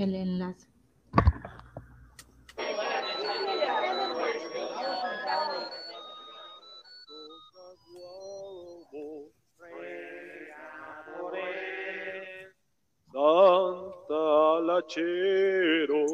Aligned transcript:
el 0.00 0.14
enlace. 0.14 0.66
Santa 13.12 14.60
Lachero, 14.62 16.06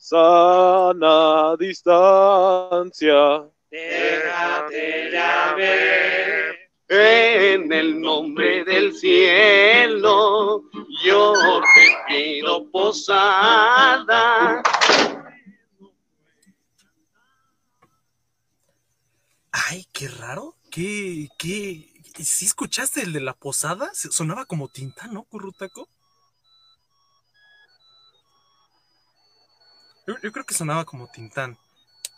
sana 0.00 1.56
distancia. 1.58 3.44
déjate 3.70 5.10
ya 5.12 5.54
ver. 5.56 6.56
En 6.88 7.72
el 7.72 8.00
nombre 8.00 8.64
del 8.64 8.92
cielo, 8.96 10.64
yo 11.04 11.34
te 11.34 11.96
pido 12.08 12.68
posada. 12.72 14.60
Ay, 19.52 19.86
qué 19.92 20.08
raro. 20.08 20.56
¿Qué, 20.70 21.28
qué? 21.38 21.92
¿Sí 22.18 22.46
escuchaste 22.46 23.02
el 23.02 23.12
de 23.12 23.20
la 23.20 23.34
posada? 23.34 23.90
Sonaba 23.94 24.46
como 24.46 24.68
tinta, 24.68 25.06
¿no, 25.06 25.24
Currutaco? 25.24 25.88
Yo, 30.10 30.16
yo 30.22 30.32
creo 30.32 30.44
que 30.44 30.54
sonaba 30.54 30.84
como 30.84 31.06
Tintán. 31.08 31.56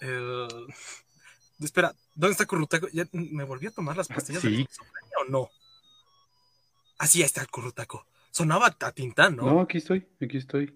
Espera, 1.61 1.95
¿dónde 2.15 2.33
está 2.33 2.47
Currutaco? 2.47 2.89
¿Ya 2.89 3.07
¿Me 3.13 3.45
volví 3.45 3.67
a 3.67 3.71
tomar 3.71 3.97
las 3.97 4.09
pastillas 4.09 4.43
de 4.43 4.49
Sí. 4.51 4.69
o 5.21 5.31
no? 5.31 5.51
Así 6.99 7.19
ahí 7.19 7.27
está 7.27 7.43
el 7.43 7.49
Currutaco. 7.49 8.07
Sonaba 8.31 8.75
a 8.81 8.93
Tintán, 8.93 9.37
¿no? 9.37 9.43
No, 9.45 9.61
aquí 9.61 9.77
estoy, 9.79 10.09
aquí 10.21 10.39
estoy. 10.39 10.75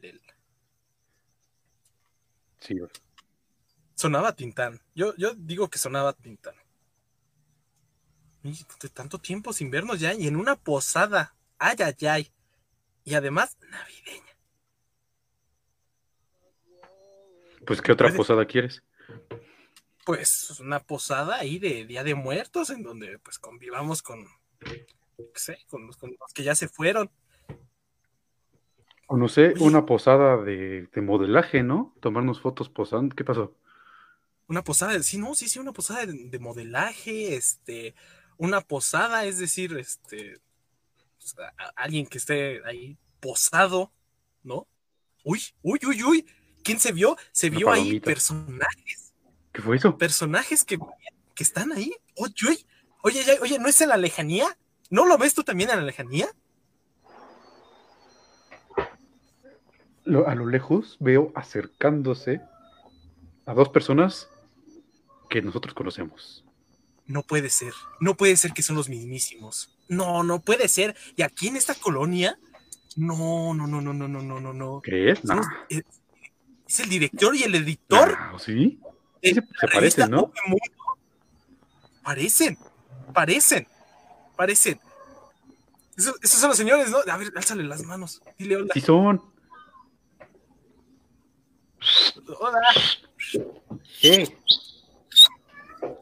El- 0.00 0.20
Sí, 2.58 2.74
Sonaba 3.94 4.28
a 4.30 4.36
Tintán. 4.36 4.80
Yo, 4.94 5.14
yo 5.16 5.34
digo 5.34 5.68
que 5.68 5.78
sonaba 5.78 6.10
a 6.10 6.14
Tintán. 6.14 6.54
Y 8.42 8.52
de 8.80 8.88
tanto 8.88 9.18
tiempo 9.18 9.52
sin 9.52 9.70
vernos 9.70 10.00
ya 10.00 10.14
y 10.14 10.26
en 10.26 10.34
una 10.36 10.56
posada. 10.56 11.34
Ay, 11.58 11.76
ay, 11.80 12.06
ay. 12.06 12.32
Y 13.08 13.14
además, 13.14 13.56
navideña. 13.70 14.36
pues 17.66 17.80
¿qué 17.80 17.92
otra 17.92 18.08
Puede- 18.08 18.18
posada 18.18 18.44
quieres? 18.44 18.82
Pues 20.04 20.58
una 20.60 20.80
posada 20.80 21.36
ahí 21.36 21.58
de 21.58 21.86
Día 21.86 22.04
de 22.04 22.14
Muertos 22.14 22.68
en 22.70 22.82
donde 22.82 23.18
pues 23.18 23.38
convivamos 23.38 24.02
con, 24.02 24.26
qué 24.60 24.86
sé, 25.34 25.58
con 25.68 25.86
los, 25.86 25.96
con 25.96 26.10
los 26.18 26.32
que 26.34 26.42
ya 26.42 26.54
se 26.54 26.68
fueron. 26.68 27.10
O 29.06 29.16
no 29.16 29.28
sé, 29.28 29.48
Oye. 29.54 29.62
una 29.64 29.86
posada 29.86 30.36
de, 30.42 30.86
de 30.92 31.00
modelaje, 31.00 31.62
¿no? 31.62 31.94
Tomarnos 32.00 32.42
fotos 32.42 32.68
posando. 32.68 33.14
¿Qué 33.16 33.24
pasó? 33.24 33.54
Una 34.48 34.62
posada, 34.62 34.92
de- 34.92 35.02
sí, 35.02 35.16
no, 35.16 35.34
sí, 35.34 35.48
sí, 35.48 35.58
una 35.58 35.72
posada 35.72 36.04
de, 36.04 36.12
de 36.28 36.38
modelaje, 36.38 37.34
este, 37.36 37.94
una 38.36 38.60
posada, 38.60 39.24
es 39.24 39.38
decir, 39.38 39.76
este, 39.78 40.40
pues, 41.18 41.36
a- 41.38 41.52
a- 41.62 41.72
alguien 41.76 42.06
que 42.06 42.18
esté 42.18 42.60
ahí 42.64 42.96
posado, 43.20 43.92
¿no? 44.42 44.66
Uy, 45.24 45.42
uy, 45.62 45.80
uy, 45.86 46.02
uy, 46.04 46.26
¿quién 46.62 46.78
se 46.80 46.92
vio? 46.92 47.16
Se 47.32 47.50
vio 47.50 47.70
ahí 47.70 48.00
personajes, 48.00 49.12
¿Qué 49.52 49.60
fue 49.62 49.76
eso? 49.76 49.98
personajes 49.98 50.64
que, 50.64 50.78
que 51.34 51.42
están 51.42 51.72
ahí. 51.72 51.92
Oye, 52.16 52.64
oye, 53.02 53.38
oye, 53.40 53.58
¿no 53.58 53.68
es 53.68 53.80
en 53.80 53.88
la 53.90 53.96
lejanía? 53.96 54.56
¿No 54.90 55.04
lo 55.06 55.18
ves 55.18 55.34
tú 55.34 55.42
también 55.44 55.70
en 55.70 55.76
la 55.76 55.82
lejanía? 55.84 56.28
A 60.26 60.34
lo 60.34 60.46
lejos 60.46 60.96
veo 61.00 61.32
acercándose 61.34 62.40
a 63.44 63.52
dos 63.52 63.68
personas 63.68 64.28
que 65.28 65.42
nosotros 65.42 65.74
conocemos. 65.74 66.44
No 67.06 67.22
puede 67.22 67.50
ser, 67.50 67.74
no 68.00 68.16
puede 68.16 68.36
ser 68.36 68.52
que 68.52 68.62
son 68.62 68.76
los 68.76 68.88
mismísimos. 68.88 69.74
No, 69.88 70.22
no 70.22 70.40
puede 70.40 70.68
ser. 70.68 70.96
Y 71.16 71.22
aquí 71.22 71.48
en 71.48 71.56
esta 71.56 71.74
colonia, 71.74 72.38
no, 72.96 73.54
no, 73.54 73.66
no, 73.66 73.80
no, 73.80 73.92
no, 73.92 74.08
no, 74.08 74.22
no, 74.22 74.40
no, 74.40 74.52
no. 74.52 74.80
¿Crees? 74.82 75.20
Son 75.24 75.36
No. 75.36 75.42
es, 75.68 75.82
es 76.68 76.80
el 76.80 76.88
director 76.88 77.34
y 77.34 77.42
el 77.44 77.54
editor. 77.54 78.16
Ah, 78.18 78.36
¿Sí? 78.38 78.78
de 79.22 79.28
Sí, 79.30 79.34
se, 79.34 79.42
parecen, 79.68 80.10
¿no? 80.10 80.32
Parecen, 82.02 82.58
parecen, 83.12 83.66
parecen. 84.36 84.80
Esos, 85.96 86.14
esos 86.22 86.40
son 86.40 86.50
los 86.50 86.56
señores, 86.56 86.90
¿no? 86.90 86.98
A 87.10 87.16
ver, 87.16 87.32
álzale 87.34 87.64
las 87.64 87.82
manos. 87.82 88.22
Dile 88.38 88.56
hola. 88.56 88.72
Sí 88.74 88.80
son. 88.80 89.22
Hola. 92.38 92.60
¿Qué? 94.00 94.36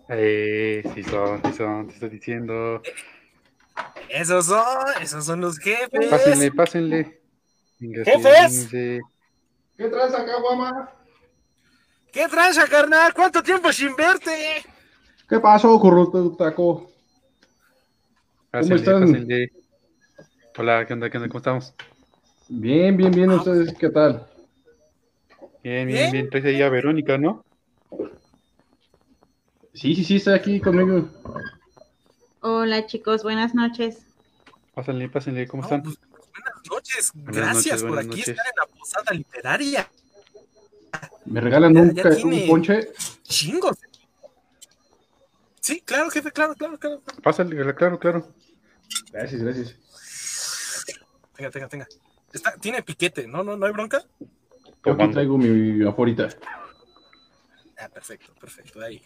Eh, 0.08 0.82
sí 0.94 1.02
son, 1.02 1.42
sí 1.44 1.52
son, 1.56 1.88
te 1.88 1.94
estoy 1.94 2.10
diciendo. 2.10 2.82
Esos 4.08 4.46
son, 4.46 5.02
esos 5.02 5.24
son 5.24 5.40
los 5.40 5.58
jefes. 5.58 6.06
Pásenle, 6.10 6.52
pásenle. 6.52 7.20
Venga, 7.78 8.04
¡Jefes! 8.04 8.68
¿Qué 8.70 9.88
traes 9.90 10.14
acá, 10.14 10.40
guama? 10.40 10.90
¿Qué 12.12 12.26
tranza, 12.28 12.66
carnal? 12.66 13.12
¿Cuánto 13.12 13.42
tiempo 13.42 13.70
sin 13.72 13.94
verte? 13.94 14.64
¿Qué 15.28 15.38
pasó, 15.38 15.78
Taco? 16.38 16.90
Pásenle, 18.50 18.76
están? 18.76 19.00
pásenle. 19.00 19.52
Hola, 20.56 20.86
¿qué 20.86 20.94
onda? 20.94 21.10
¿Qué 21.10 21.18
onda? 21.18 21.28
¿Cómo 21.28 21.38
estamos? 21.38 21.74
Bien, 22.48 22.96
bien, 22.96 23.10
bien. 23.10 23.30
¿Ustedes 23.30 23.74
qué 23.74 23.90
tal? 23.90 24.26
Bien, 25.62 25.86
Bien. 25.86 26.10
bien, 26.10 26.12
bien. 26.12 26.30
Traes 26.30 26.46
ahí 26.46 26.62
a 26.62 26.70
Verónica, 26.70 27.18
¿no? 27.18 27.44
Sí, 29.74 29.94
sí, 29.94 30.04
sí, 30.04 30.16
está 30.16 30.34
aquí 30.34 30.58
conmigo. 30.60 31.06
Hola 32.48 32.86
chicos, 32.86 33.24
buenas 33.24 33.56
noches. 33.56 34.06
Pásenle, 34.72 35.08
pásenle, 35.08 35.48
¿cómo 35.48 35.62
No, 35.62 35.66
están? 35.66 35.82
pues, 35.82 35.96
buenas 36.32 36.62
noches. 36.70 37.10
Buenas 37.12 37.34
Gracias 37.34 37.82
noches, 37.82 37.88
por 37.88 37.98
aquí 37.98 38.08
noches. 38.08 38.28
estar 38.28 38.46
en 38.46 38.52
la 38.56 38.66
posada 38.66 39.12
literaria. 39.14 39.90
¿Me 41.24 41.40
regalan 41.40 41.74
Ya- 41.74 41.80
un, 41.80 41.92
ya 41.92 42.46
ponche? 42.46 42.92
Chingos. 43.24 43.76
Sí, 45.60 45.80
claro, 45.80 46.08
jefe, 46.08 46.30
claro, 46.30 46.54
claro, 46.54 46.78
claro. 46.78 47.02
Pásale, 47.20 47.56
claro, 47.74 47.98
claro. 47.98 48.28
Gracias, 49.10 49.42
gracias. 49.42 49.74
Tenga, 51.34 51.50
tenga, 51.50 51.68
tenga. 51.68 51.88
Está, 52.32 52.52
tiene 52.58 52.80
piquete, 52.80 53.26
¿no? 53.26 53.42
¿No, 53.42 53.56
no 53.56 53.66
hay 53.66 53.72
bronca? 53.72 54.04
Yo 54.84 54.92
aquí 54.92 55.10
traigo 55.10 55.36
mi 55.36 55.84
aforita. 55.84 56.28
Ah, 57.76 57.88
perfecto, 57.88 58.32
perfecto. 58.40 58.80
Ahí. 58.82 59.02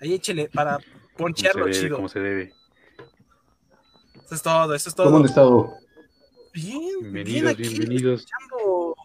Ahí 0.00 0.14
échele 0.14 0.48
para 0.50 0.76
Como 0.76 0.86
se 0.86 1.14
ponchearlo 1.16 1.64
debe, 1.64 1.76
chido. 1.76 1.96
como 1.96 2.08
se 2.08 2.20
debe. 2.20 2.54
Eso 4.26 4.34
es 4.34 4.42
todo, 4.42 4.74
eso 4.74 4.88
es 4.88 4.94
¿Cómo 4.94 5.08
todo. 5.10 5.18
han 5.18 5.24
estado? 5.24 5.78
Bien, 6.52 6.80
bien 6.80 7.12
Bienvenidos, 7.12 7.52
aquí, 7.52 7.62
bienvenidos. 7.68 8.22
echando, 8.24 8.96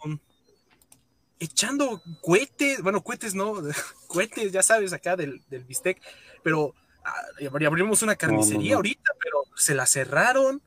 echando 1.39 2.01
cohetes, 2.21 2.81
bueno, 2.81 3.03
cohetes 3.03 3.35
no, 3.35 3.55
cohetes, 4.07 4.51
ya 4.51 4.63
sabes, 4.63 4.93
acá 4.93 5.15
del, 5.15 5.41
del 5.49 5.63
bistec, 5.65 6.01
pero 6.43 6.73
ah, 7.03 7.13
abri- 7.39 7.67
abrimos 7.67 8.01
una 8.01 8.15
carnicería 8.15 8.71
no. 8.71 8.77
ahorita, 8.77 9.11
pero 9.21 9.43
se 9.55 9.75
la 9.75 9.85
cerraron. 9.85 10.61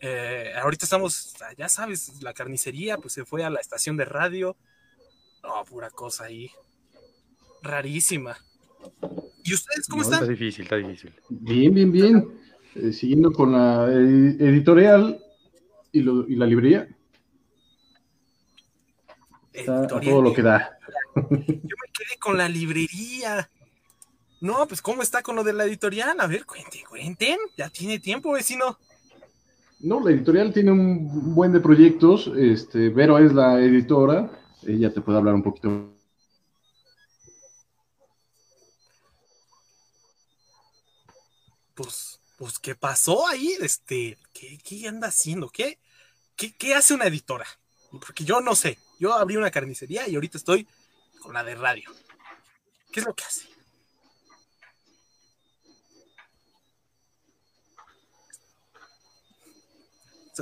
Eh, 0.00 0.52
ahorita 0.62 0.84
estamos, 0.86 1.34
ah, 1.40 1.52
ya 1.56 1.68
sabes, 1.68 2.22
la 2.22 2.32
carnicería, 2.32 2.98
pues 2.98 3.14
se 3.14 3.24
fue 3.24 3.42
a 3.44 3.50
la 3.50 3.60
estación 3.60 3.96
de 3.96 4.04
radio. 4.04 4.56
No, 5.42 5.64
pura 5.64 5.90
cosa 5.90 6.24
ahí. 6.24 6.50
Rarísima. 7.62 8.36
¿Y 9.42 9.54
ustedes 9.54 9.88
cómo 9.88 10.02
No, 10.02 10.08
está 10.08 10.16
están? 10.20 10.28
difícil, 10.28 10.64
está 10.64 10.76
difícil. 10.76 11.14
Bien, 11.30 11.74
bien, 11.74 11.90
bien. 11.90 12.40
Eh, 12.80 12.92
siguiendo 12.92 13.32
con 13.32 13.52
la 13.52 13.88
eh, 13.90 14.36
editorial 14.38 15.20
y, 15.90 16.00
lo- 16.02 16.28
y 16.28 16.36
la 16.36 16.46
librería. 16.46 16.88
Está 19.52 19.82
a 19.82 19.86
todo 19.88 20.22
lo 20.22 20.32
que 20.32 20.42
da. 20.42 20.78
Yo 21.16 21.26
me 21.30 21.42
quedé 21.92 22.18
con 22.20 22.36
la 22.38 22.48
librería. 22.48 23.50
No, 24.40 24.66
pues 24.68 24.80
¿cómo 24.80 25.02
está 25.02 25.22
con 25.22 25.34
lo 25.34 25.42
de 25.42 25.52
la 25.52 25.64
editorial? 25.64 26.20
A 26.20 26.28
ver, 26.28 26.46
cuenten, 26.46 26.82
cuenten. 26.88 27.38
Ya 27.56 27.68
tiene 27.68 27.98
tiempo, 27.98 28.32
vecino. 28.32 28.78
No, 29.80 30.00
la 30.00 30.12
editorial 30.12 30.52
tiene 30.52 30.70
un 30.70 31.34
buen 31.34 31.52
de 31.52 31.58
proyectos. 31.60 32.30
Este, 32.36 32.90
Vero 32.90 33.18
es 33.18 33.32
la 33.32 33.58
editora. 33.60 34.30
Ella 34.62 34.92
te 34.92 35.00
puede 35.00 35.18
hablar 35.18 35.34
un 35.34 35.42
poquito. 35.42 35.92
Pues, 41.74 42.17
pues, 42.38 42.58
¿qué 42.58 42.74
pasó 42.74 43.26
ahí? 43.26 43.54
Este, 43.60 44.16
¿qué, 44.32 44.58
qué 44.58 44.88
anda 44.88 45.08
haciendo? 45.08 45.50
¿Qué, 45.50 45.78
qué, 46.36 46.54
qué 46.56 46.74
hace 46.74 46.94
una 46.94 47.06
editora? 47.06 47.46
Porque 47.90 48.24
yo 48.24 48.40
no 48.40 48.54
sé. 48.54 48.78
Yo 48.98 49.12
abrí 49.14 49.36
una 49.36 49.50
carnicería 49.50 50.08
y 50.08 50.14
ahorita 50.14 50.38
estoy 50.38 50.66
con 51.20 51.34
la 51.34 51.42
de 51.44 51.54
radio. 51.56 51.90
¿Qué 52.92 53.00
es 53.00 53.06
lo 53.06 53.14
que 53.14 53.24
hace? 53.24 53.48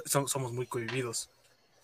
So- 0.05 0.29
somos 0.29 0.53
muy 0.53 0.67
cohibidos. 0.67 1.31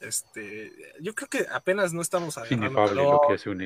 Este, 0.01 0.73
yo 1.01 1.15
creo 1.15 1.29
que 1.29 1.47
apenas 1.51 1.93
no 1.93 2.03
estamos 2.03 2.37
agarrando 2.37 2.67
Inefable 2.67 3.03
lo 3.03 3.21
que 3.29 3.49
un 3.49 3.63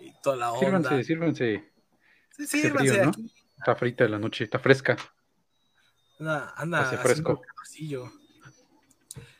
y 0.00 0.12
toda 0.22 0.36
la 0.36 0.52
onda. 0.52 0.60
Sírvanse, 0.90 1.04
sírvanse. 1.04 1.72
Sí, 2.36 2.46
sírvanse 2.46 2.92
frío, 2.92 3.04
¿no? 3.06 3.12
Está 3.64 3.76
frita 3.76 4.06
la 4.06 4.18
noche, 4.18 4.44
está 4.44 4.58
fresca. 4.58 4.94
Anda, 6.18 6.52
anda 6.54 6.80
Hace 6.82 6.98
fresco. 6.98 7.40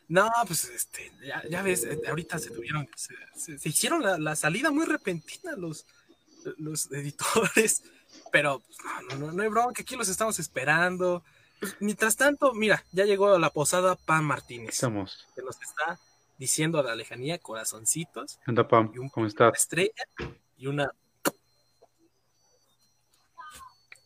No, 0.08 0.30
pues 0.46 0.64
este, 0.64 1.12
ya, 1.22 1.42
ya 1.48 1.62
ves, 1.62 1.84
eh, 1.84 2.00
ahorita 2.08 2.38
se 2.38 2.50
tuvieron, 2.50 2.88
se, 2.96 3.14
se- 3.36 3.58
se 3.58 3.68
hicieron 3.68 4.02
la, 4.02 4.16
la 4.18 4.34
salida 4.34 4.70
muy 4.70 4.86
repentina 4.86 5.52
los, 5.56 5.84
los 6.58 6.90
editores, 6.92 7.82
pero 8.32 8.60
pues, 8.60 8.78
no, 9.10 9.16
no, 9.26 9.32
no 9.32 9.42
hay 9.42 9.48
bronca, 9.50 9.82
aquí 9.82 9.94
los 9.96 10.08
estamos 10.08 10.38
esperando. 10.38 11.22
Pues, 11.60 11.76
mientras 11.80 12.16
tanto, 12.16 12.54
mira, 12.54 12.82
ya 12.92 13.04
llegó 13.04 13.34
a 13.34 13.38
la 13.38 13.50
posada 13.50 13.94
Pam 13.96 14.24
Martínez, 14.24 14.70
estamos. 14.74 15.26
que 15.34 15.42
nos 15.42 15.60
está 15.60 15.98
diciendo 16.38 16.78
a 16.78 16.82
la 16.82 16.94
lejanía 16.96 17.38
corazoncitos, 17.38 18.38
¿Qué 18.44 18.50
onda, 18.50 18.66
Pam? 18.68 18.90
Y 18.94 18.98
un- 18.98 19.08
¿Cómo 19.10 19.24
una 19.24 19.28
estás? 19.28 19.52
estrella 19.54 19.92
y 20.56 20.66
una... 20.66 20.90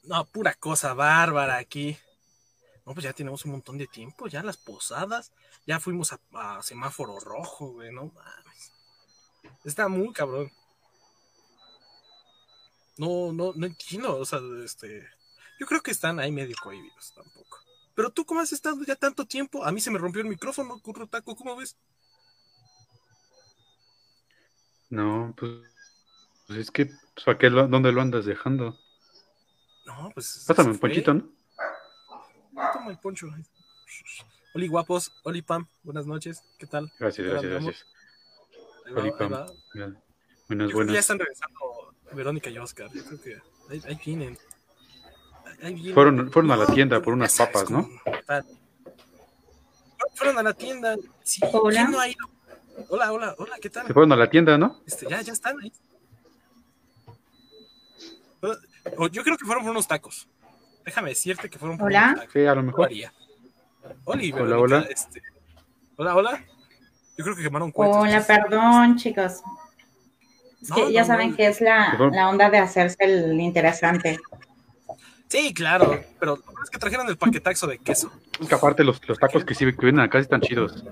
No, 0.08 0.24
pura 0.24 0.54
cosa 0.54 0.94
bárbara 0.94 1.58
aquí. 1.58 1.94
No, 2.86 2.94
pues 2.94 3.04
ya 3.04 3.12
tenemos 3.12 3.44
un 3.44 3.52
montón 3.52 3.76
de 3.76 3.86
tiempo, 3.86 4.26
ya 4.26 4.42
las 4.42 4.56
posadas, 4.56 5.32
ya 5.66 5.78
fuimos 5.78 6.14
a, 6.32 6.62
semáforo 6.62 7.20
rojo, 7.20 7.72
güey, 7.72 7.92
no 7.92 8.06
mames. 8.06 8.72
Está 9.64 9.86
muy 9.88 10.10
cabrón. 10.14 10.50
No, 12.96 13.34
no, 13.34 13.52
no 13.54 13.66
entiendo, 13.66 14.16
o 14.16 14.24
sea, 14.24 14.40
este, 14.64 15.06
yo 15.60 15.66
creo 15.66 15.82
que 15.82 15.90
están 15.90 16.18
ahí 16.18 16.32
medio 16.32 16.56
cohibidos 16.62 17.12
tampoco. 17.14 17.58
Pero 17.94 18.08
tú, 18.08 18.24
¿cómo 18.24 18.40
has 18.40 18.52
estado 18.54 18.82
ya 18.86 18.96
tanto 18.96 19.26
tiempo? 19.26 19.62
A 19.62 19.72
mí 19.72 19.80
se 19.82 19.90
me 19.90 19.98
rompió 19.98 20.22
el 20.22 20.28
micrófono, 20.28 20.80
Curro 20.80 21.06
Taco, 21.06 21.36
¿cómo 21.36 21.54
ves? 21.54 21.76
No, 24.88 25.34
pues, 25.36 25.52
pues 26.46 26.60
es 26.60 26.70
que, 26.70 26.86
pues, 26.86 27.26
¿para 27.26 27.36
qué 27.36 27.50
¿dónde 27.50 27.92
lo 27.92 28.00
andas 28.00 28.24
dejando? 28.24 28.78
No, 29.88 30.10
pues. 30.12 30.44
Pásame 30.46 30.70
un 30.72 30.78
ponchito, 30.78 31.14
¿no? 31.14 31.28
Toma 32.72 32.90
el 32.90 32.98
poncho. 32.98 33.26
Oli 34.54 34.68
guapos, 34.68 35.12
Oli 35.24 35.40
Pam, 35.42 35.66
buenas 35.82 36.06
noches, 36.06 36.42
¿qué 36.58 36.66
tal? 36.66 36.92
Gracias, 36.98 37.26
gracias, 37.26 37.52
gracias. 37.52 37.86
Va, 38.94 39.00
Oli 39.00 39.10
Pam. 39.12 39.28
Buenas, 39.30 39.52
que 40.48 40.56
ya 40.68 40.74
buenas. 40.74 40.96
están 40.96 41.18
regresando 41.18 41.94
Verónica 42.12 42.50
y 42.50 42.58
Oscar. 42.58 42.88
Yo 42.92 43.02
creo 43.04 43.20
que 43.20 43.38
ahí, 43.70 43.82
ahí 43.86 44.00
vienen. 44.04 44.38
Ahí- 45.44 45.56
ahí 45.62 45.74
vienen. 45.74 45.94
Fueron- 45.94 46.32
fueron 46.32 46.50
a 46.50 46.56
la 46.56 46.66
tienda 46.66 47.00
por 47.00 47.14
unas 47.14 47.32
sabes 47.32 47.52
papas, 47.54 47.70
¿no? 47.70 47.88
tal. 48.26 48.44
Fueron 50.14 50.38
a 50.38 50.42
la 50.42 50.52
tienda. 50.54 50.96
Sí, 51.22 51.40
Hola. 51.52 51.80
¿quién 51.80 51.90
no 51.92 52.00
ha 52.00 52.08
ido? 52.08 52.26
Hola, 52.90 53.12
hola, 53.12 53.34
hola, 53.38 53.56
¿qué 53.60 53.70
tal? 53.70 53.86
Se 53.86 53.92
fueron 53.92 54.12
a 54.12 54.16
la 54.16 54.28
tienda, 54.30 54.56
¿no? 54.58 54.80
Este, 54.86 55.06
ya, 55.08 55.20
ya 55.22 55.32
están 55.32 55.56
ahí. 55.60 55.72
Yo 59.12 59.22
creo 59.24 59.36
que 59.36 59.44
fueron 59.44 59.62
por 59.64 59.70
unos 59.72 59.86
tacos. 59.88 60.28
Déjame 60.84 61.10
decirte 61.10 61.48
que 61.50 61.58
fueron 61.58 61.76
por 61.78 61.88
Hola. 61.88 62.04
unos 62.08 62.20
tacos. 62.20 62.32
Sí, 62.32 62.46
a 62.46 62.54
lo 62.54 62.62
mejor. 62.62 62.86
haría. 62.86 63.12
Oli, 64.04 64.32
Hola, 64.32 64.42
Verónica, 64.44 64.76
hola. 64.76 64.86
este, 64.90 65.22
hola, 65.96 66.16
hola. 66.16 66.44
Yo 67.16 67.24
creo 67.24 67.36
que 67.36 67.42
quemaron 67.42 67.70
cuentas. 67.72 68.00
Hola, 68.02 68.24
perdón, 68.26 68.96
chicos. 68.96 69.42
Es 70.62 70.70
No, 70.70 70.76
que 70.76 70.92
ya 70.92 71.02
no, 71.02 71.06
saben 71.06 71.30
no. 71.30 71.36
que 71.36 71.46
es 71.46 71.60
la, 71.60 71.96
la 72.12 72.28
onda 72.28 72.50
de 72.50 72.58
hacerse 72.58 72.96
el 73.00 73.40
interesante. 73.40 74.18
Sí, 75.28 75.52
claro, 75.52 76.02
pero 76.18 76.36
lo 76.36 76.62
es 76.64 76.70
que 76.70 76.78
trajeron 76.78 77.06
el 77.08 77.18
paquetaxo 77.18 77.66
de 77.66 77.78
queso. 77.78 78.10
Es 78.40 78.48
que 78.48 78.54
aparte 78.54 78.82
los, 78.82 79.00
los 79.06 79.18
tacos 79.18 79.44
que 79.44 79.54
sí 79.54 79.64
que 79.66 79.72
vienen 79.86 80.00
acá 80.00 80.18
están 80.18 80.40
chidos. 80.40 80.84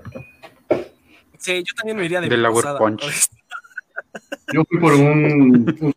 Sí, 1.39 1.63
yo 1.63 1.73
también 1.75 1.97
me 1.97 2.05
iría 2.05 2.21
de 2.21 2.29
Del. 2.29 2.45
Punch. 2.77 3.03
Yo 4.53 4.63
fui 4.63 4.79
por 4.79 4.93
un, 4.93 5.75
un 5.81 5.93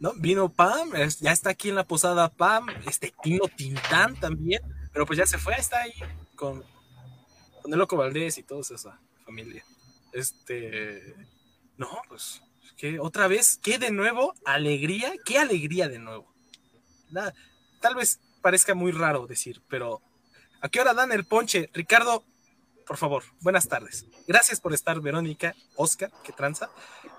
¿No? 0.00 0.12
Vino 0.14 0.48
Pam, 0.48 0.96
es- 0.96 1.20
ya 1.20 1.30
está 1.30 1.50
aquí 1.50 1.68
en 1.68 1.74
la 1.76 1.84
posada 1.84 2.28
Pam, 2.30 2.66
este 2.86 3.12
Tino 3.22 3.44
Tintán 3.54 4.18
también, 4.18 4.62
pero 4.92 5.04
pues 5.06 5.18
ya 5.18 5.26
se 5.26 5.36
fue, 5.38 5.54
está 5.56 5.82
ahí 5.82 5.92
con, 6.36 6.64
con 7.62 7.72
el 7.72 7.78
Loco 7.78 7.96
Valdés 7.96 8.38
y 8.38 8.42
toda 8.42 8.62
esa 8.62 8.98
familia. 9.26 9.62
Este, 10.12 11.14
no, 11.76 11.88
pues, 12.08 12.42
que 12.76 12.98
otra 12.98 13.28
vez, 13.28 13.58
¿qué 13.62 13.78
de 13.78 13.90
nuevo? 13.90 14.34
Alegría, 14.46 15.12
qué 15.24 15.38
alegría 15.38 15.88
de 15.88 15.98
nuevo. 15.98 16.32
Nada, 17.10 17.34
tal 17.80 17.94
vez 17.94 18.18
parezca 18.40 18.74
muy 18.74 18.92
raro 18.92 19.26
decir, 19.26 19.60
pero 19.68 20.00
¿a 20.62 20.68
qué 20.70 20.80
hora 20.80 20.94
dan 20.94 21.12
el 21.12 21.24
ponche? 21.26 21.68
Ricardo, 21.74 22.24
por 22.86 22.96
favor, 22.96 23.22
buenas 23.40 23.68
tardes. 23.68 24.06
Gracias 24.26 24.60
por 24.60 24.72
estar, 24.72 24.98
Verónica, 25.00 25.54
Oscar, 25.76 26.10
que 26.24 26.32
tranza. 26.32 26.70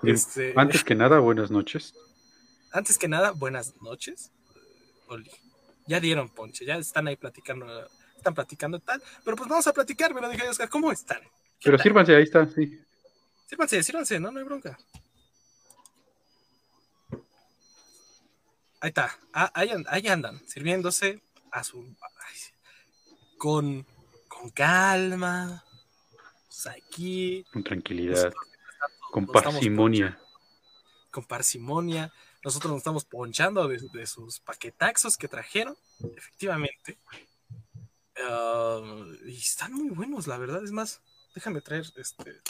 Bien, 0.02 0.16
Este, 0.16 0.52
Antes 0.56 0.82
que 0.84 0.96
nada, 0.96 1.20
buenas 1.20 1.50
noches. 1.52 1.94
Antes 2.72 2.98
que 2.98 3.08
nada, 3.08 3.30
buenas 3.32 3.74
noches. 3.82 4.30
Oli. 5.08 5.30
Ya 5.86 6.00
dieron 6.00 6.28
ponche, 6.28 6.64
ya 6.64 6.76
están 6.76 7.08
ahí 7.08 7.16
platicando, 7.16 7.66
están 8.16 8.34
platicando 8.34 8.78
tal. 8.80 9.02
Pero 9.24 9.36
pues 9.36 9.48
vamos 9.48 9.66
a 9.66 9.72
platicar, 9.72 10.14
Verónica 10.14 10.44
y 10.44 10.48
Oscar, 10.48 10.68
¿cómo 10.68 10.92
están? 10.92 11.20
Pero 11.62 11.78
sírvanse, 11.78 12.14
ahí 12.14 12.22
está, 12.22 12.46
sí. 12.46 12.80
Sírvanse, 13.48 13.82
sírvanse, 13.82 14.20
no, 14.20 14.30
no 14.30 14.38
hay 14.38 14.44
bronca. 14.44 14.78
Ahí 18.80 18.88
está, 18.88 19.16
ah, 19.32 19.50
ahí, 19.54 19.70
an- 19.70 19.86
ahí 19.88 20.08
andan, 20.08 20.40
sirviéndose 20.46 21.22
a 21.52 21.62
su. 21.62 21.78
ay, 22.00 22.36
con, 23.38 23.86
con 24.28 24.50
calma. 24.50 25.64
pues, 26.46 26.66
aquí, 26.66 27.44
Con 27.52 27.62
tranquilidad, 27.62 28.32
con 29.12 29.24
nos 29.24 29.36
estamos 29.36 29.54
parsimonia. 29.54 30.18
con 31.10 31.24
parsimonia. 31.24 32.12
Nosotros 32.44 32.72
nos 32.72 32.78
estamos 32.78 33.04
ponchando 33.04 33.68
de, 33.68 33.78
de 33.92 34.06
sus 34.06 34.40
paquetaxos 34.40 35.16
que 35.16 35.28
trajeron, 35.28 35.76
efectivamente. 36.16 36.98
Ah, 38.20 38.80
y 39.26 39.36
están 39.36 39.72
muy 39.72 39.90
buenos, 39.90 40.26
la 40.26 40.38
verdad. 40.38 40.62
Es 40.64 40.72
más, 40.72 41.00
déjame 41.34 41.60
traer 41.60 41.84
este. 41.96 42.40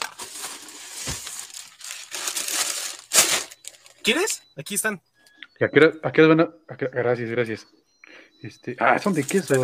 ¿Quieres? 4.02 4.42
Aquí 4.56 4.74
están. 4.74 5.00
¿Y 5.60 5.64
a 5.64 5.70
qué 5.70 5.78
hora- 5.78 5.92
a 6.02 6.12
qué 6.12 6.22
hora 6.22 6.34
van 6.34 6.40
a- 6.40 6.72
a 6.72 6.76
qué- 6.76 6.88
Gracias, 6.92 7.30
gracias. 7.30 7.66
Este, 8.42 8.76
ah, 8.80 8.98
son 8.98 9.12
de 9.14 9.22
queso. 9.24 9.54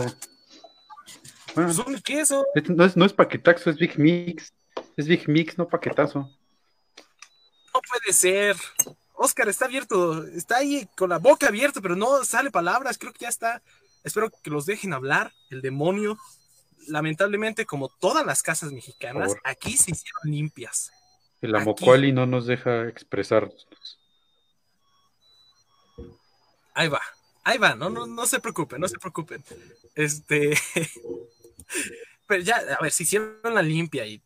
Bueno, 1.54 1.72
Son 1.72 1.92
de 1.92 2.00
queso. 2.02 2.46
es- 2.54 2.68
no, 2.70 2.84
es, 2.84 2.96
no 2.96 3.04
es 3.04 3.12
paquetazo, 3.12 3.70
es 3.70 3.76
Big 3.78 3.98
Mix. 3.98 4.52
Es 4.96 5.08
Big 5.08 5.28
Mix, 5.28 5.58
no 5.58 5.66
paquetazo. 5.68 6.20
No 7.74 7.80
puede 7.80 8.12
ser. 8.12 8.56
Oscar 9.18 9.48
está 9.48 9.66
abierto. 9.66 10.24
Está 10.28 10.58
ahí 10.58 10.88
con 10.96 11.10
la 11.10 11.18
boca 11.18 11.48
abierta, 11.48 11.80
pero 11.80 11.96
no 11.96 12.24
sale 12.24 12.50
palabras. 12.50 12.98
Creo 12.98 13.12
que 13.12 13.24
ya 13.24 13.28
está. 13.28 13.62
Espero 14.04 14.30
que 14.30 14.50
los 14.50 14.64
dejen 14.64 14.92
hablar. 14.92 15.32
El 15.50 15.60
demonio. 15.60 16.16
Lamentablemente, 16.86 17.66
como 17.66 17.88
todas 17.88 18.24
las 18.24 18.42
casas 18.42 18.72
mexicanas, 18.72 19.34
aquí 19.44 19.76
se 19.76 19.90
hicieron 19.90 20.22
limpias. 20.24 20.92
El. 21.42 21.54
Amocuali 21.54 22.12
no 22.12 22.26
nos 22.26 22.46
deja 22.46 22.88
expresar. 22.88 23.52
Ahí 26.78 26.86
va, 26.88 27.02
ahí 27.42 27.58
va, 27.58 27.74
no, 27.74 27.90
no, 27.90 28.06
no 28.06 28.24
se 28.24 28.38
preocupen, 28.38 28.80
no 28.80 28.86
se 28.86 29.00
preocupen. 29.00 29.42
Este, 29.96 30.56
pero 32.28 32.40
ya, 32.40 32.62
a 32.78 32.80
ver, 32.80 32.92
si 32.92 33.02
hicieron 33.02 33.52
la 33.52 33.62
limpia 33.62 34.06
y 34.06 34.22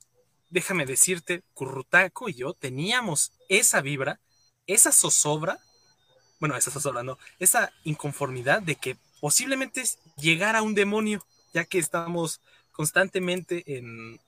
déjame 0.51 0.85
decirte, 0.85 1.43
Currutaco 1.55 2.29
y 2.29 2.35
yo 2.35 2.53
teníamos 2.53 3.33
esa 3.49 3.81
vibra, 3.81 4.21
esa 4.67 4.93
zozobra, 4.93 5.59
bueno, 6.41 6.57
esa 6.57 6.71
zozobra 6.71 7.03
no, 7.03 7.19
esa 7.39 7.73
inconformidad 7.85 8.63
de 8.63 8.75
que 8.77 8.97
posiblemente 9.21 9.83
llegara 10.17 10.63
un 10.63 10.75
demonio, 10.75 11.25
ya 11.55 11.65
que 11.65 11.79
estamos 11.79 12.41
constantemente 12.73 13.63
en, 13.67 14.19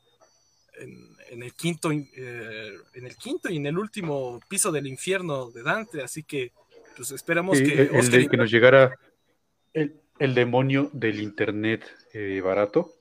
en, 0.79 1.17
en 1.31 1.43
el 1.43 1.53
quinto, 1.55 1.91
eh, 1.93 2.77
en 2.95 3.07
el 3.07 3.17
quinto 3.17 3.51
y 3.51 3.57
en 3.57 3.67
el 3.67 3.79
último 3.79 4.41
piso 4.49 4.71
del 4.71 4.87
infierno 4.87 5.51
de 5.51 5.63
Dante, 5.63 6.03
así 6.03 6.23
que 6.23 6.53
pues 6.97 7.11
esperamos 7.11 7.59
Sí, 7.59 7.65
que 7.65 7.73
el, 7.73 7.81
el 7.89 7.97
Oscar 7.97 8.19
de 8.19 8.23
y- 8.23 8.29
que 8.29 8.37
nos 8.37 8.51
llegara 8.51 8.97
el, 9.73 10.01
el 10.21 10.35
demonio 10.35 10.91
del 10.93 11.21
internet 11.21 11.85
eh, 12.13 12.41
barato, 12.41 12.95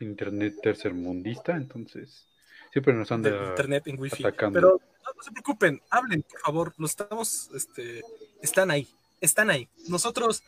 internet 0.00 0.54
tercermundista, 0.62 1.54
entonces 1.56 2.26
siempre 2.72 2.92
nos 2.94 3.12
anda 3.12 3.30
internet 3.50 3.86
en 3.86 3.98
wifi. 4.00 4.24
atacando. 4.24 4.58
Pero 4.58 4.80
no, 5.06 5.12
no 5.16 5.22
se 5.22 5.30
preocupen, 5.30 5.82
hablen, 5.90 6.22
por 6.22 6.40
favor. 6.40 6.74
Los 6.78 6.90
estamos, 6.90 7.50
este, 7.54 8.02
están 8.42 8.70
ahí, 8.70 8.88
están 9.20 9.50
ahí. 9.50 9.68
Nosotros 9.88 10.42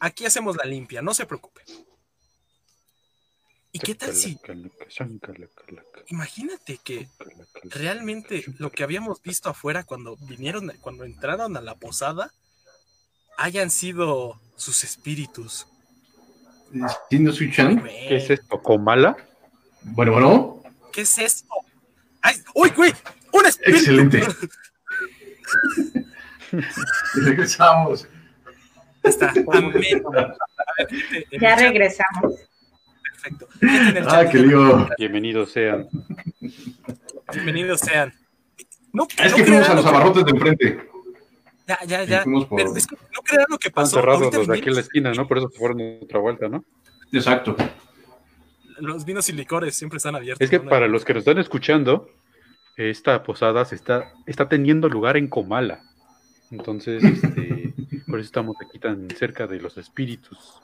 aquí 0.00 0.24
hacemos 0.26 0.56
la 0.56 0.64
limpia, 0.64 1.02
no 1.02 1.14
se 1.14 1.26
preocupen. 1.26 1.64
¿Y 3.72 3.78
qué 3.78 3.94
tal 3.94 4.12
si, 4.14 4.36
imagínate 6.08 6.78
que 6.82 7.08
realmente 7.62 8.44
lo 8.58 8.72
que 8.72 8.82
habíamos 8.82 9.22
visto 9.22 9.48
afuera 9.48 9.84
cuando 9.84 10.16
vinieron, 10.16 10.72
cuando 10.80 11.04
entraron 11.04 11.56
a 11.56 11.60
la 11.60 11.76
posada, 11.76 12.32
hayan 13.38 13.70
sido 13.70 14.40
sus 14.56 14.82
espíritus? 14.82 15.68
¿Qué 18.08 18.16
es 18.16 18.30
esto? 18.30 18.60
¿Comala? 18.60 19.16
Bueno, 19.82 20.12
bueno. 20.12 20.62
¿Qué 20.92 21.02
es 21.02 21.18
esto? 21.18 21.54
¡Ay! 22.22 22.42
¡Uy, 22.54 22.70
güey! 22.70 22.92
¡Un 23.32 23.46
espíritu! 23.46 23.78
Excelente. 23.78 24.22
Regresamos. 27.14 28.06
Está. 29.02 29.32
Amén. 29.52 29.82
Ya 31.40 31.56
regresamos. 31.56 32.34
Perfecto. 33.22 33.48
¿Qué 33.60 33.66
tiene 33.66 33.98
el 34.00 34.08
Ah, 34.08 34.28
qué 34.30 34.38
lío. 34.38 34.88
Bienvenidos 34.98 35.52
sean. 35.52 35.88
Bienvenidos 37.32 37.80
sean. 37.80 38.12
No, 38.92 39.06
Es 39.22 39.30
no 39.30 39.36
que 39.36 39.44
fuimos 39.44 39.68
a 39.68 39.74
los 39.74 39.86
abarrotes 39.86 40.24
de 40.24 40.30
enfrente. 40.32 40.88
Ya, 41.66 41.78
ya, 41.86 42.04
ya. 42.04 42.24
por- 42.24 42.48
Pero 42.56 42.76
es 42.76 42.86
que 42.86 42.96
no 42.96 43.22
crean 43.22 43.46
lo 43.48 43.58
que 43.58 43.68
Están 43.68 43.84
pasó. 43.84 43.96
cerrados 43.96 44.34
los 44.34 44.46
de 44.48 44.58
aquí 44.58 44.68
en 44.68 44.74
la 44.74 44.80
esquina, 44.80 45.12
¿no? 45.12 45.28
Por 45.28 45.38
eso 45.38 45.48
se 45.50 45.58
fueron 45.58 45.80
otra 46.02 46.18
vuelta, 46.18 46.48
¿no? 46.48 46.64
Exacto. 47.12 47.56
Los 48.78 49.04
vinos 49.04 49.28
y 49.28 49.32
licores 49.32 49.76
siempre 49.76 49.98
están 49.98 50.16
abiertos. 50.16 50.42
Es 50.42 50.50
que 50.50 50.58
¿no? 50.58 50.68
para 50.68 50.88
los 50.88 51.04
que 51.04 51.14
nos 51.14 51.20
están 51.20 51.38
escuchando, 51.38 52.10
esta 52.88 53.22
posada 53.22 53.64
se 53.64 53.74
está, 53.74 54.12
está 54.26 54.48
teniendo 54.48 54.88
lugar 54.88 55.16
en 55.16 55.28
Comala. 55.28 55.82
Entonces, 56.50 57.02
este, 57.04 57.74
por 58.08 58.18
eso 58.20 58.26
estamos 58.26 58.56
aquí 58.66 58.78
tan 58.78 59.08
cerca 59.10 59.46
de 59.46 59.60
los 59.60 59.76
espíritus. 59.76 60.60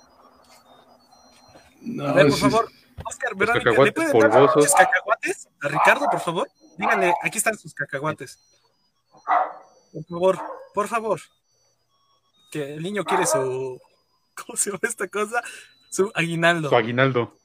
No, 1.82 2.06
A 2.06 2.12
ver, 2.14 2.28
por 2.28 2.38
favor, 2.38 2.68
Oscar, 3.04 3.34
Verónica, 3.36 3.70
¿le 3.70 3.76
cacahuates 3.76 4.10
pueden 4.12 4.20
dar 4.20 4.30
polvosos. 4.40 4.64
sus 4.64 4.74
cacahuates 4.74 5.48
a 5.62 5.68
Ricardo, 5.68 6.06
por 6.10 6.20
favor? 6.20 6.48
Díganle, 6.78 7.14
aquí 7.22 7.38
están 7.38 7.56
sus 7.58 7.74
cacahuates. 7.74 8.38
Por 9.92 10.04
favor, 10.04 10.38
por 10.74 10.88
favor. 10.88 11.20
Que 12.50 12.74
el 12.74 12.82
niño 12.82 13.04
quiere 13.04 13.26
su. 13.26 13.80
¿Cómo 14.34 14.56
se 14.56 14.70
llama 14.70 14.80
esta 14.82 15.08
cosa? 15.08 15.42
Su 15.90 16.10
aguinaldo. 16.14 16.68
Su 16.68 16.76
aguinaldo. 16.76 17.36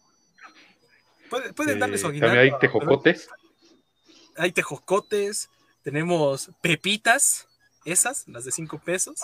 Pueden, 1.29 1.53
pueden 1.53 1.79
darle 1.79 1.97
su 1.97 2.07
Eh, 2.07 2.09
aguinaldo. 2.09 2.35
también 2.35 2.53
hay 2.53 2.59
tejocotes. 2.59 3.29
Hay 4.37 4.51
tejocotes. 4.51 5.49
Tenemos 5.83 6.51
pepitas. 6.61 7.47
Esas, 7.83 8.27
las 8.27 8.45
de 8.45 8.51
cinco 8.51 8.77
pesos. 8.79 9.19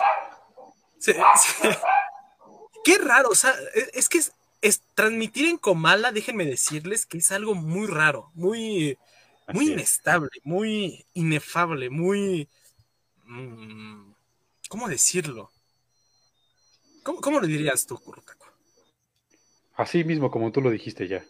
Qué 2.83 2.97
raro, 2.97 3.29
o 3.29 3.35
sea, 3.35 3.53
es, 3.75 3.89
es 3.93 4.09
que 4.09 4.17
es, 4.19 4.31
es- 4.61 4.81
transmitir 4.95 5.47
en 5.47 5.57
Comala, 5.57 6.11
déjenme 6.11 6.45
decirles 6.45 7.05
que 7.05 7.17
es 7.19 7.31
algo 7.31 7.53
muy 7.53 7.87
raro, 7.87 8.31
muy, 8.33 8.97
muy 9.51 9.65
Así 9.65 9.73
es. 9.73 9.73
inestable, 9.73 10.29
muy 10.43 11.05
inefable, 11.13 11.89
muy... 11.89 12.49
mm, 13.25 14.11
¿Cómo 14.69 14.87
decirlo? 14.87 15.51
¿Cómo, 17.03 17.21
cómo 17.21 17.39
lo 17.39 17.47
dirías 17.47 17.85
tú, 17.85 17.97
Kurutaku? 17.97 18.45
Así 19.75 20.03
mismo 20.03 20.29
como 20.29 20.51
tú 20.51 20.59
lo 20.61 20.69
dijiste 20.71 21.07
ya. 21.07 21.23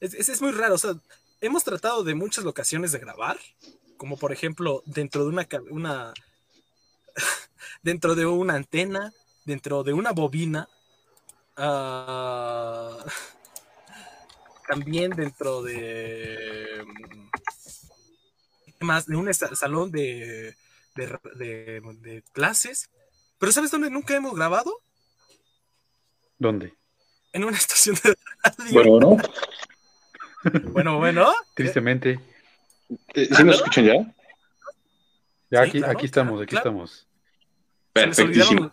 Es, 0.00 0.14
es, 0.14 0.28
es 0.28 0.42
muy 0.42 0.52
raro, 0.52 0.74
o 0.74 0.78
sea, 0.78 0.94
hemos 1.42 1.64
tratado 1.64 2.04
de 2.04 2.14
muchas 2.14 2.44
locaciones 2.44 2.92
de 2.92 3.00
grabar, 3.00 3.38
como 3.98 4.16
por 4.16 4.32
ejemplo 4.32 4.82
dentro 4.86 5.22
de 5.24 5.28
una, 5.28 5.46
una 5.70 6.14
dentro 7.82 8.14
de 8.14 8.24
una 8.24 8.54
antena, 8.54 9.12
dentro 9.44 9.82
de 9.82 9.92
una 9.92 10.12
bobina, 10.12 10.68
ah, 11.56 13.04
también 14.68 15.10
dentro 15.10 15.62
de 15.62 16.84
mm, 16.86 17.28
¿qué 18.78 18.84
más 18.84 19.06
de 19.06 19.16
un 19.16 19.34
salón 19.34 19.90
de, 19.90 20.56
de, 20.94 21.18
de- 21.34 21.80
de 22.00 22.22
clases. 22.32 22.88
Pero 23.38 23.50
¿sabes 23.50 23.72
dónde 23.72 23.90
nunca 23.90 24.14
hemos 24.14 24.34
grabado? 24.34 24.72
¿Dónde? 26.38 26.74
En 27.32 27.44
una 27.44 27.56
estación 27.58 27.96
de 28.02 28.16
radio. 28.44 28.72
Bueno, 28.72 28.90
bueno. 29.08 29.22
Bueno. 30.70 30.98
bueno. 30.98 31.32
Tristemente. 31.54 32.18
Eh, 33.14 33.28
¿Sí 33.34 33.44
nos 33.44 33.56
escuchan 33.56 33.84
ya? 33.84 33.94
Ya 35.50 35.62
Sí, 35.64 35.68
aquí, 35.68 35.78
claro, 35.78 35.92
aquí 35.92 36.06
estamos, 36.06 36.40
aquí 36.42 36.50
claro. 36.50 36.70
estamos. 36.70 37.06
Se 37.94 38.06
les 38.06 38.18
olvidaron 38.18 38.72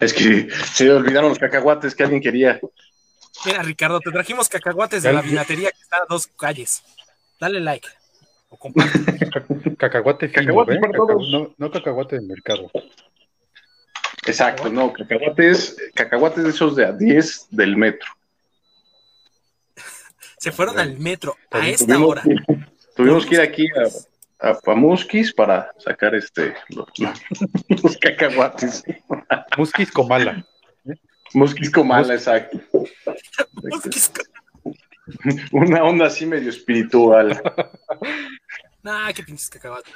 Es 0.00 0.12
que 0.14 0.48
se 0.50 0.90
olvidaron 0.92 1.30
los 1.30 1.38
cacahuates 1.38 1.94
que 1.94 2.02
alguien 2.04 2.22
quería. 2.22 2.60
Mira, 3.44 3.62
Ricardo, 3.62 4.00
te 4.00 4.10
trajimos 4.10 4.48
cacahuates 4.48 5.02
de 5.02 5.12
la 5.12 5.20
vinatería 5.22 5.70
que 5.70 5.80
está 5.80 5.98
a 5.98 6.06
dos 6.08 6.26
calles. 6.28 6.82
Dale 7.40 7.60
like. 7.60 7.88
O 8.48 8.56
comparte. 8.56 8.98
Cacahuate 9.78 10.28
fino, 10.28 10.40
Cacahuates 10.42 10.76
¿eh? 10.76 10.80
para 10.80 10.92
Caca- 10.92 11.06
todos. 11.06 11.28
no, 11.30 11.54
no 11.58 11.70
cacahuate 11.70 12.16
de 12.20 12.22
mercado. 12.26 12.70
Exacto, 14.26 14.70
no, 14.70 14.92
cacahuates, 14.92 15.76
cacahuates 15.94 16.44
de 16.44 16.50
esos 16.50 16.76
de 16.76 16.86
a 16.86 16.92
10 16.92 17.48
del 17.50 17.76
metro. 17.76 18.08
Se 20.38 20.52
fueron 20.52 20.78
al 20.78 20.98
metro 20.98 21.36
a 21.50 21.66
esta 21.68 21.86
Tuvimos, 21.86 22.08
hora. 22.10 22.22
tuvimos 22.96 23.26
que 23.26 23.34
ir 23.36 23.40
aquí 23.40 23.66
a, 24.40 24.50
a, 24.50 24.58
a 24.64 24.74
Muskis 24.74 25.32
para 25.32 25.72
sacar 25.78 26.14
este 26.14 26.54
los, 26.68 26.86
los 27.82 27.96
cacahuates. 27.98 28.82
Muskis 29.56 29.90
Comala. 29.90 30.46
Muskis 31.32 31.70
Comala, 31.70 32.14
exacto. 32.14 32.60
Una 35.52 35.84
onda 35.84 36.06
así 36.06 36.26
medio 36.26 36.50
espiritual. 36.50 37.40
Nah, 38.84 39.10
qué 39.14 39.22
pinches 39.22 39.48
cacahuates. 39.48 39.94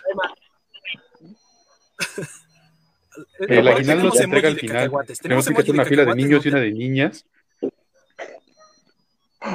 El 3.40 3.68
aguinaldo 3.68 3.84
tenemos 3.84 4.16
se 4.16 4.24
entrega 4.24 4.48
al 4.48 4.56
final. 4.56 4.76
cacahuates, 4.84 5.18
Tenemos 5.18 5.46
que 5.46 5.52
hacer 5.52 5.70
una 5.74 5.84
fila 5.84 6.06
de 6.06 6.14
niños 6.14 6.46
y 6.46 6.48
una 6.48 6.60
de 6.60 6.72
niñas. 6.72 7.26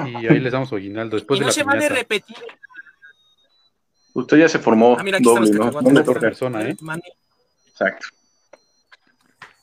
Y 0.07 0.27
ahí 0.27 0.39
les 0.39 0.51
damos 0.51 0.69
su 0.69 0.75
aguinaldo. 0.75 1.17
Después 1.17 1.37
Y 1.37 1.41
de 1.41 1.43
no 1.43 1.47
la 1.47 1.53
se 1.53 1.63
vale 1.63 1.79
piñata. 1.79 1.95
repetir. 1.95 2.37
Usted 4.13 4.37
ya 4.37 4.47
se 4.49 4.59
formó 4.59 4.95
Ah, 4.97 5.03
mira, 5.03 5.19
doble, 5.19 5.49
¿no? 5.51 5.65
No 5.65 5.81
toca. 5.81 5.99
están. 6.01 6.19
persona, 6.19 6.69
¿eh? 6.69 6.77
Mani, 6.81 7.01
Exacto. 7.67 8.07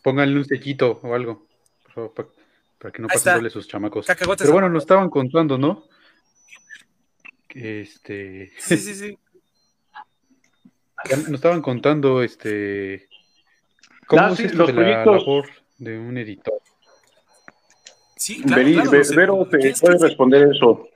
Pónganle 0.02 0.36
un 0.36 0.44
sellito 0.44 1.00
o 1.02 1.14
algo. 1.14 1.46
por 1.84 1.92
favor, 1.92 2.32
para 2.78 2.92
que 2.92 3.02
no 3.02 3.08
pasen 3.08 3.34
doble 3.34 3.50
sus 3.50 3.68
chamacos. 3.68 4.06
Pero 4.38 4.52
bueno, 4.52 4.68
nos 4.68 4.82
estaban 4.82 5.08
contando, 5.10 5.56
¿no? 5.58 5.84
Este. 7.48 8.52
Sí, 8.58 8.76
sí, 8.76 8.94
sí. 8.94 9.18
Nos 11.16 11.28
estaban 11.34 11.62
contando, 11.62 12.22
este. 12.22 13.08
¿Cómo 14.06 14.22
Ah, 14.22 14.30
es 14.32 14.36
sí, 14.38 14.44
esto 14.44 14.58
los 14.58 14.66
de 14.68 14.72
la 14.74 15.04
labor 15.04 15.48
de 15.78 15.98
un 15.98 16.18
editor? 16.18 16.60
Sí, 18.20 18.42
claro, 18.42 18.62
Veri- 18.62 18.74
claro, 18.74 18.90
Ve- 18.90 18.98
no 18.98 19.04
sé. 19.04 19.16
Vero 19.16 19.46
te 19.50 19.58
¿Quieres 19.58 19.80
puede 19.80 19.96
que- 19.98 20.04
responder 20.04 20.48
eso. 20.54 20.88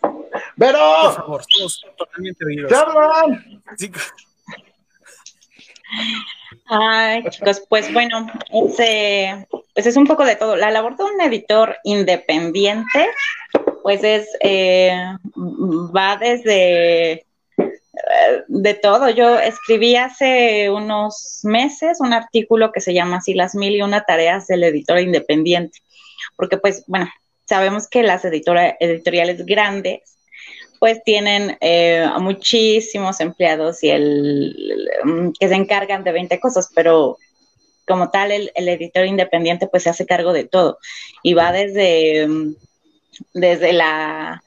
Por 0.00 0.30
¡Vero! 0.56 0.78
favor, 1.14 1.42
somos 1.48 1.84
totalmente. 1.98 2.44
Sí, 3.76 3.90
Ay, 6.66 7.22
chicos, 7.28 7.62
pues 7.68 7.92
bueno, 7.92 8.26
es, 8.50 8.80
eh, 8.80 9.46
pues 9.74 9.86
es 9.86 9.96
un 9.96 10.06
poco 10.06 10.24
de 10.24 10.36
todo. 10.36 10.56
La 10.56 10.70
labor 10.70 10.96
de 10.96 11.04
un 11.04 11.20
editor 11.20 11.76
independiente, 11.84 13.10
pues 13.82 14.02
es, 14.02 14.26
eh, 14.40 14.96
va 15.94 16.16
desde 16.16 17.26
de 18.48 18.74
todo. 18.74 19.10
Yo 19.10 19.38
escribí 19.38 19.96
hace 19.96 20.70
unos 20.70 21.40
meses 21.42 21.98
un 22.00 22.12
artículo 22.14 22.72
que 22.72 22.80
se 22.80 22.94
llama 22.94 23.18
así 23.18 23.34
Las 23.34 23.54
mil 23.54 23.74
y 23.76 23.82
una 23.82 24.04
tareas 24.04 24.46
del 24.46 24.64
editor 24.64 24.98
independiente, 24.98 25.78
porque 26.36 26.58
pues 26.58 26.84
bueno, 26.86 27.08
sabemos 27.44 27.88
que 27.88 28.02
las 28.02 28.24
editora- 28.24 28.76
editoriales 28.80 29.44
grandes 29.44 30.16
pues 30.78 31.02
tienen 31.02 31.56
eh, 31.60 32.06
muchísimos 32.20 33.20
empleados 33.20 33.82
y 33.82 33.90
el, 33.90 34.88
que 35.38 35.48
se 35.48 35.54
encargan 35.54 36.04
de 36.04 36.12
20 36.12 36.38
cosas, 36.40 36.70
pero 36.74 37.16
como 37.86 38.10
tal 38.10 38.32
el, 38.32 38.50
el, 38.54 38.68
editor 38.68 39.06
independiente 39.06 39.66
pues 39.66 39.84
se 39.84 39.90
hace 39.90 40.06
cargo 40.06 40.32
de 40.32 40.44
todo 40.44 40.78
y 41.22 41.34
va 41.34 41.52
desde, 41.52 42.26
desde 43.32 43.72
la, 43.72 44.42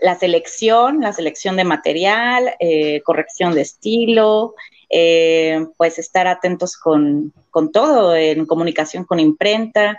la 0.00 0.18
selección, 0.18 1.00
la 1.00 1.12
selección 1.12 1.56
de 1.56 1.64
material, 1.64 2.54
eh, 2.58 3.02
corrección 3.02 3.54
de 3.54 3.62
estilo, 3.62 4.54
eh, 4.88 5.66
pues 5.76 5.98
estar 5.98 6.26
atentos 6.26 6.76
con, 6.76 7.32
con 7.50 7.70
todo, 7.70 8.16
en 8.16 8.46
comunicación 8.46 9.04
con 9.04 9.20
imprenta, 9.20 9.98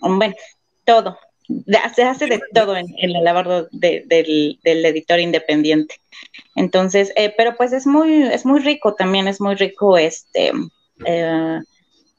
bueno, 0.00 0.34
todo, 0.84 1.18
se 1.94 2.02
hace 2.02 2.26
de 2.26 2.40
todo 2.52 2.76
en, 2.76 2.86
en 2.98 3.12
la 3.12 3.20
labor 3.20 3.68
de, 3.70 4.04
del, 4.06 4.84
editor 4.84 5.20
independiente. 5.20 5.96
Entonces, 6.54 7.12
eh, 7.16 7.34
pero 7.36 7.56
pues 7.56 7.72
es 7.72 7.86
muy, 7.86 8.22
es 8.22 8.46
muy 8.46 8.60
rico 8.60 8.94
también, 8.94 9.28
es 9.28 9.40
muy 9.40 9.54
rico 9.54 9.98
este, 9.98 10.52
eh, 11.04 11.60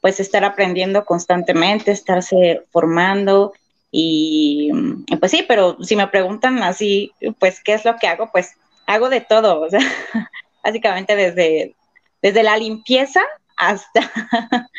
pues 0.00 0.20
estar 0.20 0.44
aprendiendo 0.44 1.04
constantemente, 1.04 1.90
estarse 1.90 2.62
formando 2.70 3.52
Y 3.90 4.70
pues 5.18 5.32
sí, 5.32 5.44
pero 5.48 5.76
si 5.82 5.96
me 5.96 6.06
preguntan 6.08 6.62
así, 6.62 7.12
pues, 7.38 7.60
¿qué 7.60 7.74
es 7.74 7.84
lo 7.84 7.96
que 7.96 8.06
hago? 8.06 8.30
Pues 8.30 8.52
hago 8.86 9.08
de 9.08 9.20
todo, 9.20 9.60
o 9.60 9.70
sea, 9.70 9.80
básicamente 10.64 11.16
desde, 11.16 11.74
desde 12.22 12.42
la 12.42 12.56
limpieza 12.56 13.22
hasta, 13.56 14.12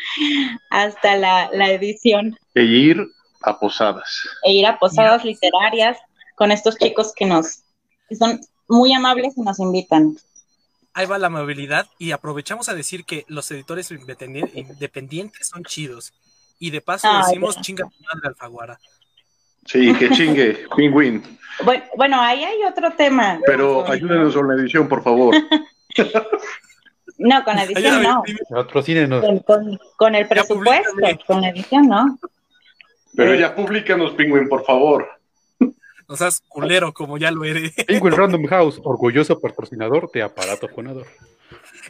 hasta 0.70 1.16
la, 1.16 1.50
la 1.52 1.70
edición. 1.70 2.38
E 2.54 2.62
ir 2.62 3.06
a 3.42 3.58
posadas. 3.58 4.28
E 4.44 4.52
ir 4.52 4.66
a 4.66 4.78
posadas 4.78 5.24
literarias 5.24 5.98
con 6.34 6.50
estos 6.50 6.76
chicos 6.76 7.12
que 7.14 7.26
nos 7.26 7.62
que 8.08 8.16
son 8.16 8.40
muy 8.68 8.92
amables 8.92 9.36
y 9.36 9.42
nos 9.42 9.58
invitan. 9.58 10.16
Ahí 10.94 11.06
va 11.06 11.18
la 11.18 11.28
amabilidad 11.28 11.86
y 11.98 12.12
aprovechamos 12.12 12.68
a 12.68 12.74
decir 12.74 13.04
que 13.04 13.24
los 13.28 13.50
editores 13.50 13.90
independientes 13.90 15.46
son 15.46 15.64
chidos. 15.64 16.12
Y 16.58 16.70
de 16.70 16.80
paso 16.80 17.06
Ay, 17.08 17.22
decimos 17.26 17.60
chinga 17.60 17.84
tu 17.84 18.02
madre 18.02 18.28
Alfaguara. 18.28 18.80
Sí, 19.64 19.94
que 19.94 20.10
chingue, 20.10 20.66
Pingüín. 20.76 21.22
Bueno, 21.62 21.84
bueno, 21.96 22.20
ahí 22.20 22.42
hay 22.42 22.64
otro 22.64 22.90
tema. 22.92 23.38
Pero 23.44 23.88
ayúdenos 23.88 24.34
con 24.34 24.48
la 24.48 24.54
edición, 24.54 24.88
por 24.88 25.02
favor. 25.04 25.36
No, 27.18 27.44
con 27.44 27.56
la 27.56 27.64
edición 27.64 28.02
no. 28.02 28.22
Patrocínenos. 28.48 29.20
Con, 29.24 29.38
con- 29.40 29.80
con 29.96 30.14
el 30.14 30.26
presupuesto, 30.28 30.92
con 31.26 31.40
la 31.42 31.48
edición 31.50 31.88
no. 31.88 32.18
Pero 33.16 33.34
ya 33.34 33.54
públicanos, 33.54 34.12
Pingüín, 34.12 34.48
por 34.48 34.64
favor. 34.64 35.08
O 36.06 36.16
sea, 36.16 36.28
es 36.28 36.40
culero 36.48 36.94
como 36.94 37.18
ya 37.18 37.30
lo 37.30 37.44
eres. 37.44 37.72
Penguin 37.86 38.14
Random 38.16 38.46
House, 38.46 38.80
orgulloso 38.84 39.40
patrocinador 39.40 40.10
de 40.12 40.22
aparato 40.22 40.68
fonador. 40.68 41.06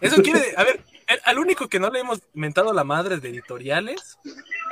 Eso 0.00 0.23
quiere, 0.23 0.40
a 0.56 0.64
ver, 0.64 0.80
el- 1.06 1.20
al 1.25 1.38
único 1.38 1.68
que 1.68 1.78
no 1.78 1.90
le 1.90 2.00
hemos 2.00 2.20
mentado 2.35 2.73
la 2.73 2.85
madre 2.85 3.18
de 3.18 3.28
editoriales 3.28 4.16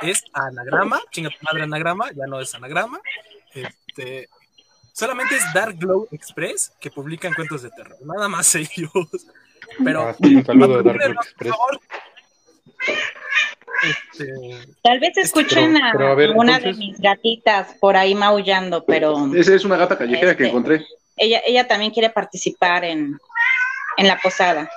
es 0.01 0.23
Anagrama, 0.33 0.99
chinga 1.11 1.29
tu 1.29 1.37
madre 1.45 1.63
Anagrama, 1.63 2.11
ya 2.11 2.25
no 2.27 2.39
es 2.41 2.53
Anagrama. 2.55 2.99
Este, 3.53 4.27
solamente 4.93 5.35
es 5.35 5.43
Dark 5.53 5.77
Glow 5.77 6.07
Express 6.11 6.73
que 6.79 6.89
publican 6.91 7.33
cuentos 7.33 7.61
de 7.61 7.69
terror, 7.69 7.97
nada 8.03 8.27
más 8.27 8.53
ellos. 8.55 8.89
Pero 9.83 10.01
Ah, 10.01 10.15
sí, 10.21 10.35
un 10.35 10.45
saludo 10.45 10.81
Dark 10.83 10.97
Glow 10.99 11.11
Express. 11.13 11.35
por 11.37 11.57
favor. 11.57 11.79
Este, 13.83 14.73
Tal 14.81 14.99
vez 14.99 15.17
escuchen 15.17 15.73
Pero- 15.73 15.85
a, 15.85 15.91
pero 15.91 16.07
a 16.07 16.15
ver, 16.15 16.31
una 16.31 16.57
entonces- 16.57 16.77
de 16.79 16.85
mis 16.87 16.99
gatitas 16.99 17.75
por 17.79 17.95
ahí 17.95 18.15
maullando, 18.15 18.83
pero 18.85 19.33
Esa 19.35 19.53
es 19.53 19.63
una 19.65 19.77
gata 19.77 19.97
callejera 19.97 20.35
que 20.35 20.43
Este. 20.43 20.47
encontré. 20.49 20.85
ella, 21.15 21.41
ella 21.45 21.67
también 21.67 21.91
quiere 21.91 22.09
participar 22.09 22.83
en, 22.85 23.17
en 23.97 24.07
la 24.07 24.17
posada. 24.19 24.69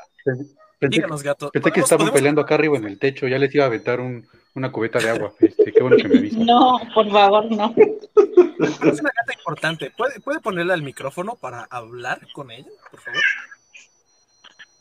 Pensé, 0.78 0.96
díganos, 0.96 1.22
gato. 1.22 1.50
pensé 1.50 1.64
que 1.68 1.70
¿podemos- 1.72 1.84
estaban 1.86 1.98
podemos- 2.06 2.18
peleando 2.18 2.40
acá 2.42 2.54
arriba 2.56 2.76
en 2.78 2.84
el 2.84 2.98
techo, 2.98 3.26
ya 3.26 3.38
les 3.38 3.54
iba 3.54 3.64
a 3.64 3.68
aventar 3.68 4.00
un- 4.00 4.26
una 4.54 4.70
cubeta 4.72 4.98
de 4.98 5.10
agua. 5.10 5.32
Este, 5.40 5.72
qué 5.72 5.82
bueno 5.82 5.96
que 5.96 6.08
me 6.08 6.18
avisan. 6.18 6.44
No, 6.44 6.78
por 6.94 7.10
favor, 7.10 7.50
no. 7.50 7.74
Es 7.78 8.80
una 9.00 9.10
gata 9.16 9.32
importante. 9.34 9.90
¿Puede, 9.96 10.20
¿Puede 10.20 10.40
ponerle 10.40 10.72
al 10.74 10.82
micrófono 10.82 11.36
para 11.36 11.64
hablar 11.70 12.20
con 12.32 12.50
ella, 12.50 12.66
por 12.90 13.00
favor? 13.00 13.20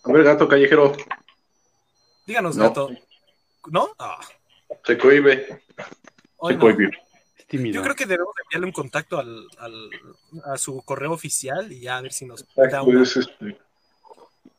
A 0.04 0.12
ver, 0.12 0.24
gato 0.24 0.48
callejero, 0.48 0.94
Díganos, 2.26 2.56
No. 2.58 2.64
gato. 2.66 2.90
¿No? 3.72 3.90
Ah, 4.00 4.20
se 4.86 4.98
cohibe. 4.98 5.64
hoy 6.38 6.54
Se 6.54 6.58
no. 6.58 6.62
cohibe. 6.62 6.90
Es 7.38 7.48
tímido. 7.48 7.76
Yo 7.76 7.82
creo 7.84 7.96
que 7.96 8.06
debemos 8.06 8.34
enviarle 8.44 8.68
un 8.68 8.72
contacto 8.72 9.18
al, 9.18 9.48
al- 9.58 9.90
a 10.46 10.58
su 10.58 10.82
correo 10.84 11.12
oficial 11.12 11.72
y 11.72 11.82
ya 11.82 11.98
a 11.98 12.02
ver 12.02 12.14
si 12.14 12.26
nos 12.26 12.42
Exacto, 12.42 12.72
da 12.72 12.82
una. 12.84 13.04
es, 13.04 13.18
este, 13.18 13.58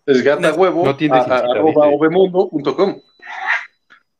es 0.07 0.23
gata 0.23 0.53
huevo 0.53 0.85
No 0.85 0.97
tienes 0.97 1.27
a- 1.27 1.37
a- 1.37 1.39
arroba 1.39 1.87
ovemundo.com. 1.89 3.01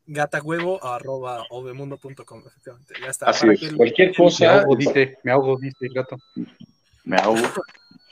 gatahuevo 0.07 0.83
arroba 0.83 1.45
ovemundo.com, 1.49 2.43
efectivamente. 2.47 2.93
Ya 3.01 3.07
está. 3.09 3.25
Así 3.29 3.47
es. 3.49 3.59
que 3.59 3.65
el- 3.67 3.77
Cualquier 3.77 4.09
Me 4.09 4.15
cosa, 4.15 4.59
ahogo, 4.61 4.75
dice, 4.75 5.17
me 5.23 5.31
ahogo, 5.31 5.57
dice 5.59 5.77
el 5.85 5.93
gato. 5.93 6.17
me 7.03 7.17
ahogo. 7.17 7.41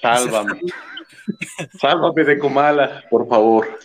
Sálvame. 0.02 0.62
Sálvame 1.80 2.24
de 2.24 2.40
Comala, 2.40 3.04
por 3.10 3.28
favor. 3.28 3.80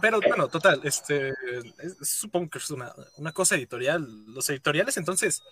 Pero 0.00 0.20
bueno, 0.20 0.48
total, 0.48 0.80
este 0.84 1.30
es- 1.30 1.96
supongo 2.02 2.50
que 2.50 2.58
es 2.58 2.70
una, 2.70 2.92
una 3.16 3.32
cosa 3.32 3.54
editorial. 3.56 4.06
Los 4.28 4.48
editoriales, 4.50 4.96
entonces, 4.96 5.42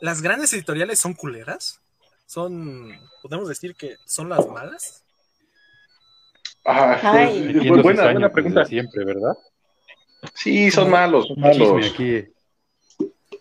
las 0.00 0.22
grandes 0.22 0.52
editoriales 0.52 0.98
son 0.98 1.14
culeras. 1.14 1.80
Son, 2.26 2.88
podemos 3.22 3.48
decir 3.48 3.74
que 3.74 3.96
son 4.06 4.28
las 4.28 4.46
malas. 4.46 5.02
Ah, 6.64 6.98
Ay. 7.02 7.52
pues, 7.52 7.82
buena, 7.82 7.82
cizaña 7.82 8.02
buena 8.12 8.18
desde 8.20 8.30
pregunta. 8.30 8.64
siempre, 8.66 9.04
¿verdad? 9.04 9.32
Sí, 10.34 10.70
son 10.70 10.90
malos, 10.90 11.26
son 11.26 11.40
malos. 11.40 11.86
aquí. 11.92 12.24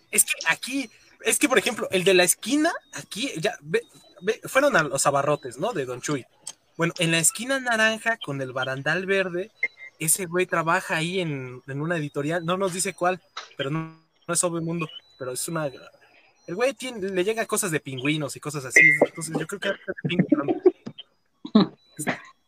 Es 0.09 0.23
que 0.25 0.31
aquí, 0.47 0.89
es 1.21 1.39
que 1.39 1.49
por 1.49 1.57
ejemplo, 1.57 1.87
el 1.91 2.03
de 2.03 2.13
la 2.13 2.23
esquina, 2.23 2.71
aquí, 2.93 3.31
ya, 3.37 3.57
ve- 3.61 3.83
ve- 4.21 4.41
fueron 4.45 4.75
a 4.75 4.83
los 4.83 5.05
abarrotes, 5.05 5.57
¿no? 5.57 5.73
De 5.73 5.85
Don 5.85 6.01
Chuy. 6.01 6.25
Bueno, 6.77 6.93
en 6.99 7.11
la 7.11 7.19
esquina 7.19 7.59
naranja 7.59 8.17
con 8.23 8.41
el 8.41 8.53
barandal 8.53 9.05
verde, 9.05 9.51
ese 9.99 10.25
güey 10.27 10.45
trabaja 10.45 10.95
ahí 10.95 11.19
en, 11.19 11.61
en 11.67 11.81
una 11.81 11.97
editorial, 11.97 12.45
no 12.45 12.55
nos 12.57 12.71
dice 12.73 12.93
cuál, 12.93 13.21
pero 13.57 13.69
no, 13.69 14.01
no 14.27 14.33
es 14.33 14.43
Ove 14.43 14.61
Mundo, 14.61 14.87
pero 15.17 15.31
es 15.33 15.45
una. 15.49 15.69
El 16.47 16.55
güey 16.55 16.73
tiene, 16.73 17.09
le 17.09 17.23
llega 17.23 17.45
cosas 17.45 17.69
de 17.71 17.79
pingüinos 17.81 18.35
y 18.35 18.39
cosas 18.39 18.63
así, 18.65 18.79
entonces 19.05 19.35
yo 19.37 19.45
creo 19.45 19.59
que. 19.59 19.71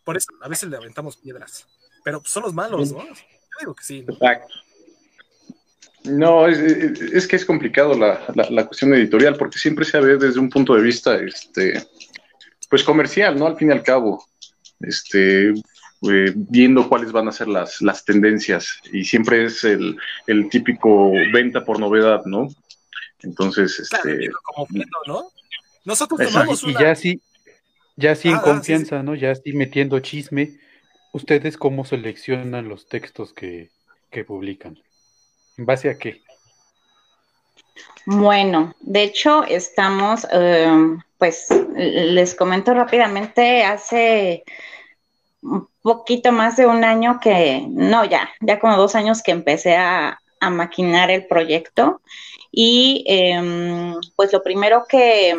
Por 0.03 0.17
eso 0.17 0.27
a 0.41 0.47
veces 0.47 0.69
le 0.69 0.77
aventamos 0.77 1.17
piedras, 1.17 1.67
pero 2.03 2.21
son 2.25 2.43
los 2.43 2.53
malos, 2.53 2.91
¿no? 2.91 3.03
Yo 3.05 3.13
digo 3.59 3.75
que 3.75 3.83
sí. 3.83 4.01
¿no? 4.01 4.13
Exacto. 4.13 4.47
No, 6.03 6.47
es, 6.47 7.27
que 7.27 7.35
es 7.35 7.45
complicado 7.45 7.93
la, 7.97 8.25
la- 8.33 8.49
la 8.49 8.65
cuestión 8.65 8.93
editorial 8.93 9.35
porque 9.37 9.59
siempre 9.59 9.85
se 9.85 9.99
ve 9.99 10.17
desde 10.17 10.39
un 10.39 10.49
punto 10.49 10.73
de 10.75 10.81
vista, 10.81 11.15
este, 11.15 11.85
pues 12.69 12.83
comercial, 12.83 13.37
¿no? 13.37 13.45
Al 13.47 13.55
fin 13.57 13.69
y 13.69 13.71
al 13.71 13.83
cabo, 13.83 14.25
este, 14.79 15.49
eh, 15.49 16.33
viendo 16.35 16.89
cuáles 16.89 17.11
van 17.11 17.27
a 17.27 17.31
ser 17.31 17.47
las, 17.47 17.81
las 17.81 18.03
tendencias 18.03 18.79
y 18.91 19.03
siempre 19.05 19.45
es 19.45 19.63
el, 19.63 19.95
el 20.25 20.49
típico 20.49 21.11
venta 21.31 21.63
por 21.63 21.79
novedad, 21.79 22.23
¿no? 22.25 22.47
Entonces, 23.21 23.87
Claro, 23.89 24.03
este, 24.09 24.17
viendo 24.17 24.39
como 24.43 24.63
objeto, 24.63 24.97
¿no? 25.05 25.23
Nosotros 25.85 26.19
Exacto. 26.21 26.39
tomamos 26.39 26.63
Y 26.63 26.69
una. 26.71 26.79
ya 26.81 26.91
así, 26.91 27.21
ya 27.95 28.11
así 28.13 28.29
en 28.29 28.35
Ah, 28.35 28.41
ah, 28.41 28.43
confianza, 28.43 29.03
¿no? 29.03 29.13
Ya 29.13 29.31
así 29.31 29.53
metiendo 29.53 29.99
chisme. 29.99 30.57
¿Ustedes 31.13 31.57
cómo 31.57 31.85
seleccionan 31.85 32.69
los 32.69 32.87
textos 32.87 33.33
que, 33.33 33.69
que 34.09 34.23
publican? 34.23 34.79
¿En 35.57 35.65
base 35.65 35.89
a 35.89 35.97
qué? 35.97 36.21
Bueno, 38.05 38.73
de 38.79 39.03
hecho, 39.03 39.43
estamos, 39.43 40.27
eh, 40.31 40.97
pues 41.17 41.47
les 41.75 42.35
comento 42.35 42.73
rápidamente, 42.73 43.63
hace 43.63 44.43
un 45.41 45.67
poquito 45.81 46.31
más 46.31 46.57
de 46.57 46.65
un 46.65 46.83
año 46.83 47.19
que, 47.21 47.65
no, 47.69 48.05
ya, 48.05 48.29
ya 48.41 48.59
como 48.59 48.77
dos 48.77 48.95
años 48.95 49.21
que 49.21 49.31
empecé 49.31 49.75
a, 49.75 50.19
a 50.39 50.49
maquinar 50.49 51.11
el 51.11 51.27
proyecto 51.27 52.01
y 52.51 53.05
em, 53.07 53.95
pues 54.15 54.33
lo 54.33 54.43
primero 54.43 54.83
que, 54.89 55.35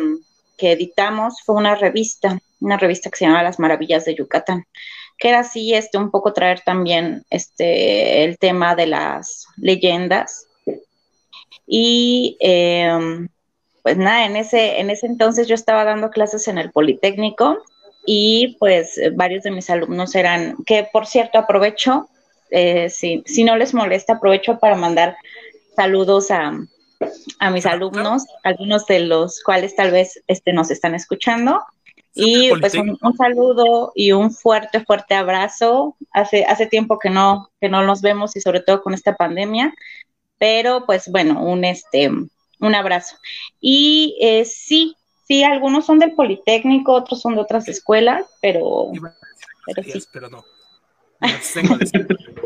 que 0.57 0.71
editamos 0.71 1.41
fue 1.45 1.55
una 1.55 1.75
revista, 1.75 2.39
una 2.59 2.77
revista 2.77 3.09
que 3.09 3.17
se 3.17 3.25
llama 3.25 3.43
Las 3.43 3.59
Maravillas 3.59 4.05
de 4.05 4.15
Yucatán, 4.15 4.65
que 5.17 5.29
era 5.29 5.39
así, 5.39 5.73
este, 5.73 5.97
un 5.97 6.11
poco 6.11 6.33
traer 6.33 6.61
también 6.61 7.25
este, 7.29 8.23
el 8.23 8.37
tema 8.37 8.75
de 8.75 8.87
las 8.87 9.45
leyendas 9.57 10.47
y 11.65 12.37
eh, 12.39 13.27
pues 13.83 13.97
nada, 13.97 14.25
en 14.25 14.35
ese, 14.35 14.79
en 14.79 14.89
ese 14.89 15.07
entonces 15.07 15.47
yo 15.47 15.55
estaba 15.55 15.83
dando 15.83 16.09
clases 16.09 16.47
en 16.47 16.57
el 16.57 16.71
Politécnico 16.71 17.57
y 18.05 18.55
pues 18.59 18.99
varios 19.13 19.43
de 19.43 19.51
mis 19.51 19.69
alumnos 19.69 20.15
eran, 20.15 20.55
que 20.65 20.87
por 20.91 21.05
cierto 21.05 21.37
aprovecho, 21.37 22.09
eh, 22.49 22.89
si, 22.89 23.23
si 23.25 23.43
no 23.43 23.55
les 23.55 23.73
molesta, 23.73 24.13
aprovecho 24.13 24.59
para 24.59 24.75
mandar 24.75 25.17
saludos 25.75 26.31
a, 26.31 26.53
a 27.39 27.49
mis 27.49 27.65
alumnos, 27.65 28.25
algunos 28.43 28.85
de 28.85 28.99
los 29.01 29.41
cuales 29.43 29.75
tal 29.75 29.91
vez 29.91 30.21
este, 30.27 30.53
nos 30.53 30.71
están 30.71 30.95
escuchando. 30.95 31.61
Y 32.15 32.51
pues 32.59 32.75
un, 32.75 32.97
un, 33.01 33.17
saludo 33.17 33.91
y 33.95 34.11
un 34.11 34.31
fuerte, 34.31 34.83
fuerte 34.85 35.15
abrazo. 35.15 35.95
Hace, 36.11 36.45
hace 36.45 36.67
tiempo 36.67 36.99
que 36.99 37.09
no, 37.09 37.49
que 37.59 37.69
no 37.69 37.83
nos 37.83 38.01
vemos 38.01 38.35
y 38.35 38.41
sobre 38.41 38.61
todo 38.61 38.81
con 38.83 38.93
esta 38.93 39.15
pandemia 39.15 39.73
pero 40.43 40.85
pues 40.85 41.09
bueno, 41.09 41.41
un 41.41 41.63
este 41.63 42.09
un 42.09 42.75
abrazo. 42.75 43.15
Y 43.61 44.17
eh, 44.19 44.43
sí, 44.43 44.93
sí, 45.25 45.41
algunos 45.41 45.85
son 45.85 45.99
del 45.99 46.15
Politécnico, 46.15 46.91
otros 46.91 47.21
son 47.21 47.35
de 47.35 47.41
otras 47.41 47.69
escuelas, 47.69 48.25
pero, 48.41 48.91
pero 49.65 49.83
sí. 49.83 50.03
Pero 50.11 50.29
no. 50.29 50.43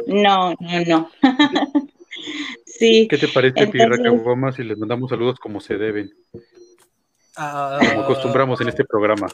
No, 0.06 0.54
no, 0.60 0.86
no. 0.86 1.10
sí. 2.68 3.08
¿Qué 3.10 3.18
te 3.18 3.30
parece, 3.30 3.62
Entonces... 3.62 3.72
Pirra 3.72 3.98
Caguama, 3.98 4.52
si 4.52 4.64
les 4.64 4.78
mandamos 4.78 5.10
saludos 5.10 5.40
como 5.40 5.60
se 5.60 5.78
deben? 5.78 6.14
Uh, 7.36 7.80
como 7.80 8.02
acostumbramos 8.04 8.62
en 8.62 8.70
este 8.70 8.86
programa. 8.86 9.26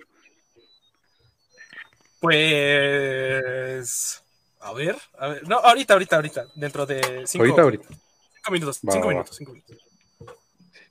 Pues. 2.23 4.23
A 4.61 4.71
ver, 4.71 4.95
a 5.19 5.27
ver. 5.27 5.45
No, 5.45 5.57
ahorita, 5.57 5.93
ahorita, 5.93 6.15
ahorita. 6.15 6.45
Dentro 6.55 6.85
de 6.85 7.27
cinco, 7.27 7.43
ahorita, 7.43 7.61
ahorita. 7.63 7.87
cinco 7.89 8.51
minutos. 8.51 8.79
Va, 8.87 8.93
cinco 8.93 9.07
va, 9.07 9.13
minutos, 9.13 9.35
cinco 9.35 9.51
minutos. 9.51 9.77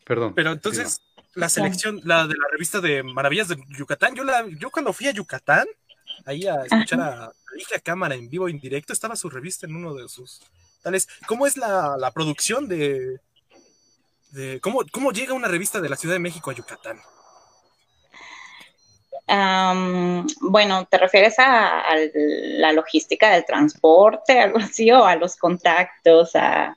Perdón. 0.05 0.35
Pero 0.35 0.53
entonces, 0.53 1.01
la 1.35 1.49
selección, 1.49 2.03
la 2.05 2.27
de 2.27 2.35
la 2.35 2.49
revista 2.51 2.83
de 2.83 3.03
Maravillas 3.03 3.49
de 3.49 3.57
Yucatán, 3.79 4.14
yo, 4.14 4.25
la, 4.25 4.47
yo 4.59 4.71
cuando 4.71 4.92
fui 4.92 5.09
a 5.09 5.12
Yucatán, 5.12 5.66
ahí 6.27 6.47
a 6.47 6.66
escuchar 6.66 7.01
a 7.01 7.33
a 7.75 7.81
Cámara 7.81 8.14
en 8.14 8.29
vivo, 8.29 8.47
en 8.49 8.61
directo, 8.61 8.92
estaba 8.92 9.16
su 9.16 9.31
revista 9.31 9.66
en 9.66 9.75
uno 9.75 9.95
de 9.95 10.11
sus 10.11 10.42
tales. 10.83 11.09
¿Cómo 11.27 11.47
es 11.47 11.57
la, 11.57 11.97
la 11.99 12.11
producción 12.11 12.68
de, 12.68 13.21
de 14.33 14.61
cómo, 14.61 14.85
cómo 14.92 15.12
llega 15.12 15.33
una 15.33 15.49
revista 15.49 15.81
de 15.81 15.88
la 15.88 15.97
Ciudad 15.97 16.14
de 16.14 16.18
México 16.18 16.51
a 16.51 16.55
Yucatán? 16.55 17.01
Bueno, 20.41 20.87
¿te 20.87 20.99
refieres 20.99 21.39
a, 21.39 21.83
la 21.95 22.73
logística 22.73 23.31
del 23.31 23.45
transporte, 23.45 24.41
algo 24.41 24.59
así, 24.59 24.91
o 24.91 25.05
a 25.05 25.17
los 25.17 25.37
contactos, 25.37 26.35
a... 26.35 26.77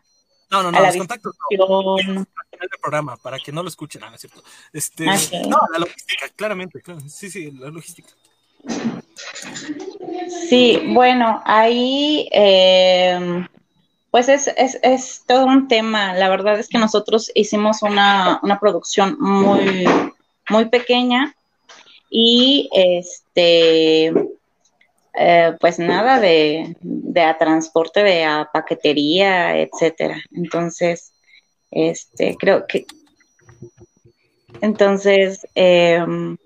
No, 0.52 0.64
no, 0.64 0.72
no, 0.72 0.80
los 0.80 0.96
contactos 0.96 1.36
no. 1.58 2.26
El 2.62 2.70
programa, 2.82 3.18
para 3.18 3.38
que 3.40 3.52
no 3.52 3.62
lo 3.62 3.68
escuchen, 3.68 4.04
ah, 4.04 4.10
¿no 4.10 4.16
es 4.16 4.22
cierto? 4.22 4.42
Este, 4.72 5.10
ah, 5.10 5.18
No, 5.48 5.58
la 5.74 5.80
logística, 5.80 6.30
claramente, 6.30 6.82
claro. 6.82 7.02
Sí, 7.10 7.30
sí, 7.30 7.52
la 7.52 7.70
logística. 7.70 8.10
Sí, 10.50 10.82
bueno, 10.88 11.42
ahí 11.46 12.30
em, 12.32 13.48
pues 14.12 14.30
es, 14.30 14.48
es, 14.56 14.80
es, 14.82 15.24
todo 15.28 15.46
un 15.46 15.68
tema. 15.68 16.14
La 16.14 16.30
verdad 16.30 16.58
es 16.58 16.70
que 16.70 16.78
nosotros 16.78 17.32
hicimos 17.36 17.82
una, 17.82 18.40
una 18.44 18.60
producción 18.60 19.18
muy, 19.20 19.86
muy 20.50 20.66
pequeña 20.70 21.36
y 22.10 22.70
este 22.74 24.14
eh, 25.18 25.56
pues 25.60 25.80
nada 25.80 26.20
de, 26.20 26.76
de 26.82 27.22
a 27.22 27.38
transporte 27.38 28.04
de 28.04 28.24
a 28.24 28.50
paquetería, 28.52 29.58
etcétera. 29.60 30.18
Entonces, 30.32 31.14
este, 31.72 32.36
creo 32.38 32.66
que 32.68 32.86
entonces 34.62 35.46
em, 35.56 36.38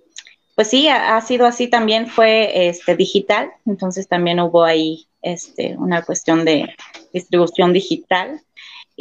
pues 0.60 0.68
sí, 0.68 0.90
ha, 0.90 1.22
sido 1.22 1.46
así 1.46 1.68
también, 1.70 2.08
fue 2.08 2.68
este, 2.68 2.94
digital, 2.98 3.50
entonces 3.66 4.10
también 4.10 4.42
hubo 4.42 4.66
ahí 4.66 5.08
este, 5.22 5.78
una 5.78 6.04
cuestión 6.04 6.44
de 6.44 6.76
distribución 7.14 7.72
digital. 7.72 8.42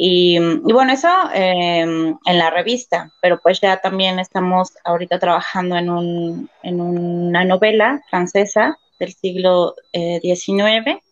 Y, 0.01 0.39
bueno, 0.39 0.93
eso 0.93 1.09
em, 1.33 2.17
en 2.25 2.37
la 2.37 2.49
revista, 2.49 3.11
pero 3.21 3.37
pues 3.41 3.59
ya 3.59 3.81
también 3.81 4.17
estamos 4.17 4.71
ahorita 4.85 5.19
trabajando 5.19 5.75
en, 5.75 5.89
un, 5.89 6.49
en 6.63 6.79
una 6.79 7.43
novela 7.43 8.01
francesa 8.09 8.77
del 8.97 9.11
siglo 9.11 9.75
XIX. 9.91 10.87
Eh, 10.87 11.03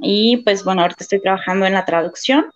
y 0.00 0.36
pues 0.38 0.62
bueno, 0.62 0.82
ahorita 0.82 1.04
estoy 1.04 1.22
trabajando 1.22 1.64
en 1.64 1.72
la 1.72 1.86
traducción 1.86 2.52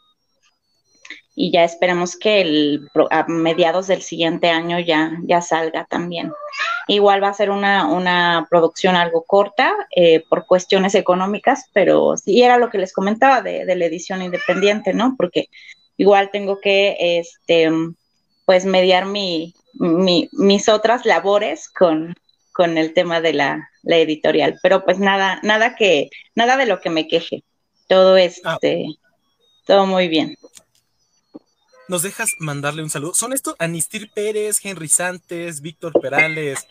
y 1.39 1.53
ya 1.53 1.65
esperamos 1.65 2.17
que 2.17 2.41
el, 2.41 2.91
a 3.11 3.27
mediados 3.29 3.89
del 3.89 4.01
siguiente 4.01 4.49
año 4.49 4.81
ya, 4.81 5.13
ya 5.23 5.43
salga 5.43 5.85
también. 5.85 6.33
Igual 6.89 7.23
va 7.23 7.29
a 7.29 7.35
ser 7.35 7.51
una, 7.51 7.87
una 7.87 8.47
producción 8.49 8.97
algo 8.97 9.23
corta 9.23 9.75
eh, 9.95 10.25
por 10.31 10.47
cuestiones 10.47 10.95
económicas, 10.95 11.67
pero 11.75 12.17
sí 12.17 12.43
era 12.43 12.57
lo 12.57 12.71
que 12.71 12.79
les 12.79 12.95
comentaba 12.95 13.43
de, 13.43 13.67
de, 13.67 13.77
la 13.77 13.85
edición 13.85 14.23
independiente, 14.23 14.95
¿no? 14.95 15.15
Porque 15.19 15.51
igual 15.99 16.31
tengo 16.33 16.59
que, 16.59 16.97
este, 16.99 17.71
pues, 18.47 18.65
mediar 18.65 19.05
mi, 19.05 19.55
mi, 19.75 20.31
mis 20.33 20.71
otras 20.71 21.05
labores 21.05 21.69
con, 21.69 22.15
con 22.53 22.79
el 22.79 22.95
tema 22.95 23.21
de 23.21 23.35
la, 23.35 23.69
la, 23.83 23.97
editorial. 23.99 24.59
Pero 24.63 24.87
pues 24.87 24.99
nada, 24.99 25.39
nada 25.43 25.77
que, 25.77 26.09
nada 26.35 26.57
de 26.57 26.65
lo 26.65 26.81
que 26.81 26.89
me 26.89 27.07
queje. 27.07 27.45
Todo 27.89 28.15
ah. 28.15 28.23
este, 28.23 28.87
todo 29.67 29.85
muy 29.85 30.09
bien 30.09 30.35
nos 31.89 32.03
dejas 32.03 32.35
mandarle 32.39 32.83
un 32.83 32.91
saludo. 32.91 33.15
¿Son 33.15 33.33
estos 33.33 33.55
Anistir 33.59 34.11
Pérez, 34.13 34.61
Henry 34.65 34.89
Santos, 34.89 35.61
Víctor 35.61 35.93
Perales? 36.01 36.67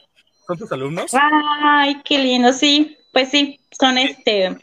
¿Son 0.48 0.58
tus 0.58 0.72
alumnos? 0.72 1.12
Ay, 1.14 2.02
qué 2.04 2.20
lindo, 2.20 2.54
sí, 2.54 2.98
pues 3.12 3.30
sí, 3.30 3.60
son 3.72 3.98
este, 3.98 4.58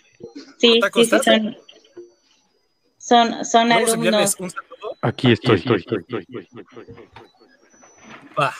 sí, 0.58 0.80
sí, 0.94 1.04
sí, 1.04 1.18
son, 1.24 1.56
son, 2.98 3.44
son 3.44 3.72
alumnos. 3.72 4.36
Aquí 5.00 5.32
estoy, 5.32 5.56
estoy, 5.56 5.80
estoy, 5.80 6.00
estoy. 6.00 6.46
Va. 8.38 8.54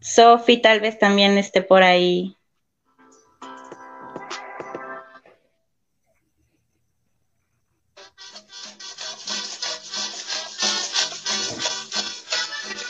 Sofi 0.00 0.58
tal 0.58 0.80
vez 0.80 0.98
también 0.98 1.36
esté 1.36 1.62
por 1.62 1.82
ahí. 1.82 2.35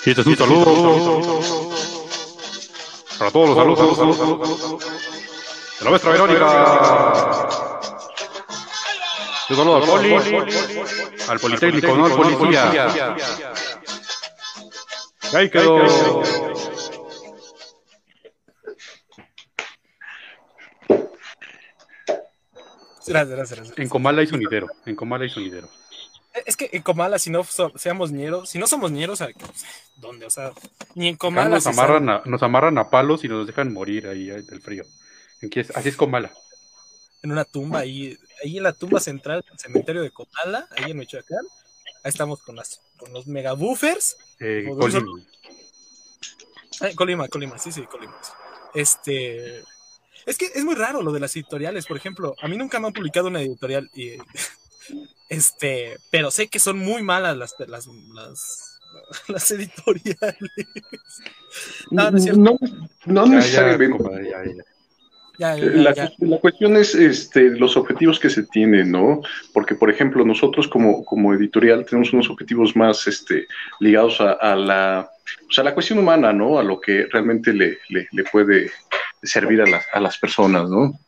Y 0.06 0.10
este 0.10 0.20
es 0.20 0.26
un 0.28 0.36
saludo 0.36 1.32
para 3.18 3.30
todos 3.32 3.56
los 3.56 3.76
saludos 3.76 4.18
de 5.80 5.84
la 5.84 5.90
maestra 5.90 6.12
Verónica. 6.12 7.48
Un 9.50 9.56
saludo 9.56 9.76
al 9.76 9.82
poli, 9.82 10.14
al 11.28 11.40
politécnico, 11.40 11.96
no 11.96 12.06
al 12.06 12.12
policía. 12.12 12.86
Ahí 15.34 15.50
quedó. 15.50 15.78
Gracias, 23.08 23.28
gracias, 23.28 23.58
gracias. 23.58 23.78
En 23.78 23.88
Comala 23.88 24.20
hay 24.20 24.28
sonidero. 24.28 24.68
En 24.84 24.94
Comala 24.94 25.24
hay 25.24 25.30
sonidero. 25.30 25.68
Es 26.44 26.56
que 26.56 26.68
en 26.72 26.82
Comala, 26.82 27.18
si 27.18 27.30
no 27.30 27.42
seamos 27.76 28.12
ñeros, 28.12 28.50
si 28.50 28.58
no 28.58 28.66
somos 28.66 28.90
ñeros, 28.90 29.22
¿dónde? 29.96 30.26
O 30.26 30.30
sea, 30.30 30.52
ni 30.94 31.08
en 31.08 31.16
Comala. 31.16 31.48
Nos 31.48 31.66
amarran, 31.66 32.08
a, 32.10 32.22
nos 32.26 32.42
amarran 32.42 32.76
a 32.78 32.90
palos 32.90 33.24
y 33.24 33.28
nos 33.28 33.46
dejan 33.46 33.72
morir 33.72 34.06
ahí, 34.08 34.26
del 34.26 34.60
frío. 34.60 34.84
así 35.74 35.88
es 35.88 35.96
Comala. 35.96 36.32
En 37.22 37.32
una 37.32 37.44
tumba, 37.44 37.80
ahí, 37.80 38.16
ahí 38.44 38.58
en 38.58 38.62
la 38.62 38.72
tumba 38.72 39.00
central 39.00 39.44
del 39.48 39.58
cementerio 39.58 40.02
de 40.02 40.10
Comala, 40.10 40.68
ahí 40.76 40.90
en 40.90 40.98
Michoacán. 40.98 41.44
Ahí 42.04 42.10
estamos 42.10 42.42
con, 42.42 42.56
las, 42.56 42.82
con 42.98 43.12
los 43.12 43.26
megabuffers. 43.26 44.16
Eh, 44.38 44.68
Colima. 44.78 45.04
Colima, 46.94 47.28
Colima, 47.28 47.58
sí, 47.58 47.72
sí, 47.72 47.82
Colima. 47.86 48.14
Este. 48.74 49.64
Es 50.26 50.36
que 50.36 50.46
es 50.54 50.64
muy 50.64 50.74
raro 50.74 51.02
lo 51.02 51.12
de 51.12 51.20
las 51.20 51.34
editoriales. 51.36 51.86
Por 51.86 51.96
ejemplo, 51.96 52.34
a 52.40 52.48
mí 52.48 52.56
nunca 52.56 52.78
me 52.78 52.88
han 52.88 52.92
publicado 52.92 53.28
una 53.28 53.40
editorial 53.40 53.90
y 53.94 54.18
este, 55.28 55.98
pero 56.10 56.30
sé 56.30 56.48
que 56.48 56.58
son 56.58 56.78
muy 56.78 57.02
malas 57.02 57.36
las, 57.36 57.54
las, 57.66 57.88
las, 59.28 59.50
editoriales. 59.50 60.50
No, 61.90 62.10
no, 62.10 62.58
no, 63.06 63.26
necesariamente. 63.26 63.98
la, 65.38 66.38
cuestión 66.40 66.76
es 66.76 66.94
este, 66.94 67.50
los 67.50 67.76
objetivos 67.76 68.20
que 68.20 68.30
se 68.30 68.44
tienen, 68.44 68.92
¿no? 68.92 69.20
Porque, 69.52 69.74
por 69.74 69.90
ejemplo, 69.90 70.24
nosotros 70.24 70.68
como, 70.68 71.04
como 71.04 71.34
editorial 71.34 71.84
tenemos 71.84 72.12
unos 72.12 72.30
objetivos 72.30 72.76
más 72.76 73.06
este, 73.06 73.46
ligados 73.80 74.20
a, 74.20 74.54
la, 74.54 75.10
pues, 75.46 75.58
a 75.58 75.64
la 75.64 75.74
cuestión 75.74 75.98
humana, 75.98 76.32
¿no? 76.32 76.58
A 76.58 76.62
lo 76.62 76.80
que 76.80 77.06
realmente 77.10 77.52
le, 77.52 77.78
le, 77.88 78.06
le 78.12 78.24
puede 78.24 78.70
servir 79.22 79.60
a 79.60 79.66
las, 79.66 79.84
a 79.92 80.00
las 80.00 80.18
personas, 80.18 80.68
¿no? 80.68 80.98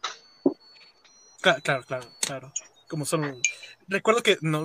Claro, 1.41 1.62
claro, 1.62 1.85
claro, 1.87 2.07
claro. 2.21 2.53
Como 2.88 3.05
son 3.05 3.41
recuerdo 3.88 4.22
que 4.22 4.38
no, 4.40 4.64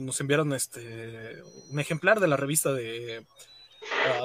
nos 0.00 0.20
enviaron 0.20 0.52
este 0.52 1.42
un 1.70 1.80
ejemplar 1.80 2.20
de 2.20 2.28
la 2.28 2.36
revista 2.36 2.72
de 2.72 3.24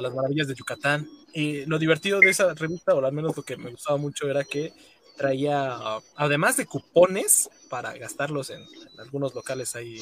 Las 0.02 0.14
Maravillas 0.14 0.48
de 0.48 0.56
Yucatán. 0.56 1.08
Y 1.34 1.66
lo 1.66 1.80
divertido 1.80 2.20
de 2.20 2.30
esa 2.30 2.54
revista, 2.54 2.94
o 2.94 3.04
al 3.04 3.14
menos 3.14 3.36
lo 3.36 3.44
que 3.44 3.58
me 3.58 3.72
gustaba 3.72 3.98
mucho, 3.98 4.30
era 4.30 4.44
que 4.44 4.74
traía, 5.18 5.78
además 6.16 6.58
de 6.58 6.66
cupones 6.66 7.50
para 7.70 7.94
gastarlos 7.94 8.50
en, 8.50 8.64
algunos 9.00 9.34
locales 9.34 9.76
ahí, 9.76 9.98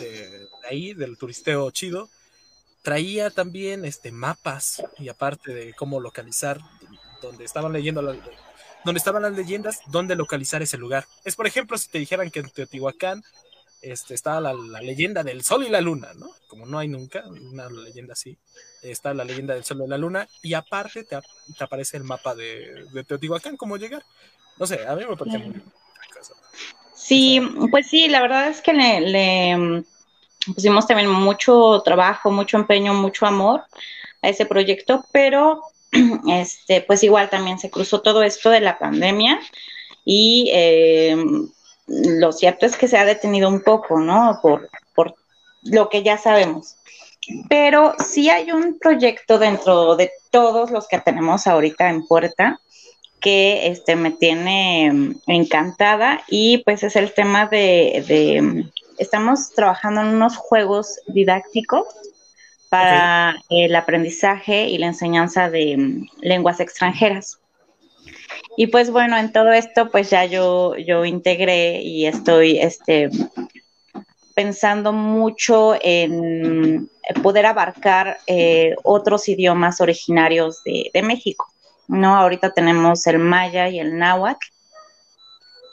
de, 0.00 0.48
ahí, 0.68 0.94
del 0.94 1.16
turisteo 1.16 1.70
chido, 1.70 2.08
traía 2.82 3.30
también 3.30 3.84
este, 3.84 4.10
mapas 4.10 4.82
y 4.98 5.08
aparte 5.08 5.52
de 5.54 5.74
cómo 5.74 6.00
localizar 6.00 6.60
donde 7.22 7.44
estaban 7.44 7.72
leyendo 7.72 8.02
la, 8.02 8.16
donde 8.88 9.00
estaban 9.00 9.22
las 9.22 9.36
leyendas, 9.36 9.82
dónde 9.88 10.16
localizar 10.16 10.62
ese 10.62 10.78
lugar. 10.78 11.04
Es, 11.22 11.36
por 11.36 11.46
ejemplo, 11.46 11.76
si 11.76 11.90
te 11.90 11.98
dijeran 11.98 12.30
que 12.30 12.40
en 12.40 12.48
Teotihuacán 12.48 13.22
este, 13.82 14.14
estaba 14.14 14.40
la, 14.40 14.80
leyenda 14.80 15.22
del 15.22 15.42
sol 15.42 15.66
y 15.66 15.68
la 15.68 15.82
luna, 15.82 16.08
¿no? 16.14 16.30
Como 16.46 16.64
no 16.64 16.78
hay 16.78 16.88
nunca 16.88 17.22
una 17.28 17.68
leyenda 17.68 18.14
así, 18.14 18.38
está 18.82 19.12
la 19.12 19.26
leyenda 19.26 19.52
del 19.52 19.62
sol 19.62 19.82
y 19.84 19.88
la 19.88 19.98
luna, 19.98 20.26
y 20.40 20.54
aparte 20.54 21.04
te, 21.04 21.18
aparece 21.60 21.98
el 21.98 22.04
mapa 22.04 22.34
de, 22.34 22.86
Teotihuacán, 23.06 23.58
cómo 23.58 23.76
llegar. 23.76 24.02
No 24.56 24.66
sé, 24.66 24.86
a 24.86 24.96
mí 24.96 25.04
me 25.06 25.16
parece 25.18 25.36
muy 25.36 25.62
Sí, 26.94 27.42
pues 27.70 27.88
sí, 27.88 28.08
la 28.08 28.22
verdad 28.22 28.48
es 28.48 28.62
que 28.62 28.72
le, 28.72 29.00
le 29.02 29.84
pusimos 30.46 30.86
también 30.86 31.10
mucho 31.10 31.82
trabajo, 31.84 32.30
mucho 32.30 32.56
empeño, 32.56 32.94
mucho 32.94 33.26
amor 33.26 33.64
a 34.22 34.30
ese 34.30 34.46
proyecto, 34.46 35.04
pero 35.12 35.60
este, 36.28 36.80
pues 36.82 37.02
igual 37.02 37.30
también 37.30 37.58
se 37.58 37.70
cruzó 37.70 38.00
todo 38.00 38.22
esto 38.22 38.50
de 38.50 38.60
la 38.60 38.78
pandemia 38.78 39.40
y 40.04 40.50
eh, 40.52 41.16
lo 41.86 42.32
cierto 42.32 42.66
es 42.66 42.76
que 42.76 42.88
se 42.88 42.98
ha 42.98 43.04
detenido 43.04 43.48
un 43.48 43.62
poco, 43.62 43.98
¿no? 43.98 44.38
Por, 44.42 44.68
por 44.94 45.14
lo 45.62 45.88
que 45.88 46.02
ya 46.02 46.18
sabemos. 46.18 46.76
Pero 47.48 47.94
sí 47.98 48.30
hay 48.30 48.52
un 48.52 48.78
proyecto 48.78 49.38
dentro 49.38 49.96
de 49.96 50.10
todos 50.30 50.70
los 50.70 50.88
que 50.88 50.98
tenemos 50.98 51.46
ahorita 51.46 51.90
en 51.90 52.06
puerta 52.06 52.60
que 53.20 53.66
este, 53.66 53.96
me 53.96 54.12
tiene 54.12 55.16
encantada 55.26 56.22
y 56.28 56.58
pues 56.58 56.82
es 56.84 56.94
el 56.96 57.12
tema 57.12 57.46
de, 57.46 58.04
de 58.06 58.70
estamos 58.98 59.50
trabajando 59.50 60.02
en 60.02 60.08
unos 60.08 60.36
juegos 60.36 61.00
didácticos 61.06 61.86
para 62.68 63.36
el 63.48 63.74
aprendizaje 63.74 64.68
y 64.68 64.78
la 64.78 64.86
enseñanza 64.86 65.50
de 65.50 65.76
mm, 65.76 66.08
lenguas 66.20 66.60
extranjeras. 66.60 67.40
Y 68.56 68.66
pues 68.66 68.90
bueno, 68.90 69.16
en 69.16 69.32
todo 69.32 69.52
esto 69.52 69.90
pues 69.90 70.10
ya 70.10 70.24
yo, 70.24 70.76
yo 70.76 71.04
integré 71.04 71.80
y 71.80 72.06
estoy 72.06 72.58
este, 72.58 73.08
pensando 74.34 74.92
mucho 74.92 75.74
en 75.80 76.90
poder 77.22 77.46
abarcar 77.46 78.18
eh, 78.26 78.74
otros 78.82 79.28
idiomas 79.28 79.80
originarios 79.80 80.62
de, 80.64 80.90
de, 80.92 81.02
México, 81.02 81.46
¿no? 81.86 82.16
Ahorita 82.16 82.52
tenemos 82.52 83.06
el 83.06 83.18
maya 83.18 83.68
y 83.68 83.78
el 83.78 83.96
náhuatl. 83.96 84.46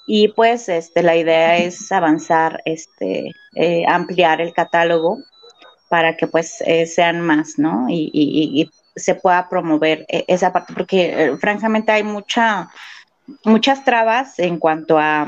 Y 0.07 0.27
pues 0.29 0.69
este, 0.69 1.01
la 1.01 1.15
idea 1.15 1.57
es 1.57 1.91
avanzar, 1.91 2.61
este, 2.65 3.31
eh, 3.55 3.83
ampliar 3.87 4.41
el 4.41 4.53
catálogo 4.53 5.17
para 5.89 6.17
que 6.17 6.27
pues 6.27 6.61
eh, 6.61 6.85
sean 6.85 7.21
más, 7.21 7.57
¿no? 7.57 7.87
Y, 7.89 8.09
y, 8.13 8.61
y, 8.61 8.71
se 8.97 9.13
pueda 9.13 9.49
promover 9.49 10.05
eh, 10.07 10.23
esa 10.29 10.53
parte, 10.53 10.73
porque 10.73 11.25
eh, 11.25 11.37
francamente 11.37 11.91
hay 11.91 12.03
mucha, 12.03 12.69
muchas 13.43 13.83
trabas 13.83 14.39
en 14.39 14.57
cuanto 14.57 14.97
a, 14.97 15.27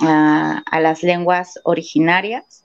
a, 0.00 0.62
a 0.64 0.80
las 0.80 1.02
lenguas 1.02 1.60
originarias 1.64 2.64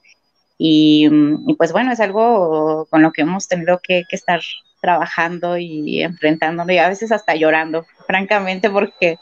y, 0.57 1.09
y, 1.45 1.53
pues 1.55 1.73
bueno, 1.73 1.91
es 1.91 1.99
algo 1.99 2.87
con 2.89 3.01
lo 3.01 3.11
que 3.11 3.23
hemos 3.23 3.49
tenido 3.49 3.81
que, 3.83 4.03
que 4.09 4.15
estar 4.15 4.39
trabajando 4.81 5.57
y 5.57 6.01
enfrentándonos 6.01 6.73
y 6.73 6.77
a 6.77 6.87
veces 6.87 7.11
hasta 7.11 7.35
llorando, 7.35 7.85
francamente, 8.05 8.69
porque 8.69 9.17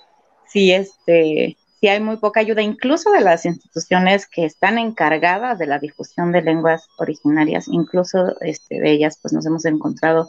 sí, 0.47 0.71
este, 0.71 1.57
sí 1.85 1.89
hay 1.89 1.99
muy 1.99 2.17
poca 2.17 2.39
ayuda, 2.39 2.63
incluso 2.63 3.11
de 3.11 3.21
las 3.21 3.45
instituciones 3.45 4.25
que 4.25 4.43
están 4.43 4.79
encargadas 4.79 5.59
de 5.59 5.67
la 5.67 5.77
difusión 5.77 6.31
de 6.31 6.41
lenguas 6.41 6.87
originarias, 6.97 7.67
incluso 7.67 8.35
este, 8.41 8.79
de 8.79 8.91
ellas, 8.91 9.19
pues 9.21 9.35
nos 9.35 9.45
hemos 9.45 9.65
encontrado, 9.65 10.27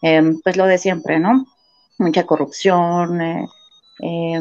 eh, 0.00 0.22
pues 0.42 0.56
lo 0.56 0.64
de 0.64 0.78
siempre, 0.78 1.18
¿no? 1.18 1.44
Mucha 1.98 2.24
corrupción, 2.24 3.20
eh, 3.20 3.46
eh, 4.02 4.40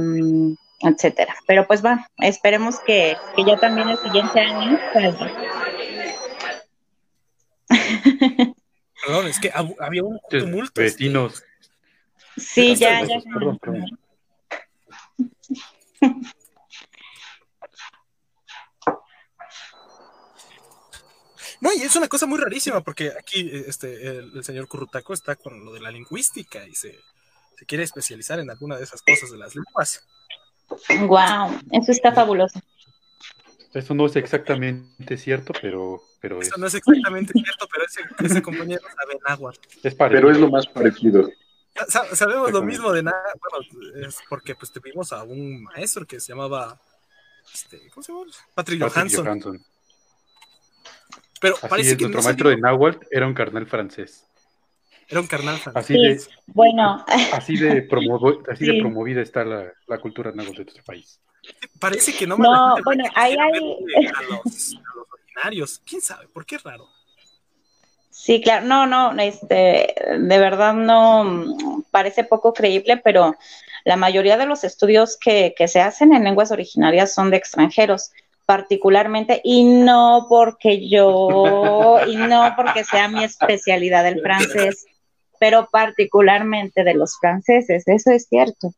etcétera. 0.79 1.35
Pero 1.45 1.67
pues 1.67 1.83
va, 1.83 2.07
esperemos 2.19 2.79
que, 2.79 3.17
que 3.35 3.43
ya 3.43 3.57
también 3.57 3.89
el 3.89 3.97
siguiente 3.97 4.39
año. 4.39 4.79
Pues... 4.93 5.13
Perdón, 9.05 9.27
es 9.27 9.39
que 9.41 9.51
había 9.53 10.05
un 10.05 10.21
tumulto. 10.29 10.81
Vecinos. 10.81 11.43
Sí, 12.37 12.77
ya, 12.77 13.03
ya. 13.03 13.19
Perdón, 13.33 13.59
perdón. 13.59 13.99
No, 21.65 21.73
y 21.73 21.81
es 21.81 21.95
una 21.95 22.07
cosa 22.07 22.27
muy 22.27 22.37
rarísima 22.37 22.81
porque 22.81 23.11
aquí 23.17 23.49
este, 23.51 24.07
el, 24.07 24.31
el, 24.35 24.43
señor 24.43 24.67
Currutaco 24.67 25.15
está 25.15 25.35
con 25.35 25.65
lo 25.65 25.73
de 25.73 25.79
la 25.79 25.89
lingüística 25.89 26.63
y 26.67 26.75
se, 26.75 26.99
se, 27.57 27.65
quiere 27.65 27.83
especializar 27.83 28.39
en 28.39 28.51
alguna 28.51 28.77
de 28.77 28.83
esas 28.83 29.01
cosas 29.01 29.31
de 29.31 29.39
las 29.39 29.55
lenguas. 29.55 30.05
Wow, 31.07 31.59
eso 31.71 31.91
está 31.91 32.11
fabuloso. 32.11 32.59
Eso 33.73 33.95
no 33.95 34.05
es 34.05 34.15
exactamente 34.15 35.17
cierto, 35.17 35.53
pero... 35.59 36.03
pero 36.21 36.39
eso 36.39 36.51
es. 36.53 36.57
no 36.59 36.67
es 36.67 36.75
exactamente 36.75 37.33
cierto, 37.33 37.67
pero 37.71 37.85
ese, 37.85 38.01
ese 38.23 38.41
compañero 38.43 38.81
sabe 38.95 39.19
náhuatl. 39.27 39.59
Es 39.81 39.95
pero 39.95 40.29
es 40.29 40.37
lo 40.37 40.51
más 40.51 40.67
parecido. 40.67 41.27
Sabemos 42.13 42.51
lo 42.51 42.61
mismo 42.61 42.93
de 42.93 43.01
nada, 43.01 43.33
bueno, 43.41 44.07
es 44.07 44.19
porque 44.29 44.53
pues 44.53 44.71
tuvimos 44.71 45.11
a 45.11 45.23
un 45.23 45.63
maestro 45.63 46.05
que 46.05 46.19
se 46.19 46.27
llamaba, 46.27 46.79
este, 47.51 47.89
¿cómo 47.89 48.03
se 48.03 48.11
llama? 48.11 48.25
Patrick, 48.53 48.53
Patrick 48.53 48.81
Johansson. 48.81 49.25
Johansson. 49.25 49.65
Pero 51.41 51.55
así 51.55 51.67
parece 51.67 51.91
es, 51.91 51.97
que 51.97 52.03
nuestro 52.03 52.21
no 52.21 52.25
maestro 52.25 52.49
de 52.49 52.57
Nahuatl 52.57 53.05
era 53.11 53.27
un 53.27 53.33
carnal 53.33 53.65
francés. 53.67 54.25
Era 55.07 55.21
un 55.21 55.27
carnal 55.27 55.57
francés. 55.57 55.83
Así 55.83 55.93
de, 55.93 56.19
sí, 56.19 56.29
bueno. 56.47 57.05
así 57.33 57.57
de, 57.57 57.81
promovo, 57.83 58.41
así 58.49 58.65
sí. 58.65 58.71
de 58.71 58.79
promovida 58.79 59.21
está 59.21 59.43
la, 59.43 59.71
la 59.87 59.97
cultura 59.99 60.31
náhuatl 60.31 60.57
de 60.57 60.63
nuestro 60.63 60.83
país. 60.83 61.19
Parece 61.79 62.13
que 62.13 62.25
no, 62.25 62.37
no 62.37 62.75
bueno, 62.83 63.03
ahí 63.13 63.33
hay... 63.33 63.37
A 63.37 64.21
los, 64.23 64.73
a 64.73 64.95
los 64.95 65.07
originarios. 65.13 65.81
¿Quién 65.85 66.01
sabe? 66.01 66.27
¿Por 66.27 66.45
qué 66.45 66.55
es 66.55 66.63
raro? 66.63 66.87
Sí, 68.09 68.41
claro, 68.41 68.65
no, 68.65 68.87
no, 68.87 69.21
este, 69.21 69.93
de 70.17 70.39
verdad 70.39 70.73
no 70.73 71.45
parece 71.91 72.23
poco 72.23 72.53
creíble, 72.53 72.97
pero 72.97 73.35
la 73.83 73.97
mayoría 73.97 74.37
de 74.37 74.47
los 74.47 74.63
estudios 74.63 75.17
que, 75.17 75.53
que 75.55 75.67
se 75.67 75.81
hacen 75.81 76.11
en 76.11 76.23
lenguas 76.23 76.49
originarias 76.49 77.13
son 77.13 77.29
de 77.29 77.37
extranjeros 77.37 78.11
particularmente 78.45 79.41
y 79.43 79.63
no 79.63 80.27
porque 80.29 80.87
yo 80.87 81.99
y 82.07 82.15
no 82.15 82.53
porque 82.55 82.83
sea 82.83 83.07
mi 83.07 83.23
especialidad 83.23 84.07
el 84.07 84.21
francés, 84.21 84.85
pero 85.39 85.67
particularmente 85.71 86.83
de 86.83 86.93
los 86.93 87.17
franceses, 87.19 87.87
eso 87.87 88.11
es 88.11 88.27
cierto. 88.27 88.73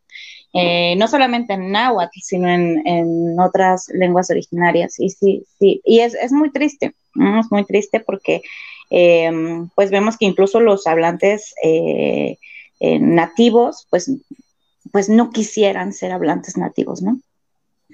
Eh, 0.54 0.96
no 0.96 1.08
solamente 1.08 1.54
en 1.54 1.72
náhuatl, 1.72 2.20
sino 2.22 2.50
en, 2.50 2.82
en, 2.88 3.40
otras 3.40 3.90
lenguas 3.94 4.30
originarias. 4.30 4.98
Y 4.98 5.10
sí, 5.10 5.44
sí, 5.60 5.82
y 5.84 6.00
es, 6.00 6.16
es 6.16 6.32
muy 6.32 6.52
triste, 6.52 6.96
es 7.16 7.52
muy 7.52 7.66
triste 7.66 8.00
porque 8.00 8.42
eh, 8.90 9.30
pues 9.76 9.92
vemos 9.92 10.18
que 10.18 10.26
incluso 10.26 10.62
los 10.62 10.88
hablantes 10.88 11.54
eh, 11.62 12.38
nativos, 12.80 13.86
pues, 13.90 14.10
pues 14.92 15.10
no 15.10 15.32
quisieran 15.32 15.92
ser 15.92 16.12
hablantes 16.12 16.58
nativos, 16.58 17.02
¿no? 17.02 17.20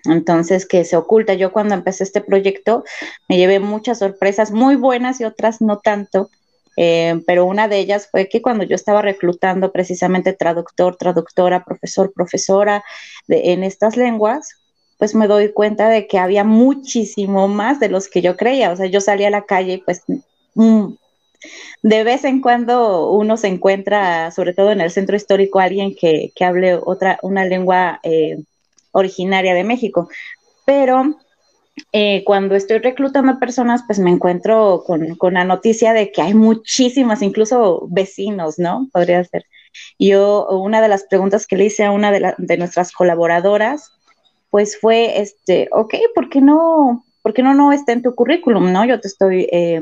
Entonces, 0.06 0.66
que 0.66 0.86
se 0.86 0.98
oculta. 0.98 1.34
Yo 1.34 1.52
cuando 1.52 1.76
empecé 1.76 2.04
este 2.04 2.22
proyecto 2.22 2.84
me 3.30 3.38
llevé 3.38 3.60
muchas 3.60 4.00
sorpresas, 4.00 4.52
muy 4.52 4.76
buenas 4.76 5.22
y 5.22 5.26
otras 5.26 5.62
no 5.62 5.80
tanto, 5.80 6.30
eh, 6.76 7.22
pero 7.28 7.46
una 7.46 7.68
de 7.68 7.80
ellas 7.80 8.08
fue 8.12 8.28
que 8.30 8.42
cuando 8.42 8.64
yo 8.64 8.76
estaba 8.76 9.02
reclutando 9.02 9.72
precisamente 9.72 10.34
traductor, 10.34 10.98
traductora, 10.98 11.64
profesor, 11.64 12.12
profesora 12.14 12.84
de, 13.28 13.54
en 13.54 13.64
estas 13.64 13.96
lenguas, 13.96 14.50
pues 14.98 15.16
me 15.16 15.28
doy 15.28 15.52
cuenta 15.54 15.90
de 15.90 16.08
que 16.08 16.18
había 16.18 16.44
muchísimo 16.44 17.48
más 17.48 17.80
de 17.80 17.90
los 17.90 18.08
que 18.08 18.22
yo 18.22 18.38
creía. 18.38 18.72
O 18.72 18.76
sea, 18.76 18.88
yo 18.88 19.02
salía 19.02 19.28
a 19.28 19.32
la 19.32 19.46
calle 19.46 19.74
y 19.74 19.78
pues 19.80 20.04
mm, 20.56 20.94
de 21.84 22.04
vez 22.04 22.24
en 22.24 22.42
cuando 22.42 23.12
uno 23.12 23.38
se 23.38 23.48
encuentra, 23.48 24.32
sobre 24.32 24.54
todo 24.54 24.72
en 24.72 24.82
el 24.82 24.92
centro 24.92 25.16
histórico, 25.16 25.60
alguien 25.60 25.96
que, 25.96 26.32
que 26.36 26.46
hable 26.46 26.76
otra, 26.76 27.20
una 27.22 27.46
lengua 27.46 28.00
eh, 28.04 28.44
originaria 28.94 29.54
de 29.54 29.66
México. 29.66 30.08
Pero 30.66 31.18
eh, 31.92 32.24
cuando 32.26 32.56
estoy 32.56 32.80
reclutando 32.80 33.40
personas, 33.40 33.84
pues 33.86 34.00
me 34.00 34.12
encuentro 34.12 34.84
con, 34.86 35.16
con, 35.16 35.34
la 35.34 35.44
noticia 35.44 35.94
de 35.94 36.12
que 36.12 36.22
hay 36.22 36.34
muchísimas, 36.34 37.22
incluso 37.22 37.88
vecinos, 37.90 38.60
¿no? 38.60 38.88
Podría 38.94 39.24
ser. 39.24 39.46
Yo, 40.00 40.48
una 40.50 40.82
de 40.82 40.88
las 40.88 41.04
preguntas 41.04 41.48
que 41.48 41.58
le 41.58 41.66
hice 41.66 41.84
a 41.84 41.92
una 41.92 42.12
de, 42.12 42.20
la, 42.20 42.36
de 42.38 42.58
nuestras 42.58 42.92
colaboradoras, 42.92 43.92
pues 44.52 44.80
fue, 44.80 45.20
este, 45.20 45.68
ok, 45.72 45.96
¿por 46.14 46.30
qué 46.30 46.42
no, 46.42 47.06
por 47.24 47.34
qué 47.34 47.42
no, 47.42 47.56
no 47.56 47.72
está 47.72 47.92
en 47.92 48.04
tu 48.04 48.14
currículum, 48.14 48.72
no? 48.72 48.86
Yo 48.86 49.00
te 49.00 49.08
estoy, 49.08 49.50
eh, 49.52 49.82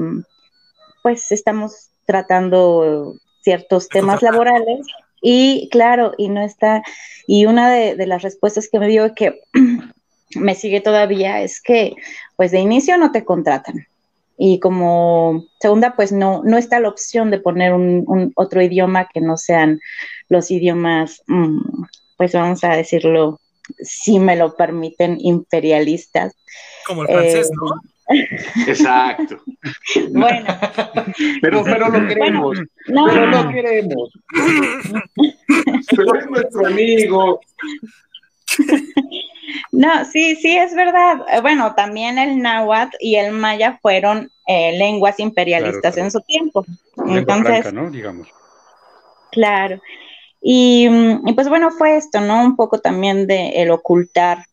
pues 1.04 1.32
estamos 1.32 1.89
tratando 2.06 3.15
ciertos 3.41 3.89
temas 3.89 4.21
laborales 4.21 4.88
y 5.22 5.70
claro, 5.70 6.14
y 6.18 6.30
no 6.30 6.42
está, 6.42 6.84
y 7.28 7.46
una 7.46 7.70
de, 7.72 7.96
de 7.96 8.08
las 8.08 8.24
respuestas 8.24 8.68
que 8.70 8.80
me 8.80 8.88
dio 8.88 9.14
que 9.14 9.42
me 10.36 10.56
sigue 10.56 10.82
todavía 10.82 11.42
es 11.42 11.62
que 11.62 11.94
pues 12.36 12.52
de 12.52 12.60
inicio 12.60 12.98
no 12.98 13.12
te 13.12 13.24
contratan. 13.24 13.88
Y 14.38 14.60
como 14.60 15.46
segunda 15.60 15.96
pues 15.96 16.12
no, 16.12 16.42
no 16.44 16.58
está 16.58 16.80
la 16.80 16.90
opción 16.90 17.30
de 17.30 17.40
poner 17.40 17.74
un, 17.74 18.06
un 18.08 18.32
otro 18.36 18.62
idioma 18.62 19.08
que 19.14 19.22
no 19.22 19.38
sean 19.38 19.80
los 20.30 20.50
idiomas 20.50 21.22
mmm, 21.28 21.84
pues 22.18 22.34
vamos 22.34 22.64
a 22.64 22.76
decirlo 22.76 23.40
si 23.80 24.20
me 24.20 24.36
lo 24.36 24.56
permiten 24.56 25.18
imperialistas. 25.20 26.34
Como 26.88 27.04
el 27.04 27.10
francés 27.10 27.50
eh, 27.50 27.54
no 27.56 27.91
Exacto. 28.67 29.41
Bueno. 30.12 30.45
Pero, 31.41 31.63
pero 31.63 31.89
lo 31.89 32.08
queremos. 32.08 32.58
Bueno, 32.88 33.06
no. 33.06 33.06
Pero 33.08 33.28
lo 33.28 33.50
queremos. 33.50 34.10
Pero 35.95 36.15
es 36.15 36.30
nuestro 36.30 36.67
amigo. 36.67 37.41
No, 39.71 40.06
sí, 40.06 40.36
sí, 40.36 40.58
es 40.58 40.76
verdad. 40.76 41.41
Bueno, 41.41 41.74
también 41.76 42.17
el 42.17 42.41
náhuatl 42.41 42.95
y 43.00 43.15
el 43.15 43.32
maya 43.34 43.80
fueron 43.82 44.32
eh, 44.47 44.78
lenguas 44.78 45.19
imperialistas 45.19 45.93
claro, 45.93 45.93
claro. 45.93 46.06
en 46.06 46.12
su 46.12 46.21
tiempo. 46.21 46.65
Lengua 46.97 47.17
Entonces, 47.17 47.62
franca, 47.62 47.71
¿no? 47.71 47.89
Digamos. 47.89 48.28
Claro. 49.32 49.82
Y, 50.41 50.89
y, 51.26 51.34
pues 51.34 51.47
bueno, 51.50 51.71
fue 51.71 51.97
esto, 51.97 52.19
¿no? 52.19 52.43
Un 52.43 52.56
poco 52.56 52.80
también 52.80 53.28
de 53.28 53.62
el 53.62 53.71
ocultar 53.71 54.45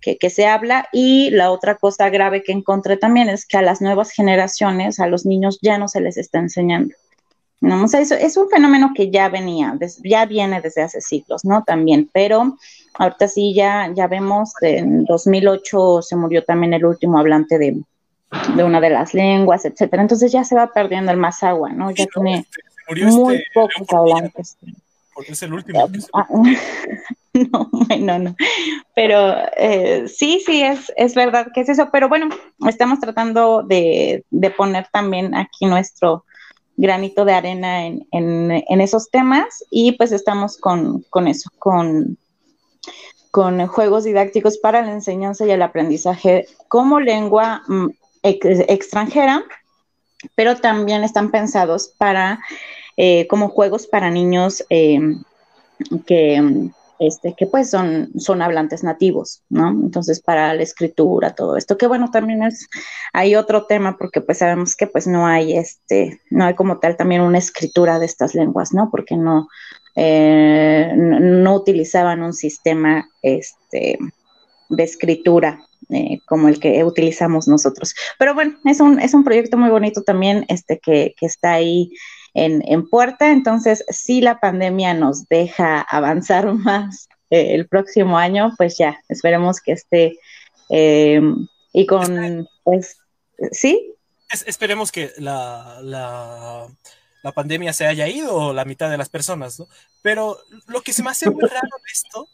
que, 0.00 0.18
que, 0.18 0.30
se 0.30 0.46
habla. 0.46 0.88
Y 0.92 1.30
la 1.30 1.50
otra 1.50 1.76
cosa 1.76 2.10
grave 2.10 2.42
que 2.42 2.52
encontré 2.52 2.96
también 2.96 3.28
es 3.28 3.46
que 3.46 3.56
a 3.56 3.62
las 3.62 3.80
nuevas 3.80 4.10
generaciones, 4.10 5.00
a 5.00 5.06
los 5.06 5.24
niños 5.24 5.58
ya 5.62 5.78
no 5.78 5.88
se 5.88 6.00
les 6.00 6.18
está 6.18 6.38
enseñando. 6.38 6.94
¿no? 7.60 7.84
O 7.84 7.88
sea, 7.88 8.00
eso 8.00 8.14
es 8.14 8.36
un 8.36 8.50
fenómeno 8.50 8.90
que 8.94 9.10
ya 9.10 9.30
venía, 9.30 9.74
ya 10.02 10.26
viene 10.26 10.60
desde 10.60 10.82
hace 10.82 11.00
siglos, 11.00 11.46
¿no? 11.46 11.64
También, 11.64 12.10
pero 12.12 12.58
ahorita 12.98 13.26
sí 13.26 13.54
ya, 13.54 13.90
ya 13.94 14.06
vemos, 14.06 14.52
en 14.60 15.04
2008 15.04 16.02
se 16.02 16.16
murió 16.16 16.44
también 16.44 16.74
el 16.74 16.84
último 16.84 17.18
hablante 17.18 17.56
de, 17.56 17.80
de 18.54 18.64
una 18.64 18.82
de 18.82 18.90
las 18.90 19.14
lenguas, 19.14 19.64
etcétera. 19.64 20.02
Entonces 20.02 20.30
ya 20.30 20.44
se 20.44 20.56
va 20.56 20.72
perdiendo 20.74 21.10
el 21.10 21.16
más 21.16 21.42
agua, 21.42 21.72
¿no? 21.72 21.90
Ya 21.90 22.04
tiene 22.06 22.44
este, 22.86 23.06
muy 23.06 23.36
este, 23.36 23.46
pocos 23.54 23.92
hablantes. 23.94 24.58
Porque 25.14 25.32
es 25.32 25.42
el 25.42 25.54
último. 25.54 25.88
No, 27.52 27.68
no, 27.98 28.18
no. 28.18 28.36
Pero 28.94 29.34
eh, 29.56 30.06
sí, 30.08 30.40
sí, 30.44 30.62
es, 30.62 30.92
es 30.96 31.14
verdad 31.14 31.48
que 31.52 31.62
es 31.62 31.68
eso. 31.68 31.88
Pero 31.92 32.08
bueno, 32.08 32.28
estamos 32.68 33.00
tratando 33.00 33.62
de, 33.62 34.24
de 34.30 34.50
poner 34.50 34.86
también 34.92 35.34
aquí 35.34 35.66
nuestro 35.66 36.24
granito 36.76 37.24
de 37.24 37.32
arena 37.34 37.86
en, 37.86 38.06
en, 38.10 38.80
esos 38.80 39.10
temas 39.10 39.64
y 39.70 39.92
pues 39.92 40.10
estamos 40.10 40.56
con, 40.56 41.04
con 41.10 41.28
eso, 41.28 41.48
con, 41.58 42.18
con 43.30 43.66
juegos 43.68 44.04
didácticos 44.04 44.58
para 44.58 44.82
la 44.82 44.92
enseñanza 44.92 45.46
y 45.46 45.52
el 45.52 45.62
aprendizaje 45.62 46.46
como 46.66 46.98
lengua 46.98 47.62
mm, 47.68 47.90
extranjera, 48.22 49.44
pero 50.34 50.56
también 50.56 51.04
están 51.04 51.30
pensados 51.30 51.94
para 51.96 52.40
eh, 52.96 53.28
como 53.28 53.50
juegos 53.50 53.86
para 53.86 54.10
niños 54.10 54.64
eh, 54.68 54.98
que, 56.06 56.72
este, 56.98 57.34
que 57.36 57.46
pues 57.46 57.70
son, 57.70 58.10
son 58.18 58.42
hablantes 58.42 58.84
nativos, 58.84 59.42
¿no? 59.48 59.70
Entonces, 59.70 60.20
para 60.20 60.54
la 60.54 60.62
escritura, 60.62 61.34
todo 61.34 61.56
esto, 61.56 61.76
que 61.76 61.86
bueno, 61.86 62.10
también 62.10 62.42
es, 62.42 62.68
hay 63.12 63.34
otro 63.36 63.66
tema 63.66 63.96
porque 63.98 64.20
pues 64.20 64.38
sabemos 64.38 64.76
que 64.76 64.86
pues 64.86 65.06
no 65.06 65.26
hay, 65.26 65.56
este, 65.56 66.20
no 66.30 66.44
hay 66.44 66.54
como 66.54 66.78
tal 66.78 66.96
también 66.96 67.22
una 67.22 67.38
escritura 67.38 67.98
de 67.98 68.06
estas 68.06 68.34
lenguas, 68.34 68.72
¿no? 68.72 68.90
Porque 68.90 69.16
no, 69.16 69.48
eh, 69.96 70.92
no, 70.96 71.54
utilizaban 71.54 72.22
un 72.22 72.32
sistema, 72.32 73.08
este, 73.22 73.98
de 74.68 74.82
escritura 74.82 75.60
eh, 75.90 76.20
como 76.26 76.48
el 76.48 76.58
que 76.58 76.82
utilizamos 76.84 77.46
nosotros. 77.48 77.94
Pero 78.18 78.34
bueno, 78.34 78.56
es 78.64 78.80
un, 78.80 79.00
es 79.00 79.14
un 79.14 79.24
proyecto 79.24 79.56
muy 79.56 79.70
bonito 79.70 80.02
también, 80.02 80.44
este, 80.48 80.78
que, 80.78 81.14
que 81.18 81.26
está 81.26 81.52
ahí 81.52 81.90
en, 82.34 82.88
puerta. 82.88 83.30
Entonces, 83.30 83.84
si 83.88 84.20
la 84.20 84.40
pandemia 84.40 84.92
nos 84.94 85.28
deja 85.28 85.80
avanzar 85.80 86.52
más 86.52 87.08
eh, 87.30 87.54
el 87.54 87.68
próximo 87.68 88.18
año, 88.18 88.52
pues 88.56 88.76
ya, 88.76 89.00
esperemos 89.08 89.60
que 89.60 89.72
esté 89.72 90.18
eh, 90.68 91.20
y 91.72 91.86
con, 91.86 92.48
pues, 92.62 92.98
¿sí? 93.52 93.90
esperemos 94.46 94.90
que 94.90 95.12
la, 95.18 95.78
la, 95.82 97.32
pandemia 97.32 97.72
se 97.72 97.86
haya 97.86 98.08
ido 98.08 98.52
la 98.52 98.64
mitad 98.64 98.90
de 98.90 98.98
las 98.98 99.08
personas, 99.08 99.58
¿no? 99.58 99.68
Pero 100.02 100.38
lo 100.66 100.82
que 100.82 100.92
se 100.92 101.02
me 101.02 101.10
hace 101.10 101.30
muy 101.30 101.42
raro 101.42 101.68
de 101.84 101.92
esto 101.92 102.28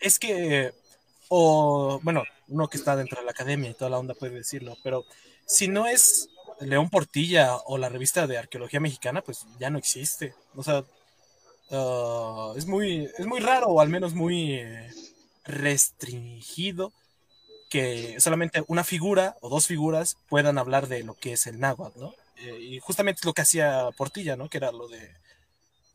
es 0.00 0.18
que, 0.18 0.72
o, 1.28 2.00
bueno, 2.02 2.24
uno 2.48 2.68
que 2.68 2.76
está 2.76 2.96
dentro 2.96 3.20
de 3.20 3.24
la 3.24 3.30
academia 3.30 3.70
y 3.70 3.74
toda 3.74 3.90
la 3.90 3.98
onda 3.98 4.14
puede 4.14 4.34
decirlo, 4.34 4.76
pero 4.82 5.04
si 5.46 5.68
no 5.68 5.86
es 5.86 6.28
León 6.60 6.90
Portilla 6.90 7.56
o 7.66 7.78
la 7.78 7.88
revista 7.88 8.26
de 8.26 8.38
arqueología 8.38 8.80
mexicana, 8.80 9.22
pues 9.22 9.46
ya 9.58 9.70
no 9.70 9.78
existe. 9.78 10.34
O 10.54 10.62
sea, 10.62 10.84
ah, 11.70 12.52
es, 12.56 12.66
muy, 12.66 13.08
es 13.18 13.26
muy 13.26 13.40
raro, 13.40 13.68
o 13.68 13.80
al 13.80 13.88
menos 13.88 14.14
muy 14.14 14.54
eh, 14.54 14.90
restringido, 15.44 16.92
que 17.68 18.20
solamente 18.20 18.64
una 18.68 18.84
figura 18.84 19.36
o 19.40 19.48
dos 19.48 19.66
figuras 19.66 20.16
puedan 20.28 20.58
hablar 20.58 20.86
de 20.88 21.02
lo 21.02 21.14
que 21.14 21.32
es 21.32 21.46
el 21.46 21.58
náhuatl, 21.60 21.98
¿no? 22.00 22.14
Eh, 22.38 22.58
y 22.60 22.78
justamente 22.80 23.22
lo 23.24 23.32
que 23.32 23.42
hacía 23.42 23.88
Portilla, 23.96 24.36
¿no? 24.36 24.48
Que 24.48 24.58
era 24.58 24.72
lo 24.72 24.88
de 24.88 25.10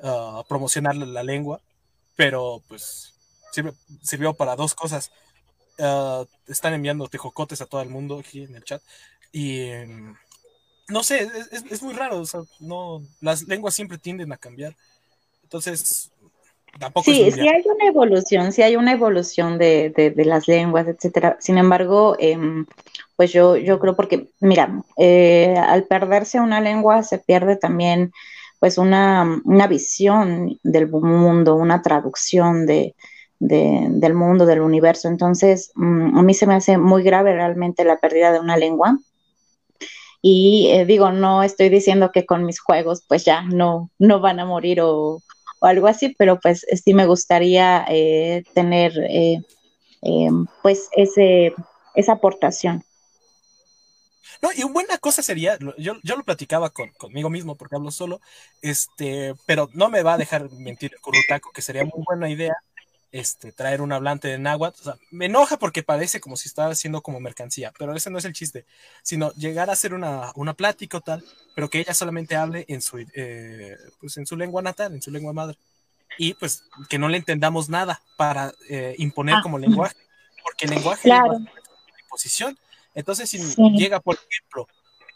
ah, 0.01 0.43
promocionar 0.47 0.95
la 0.95 1.23
lengua, 1.23 1.61
pero 2.15 2.61
pues 2.67 3.13
sirvió 4.01 4.33
para 4.33 4.55
dos 4.55 4.73
cosas. 4.75 5.11
Ah, 5.79 6.25
están 6.47 6.73
enviando 6.73 7.07
tejocotes 7.07 7.61
a 7.61 7.65
todo 7.65 7.81
el 7.81 7.89
mundo 7.89 8.19
aquí 8.19 8.43
en 8.43 8.55
el 8.55 8.63
chat. 8.63 8.81
Y 9.31 9.61
em, 9.61 10.15
no 10.91 11.03
sé, 11.03 11.27
es, 11.51 11.81
muy 11.81 11.93
raro, 11.93 12.19
o 12.19 12.25
sea, 12.25 12.41
no, 12.59 13.01
las 13.21 13.47
lenguas 13.47 13.73
siempre 13.73 13.97
tienden 13.97 14.31
a 14.31 14.37
cambiar. 14.37 14.75
Entonces, 15.43 16.11
tampoco 16.79 17.05
sí, 17.05 17.31
sí 17.31 17.47
hay 17.47 17.63
una 17.65 17.87
evolución, 17.87 18.51
sí 18.51 18.61
hay 18.61 18.75
una 18.75 18.91
evolución 18.91 19.57
de, 19.57 19.89
de, 19.89 20.25
las 20.25 20.47
lenguas, 20.47 20.87
etcétera. 20.87 21.37
Sin 21.39 21.57
embargo, 21.57 22.15
em, 22.19 22.65
pues 23.15 23.31
yo, 23.31 23.55
yo 23.57 23.79
creo 23.79 23.95
porque, 23.95 24.29
mira, 24.39 24.83
eh, 24.97 25.55
al 25.57 25.85
perderse 25.85 26.39
una 26.39 26.61
lengua 26.61 27.03
se 27.03 27.19
pierde 27.19 27.55
también 27.55 28.11
pues 28.59 28.77
una, 28.77 29.41
una 29.43 29.65
visión 29.65 30.59
del 30.61 30.87
mundo, 30.89 31.55
una 31.55 31.81
traducción 31.81 32.67
de, 32.67 32.95
del 33.39 34.13
mundo, 34.13 34.45
del 34.45 34.61
universo. 34.61 35.07
Entonces, 35.07 35.71
mm, 35.73 36.17
a 36.17 36.21
mí 36.21 36.33
se 36.35 36.45
me 36.45 36.53
hace 36.53 36.77
muy 36.77 37.01
grave 37.01 37.33
realmente 37.33 37.83
la 37.83 37.97
pérdida 37.97 38.31
de 38.31 38.39
una 38.39 38.57
lengua 38.57 38.99
y 40.21 40.69
eh, 40.71 40.85
digo, 40.85 41.11
no 41.11 41.43
estoy 41.43 41.69
diciendo 41.69 42.11
que 42.11 42.25
con 42.25 42.45
mis 42.45 42.59
juegos 42.59 43.03
pues 43.07 43.25
ya 43.25 43.41
no, 43.41 43.89
no 43.97 44.19
van 44.19 44.39
a 44.39 44.45
morir 44.45 44.81
o, 44.81 45.21
algo 45.61 45.87
así, 45.87 46.15
pero 46.17 46.39
pues 46.39 46.65
sí 46.83 46.93
me 46.95 47.05
gustaría 47.05 47.85
eh, 47.87 48.43
tener 48.55 48.93
eh, 48.97 49.41
pues 50.63 50.89
ese, 50.95 51.53
esa 51.93 52.13
aportación. 52.13 52.83
No, 54.41 54.49
y 54.55 54.63
buena 54.63 54.97
cosa 54.97 55.21
sería, 55.21 55.59
yo, 55.77 55.93
yo 56.01 56.15
lo 56.15 56.23
platicaba 56.23 56.71
con, 56.71 56.89
conmigo 56.97 57.29
mismo 57.29 57.55
porque 57.55 57.75
hablo 57.75 57.91
solo, 57.91 58.21
este, 58.63 59.35
pero 59.45 59.69
no 59.73 59.89
me 59.89 60.01
va 60.01 60.15
a 60.15 60.17
dejar 60.17 60.49
mentir 60.51 60.93
el 60.93 61.41
que 61.53 61.61
sería 61.61 61.83
muy 61.83 62.03
buena 62.03 62.27
idea 62.27 62.55
este, 63.11 63.51
traer 63.51 63.81
un 63.81 63.91
hablante 63.91 64.27
de 64.27 64.39
náhuatl. 64.39 64.79
O 64.79 64.83
sea, 64.83 64.97
me 65.11 65.25
enoja 65.25 65.57
porque 65.57 65.83
parece 65.83 66.21
como 66.21 66.37
si 66.37 66.47
estaba 66.47 66.71
haciendo 66.71 67.01
como 67.01 67.19
mercancía, 67.19 67.73
pero 67.77 67.95
ese 67.95 68.09
no 68.09 68.17
es 68.17 68.25
el 68.25 68.33
chiste, 68.33 68.65
sino 69.03 69.31
llegar 69.33 69.69
a 69.69 69.73
hacer 69.73 69.93
una, 69.93 70.31
una 70.35 70.53
plática 70.53 70.97
o 70.97 71.01
tal, 71.01 71.23
pero 71.55 71.69
que 71.69 71.79
ella 71.79 71.93
solamente 71.93 72.35
hable 72.35 72.65
en 72.67 72.81
su, 72.81 72.97
eh, 72.99 73.77
pues 73.99 74.17
en 74.17 74.25
su 74.25 74.35
lengua 74.37 74.61
natal, 74.61 74.93
en 74.93 75.01
su 75.01 75.11
lengua 75.11 75.33
madre. 75.33 75.57
Y 76.17 76.33
pues 76.33 76.63
que 76.89 76.99
no 76.99 77.07
le 77.07 77.17
entendamos 77.17 77.69
nada 77.69 78.01
para 78.17 78.53
eh, 78.69 78.95
imponer 78.97 79.35
como 79.41 79.57
ah. 79.57 79.61
lenguaje, 79.61 79.95
porque 80.43 80.65
el 80.65 80.71
lenguaje 80.71 81.09
es 81.09 81.15
una 81.15 81.49
imposición. 82.03 82.57
Entonces, 82.93 83.29
si 83.29 83.39
llega, 83.77 84.01
por 84.01 84.15
ejemplo, 84.15 84.67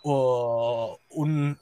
o 0.04 1.00
un 1.10 1.60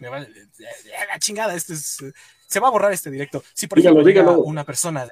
me 0.00 0.08
va, 0.08 0.20
la 0.20 1.18
chingada, 1.18 1.54
este 1.54 1.74
es, 1.74 1.98
se 2.48 2.60
va 2.60 2.68
a 2.68 2.70
borrar 2.72 2.92
este 2.92 3.10
directo. 3.10 3.44
Si 3.52 3.66
por 3.66 3.78
ejemplo 3.78 4.38
una 4.40 4.64
persona, 4.64 5.06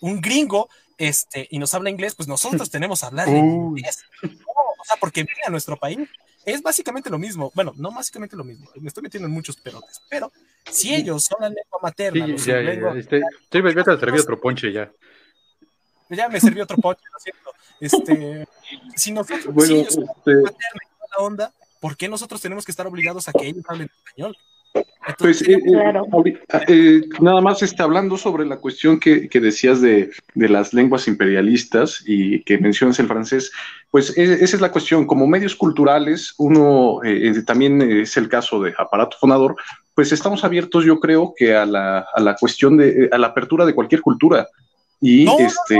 un 0.00 0.20
gringo, 0.20 0.68
este, 0.98 1.48
y 1.50 1.58
nos 1.58 1.74
habla 1.74 1.90
inglés, 1.90 2.14
pues 2.14 2.28
nosotros 2.28 2.70
tenemos 2.70 3.00
que 3.00 3.06
hablar 3.06 3.28
inglés. 3.28 4.04
o 4.22 4.84
sea, 4.84 4.96
porque 5.00 5.24
viene 5.24 5.40
a 5.46 5.50
nuestro 5.50 5.76
país. 5.76 5.98
Es 6.44 6.62
básicamente 6.62 7.08
lo 7.08 7.18
mismo. 7.18 7.50
Bueno, 7.54 7.72
no 7.76 7.90
básicamente 7.90 8.36
lo 8.36 8.44
mismo. 8.44 8.68
Me 8.74 8.88
estoy 8.88 9.02
metiendo 9.02 9.26
en 9.26 9.32
muchos 9.32 9.56
perotes. 9.56 10.02
Pero 10.10 10.30
si 10.70 10.94
ellos 10.94 11.24
son 11.24 11.38
la 11.40 11.48
lengua 11.48 11.78
materna, 11.82 12.26
sí, 12.36 12.50
ya, 12.50 12.62
ya, 12.62 12.90
este, 12.98 13.22
sí, 13.50 13.62
me 13.62 13.72
serví 13.72 14.18
otro 14.18 14.38
ponche 14.38 14.70
ya. 14.70 14.92
Ya 16.10 16.28
me 16.28 16.38
serví 16.38 16.60
otro 16.60 16.76
ponche, 16.76 17.02
lo 17.10 17.18
siento. 17.18 17.50
Este, 17.80 18.46
si 18.94 19.12
nosotros, 19.12 19.46
bueno, 19.54 19.68
si 19.68 19.80
ellos 19.80 19.94
son 19.94 20.04
este... 20.04 20.34
materna 20.34 20.80
y 20.82 21.16
la 21.16 21.24
onda, 21.24 21.52
¿por 21.80 21.96
qué 21.96 22.08
nosotros 22.08 22.42
tenemos 22.42 22.66
que 22.66 22.72
estar 22.72 22.86
obligados 22.86 23.26
a 23.28 23.32
que 23.32 23.46
ellos 23.46 23.64
hablen 23.66 23.88
español? 24.04 24.36
Pues 25.18 25.42
eh, 25.42 25.58
eh, 25.66 26.40
eh, 26.68 27.02
nada 27.20 27.40
más 27.40 27.62
está 27.62 27.84
hablando 27.84 28.16
sobre 28.16 28.46
la 28.46 28.56
cuestión 28.56 28.98
que, 28.98 29.28
decías 29.32 29.80
de, 29.80 30.10
las 30.34 30.72
lenguas 30.72 31.06
imperialistas 31.06 32.02
y 32.06 32.42
que 32.42 32.58
mencionas 32.58 32.98
el 32.98 33.06
francés, 33.06 33.52
pues 33.90 34.16
e, 34.16 34.22
esa 34.22 34.56
es 34.56 34.60
la 34.60 34.72
cuestión. 34.72 35.06
Como 35.06 35.26
medios 35.26 35.54
culturales, 35.54 36.34
uno 36.38 37.00
también 37.46 37.82
es 37.82 38.16
el 38.16 38.28
caso 38.28 38.60
de 38.60 38.74
aparato 38.76 39.16
fonador, 39.18 39.56
pues 39.94 40.10
estamos 40.10 40.42
abiertos, 40.42 40.84
yo 40.84 40.98
creo, 40.98 41.34
que 41.36 41.54
a 41.54 41.66
la, 41.66 42.06
a 42.14 42.20
la 42.20 42.34
cuestión 42.34 42.76
de 42.76 43.08
a 43.12 43.18
la 43.18 43.28
apertura 43.28 43.64
de 43.64 43.74
cualquier 43.74 44.00
cultura. 44.00 44.48
Y, 45.00 45.28
este, 45.28 45.78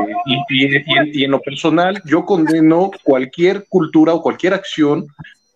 y 1.12 1.24
en 1.24 1.30
lo 1.30 1.40
personal, 1.40 2.02
yo 2.04 2.26
condeno 2.26 2.90
cualquier 3.02 3.64
cultura 3.68 4.12
o 4.12 4.20
cualquier 4.20 4.52
acción 4.52 5.06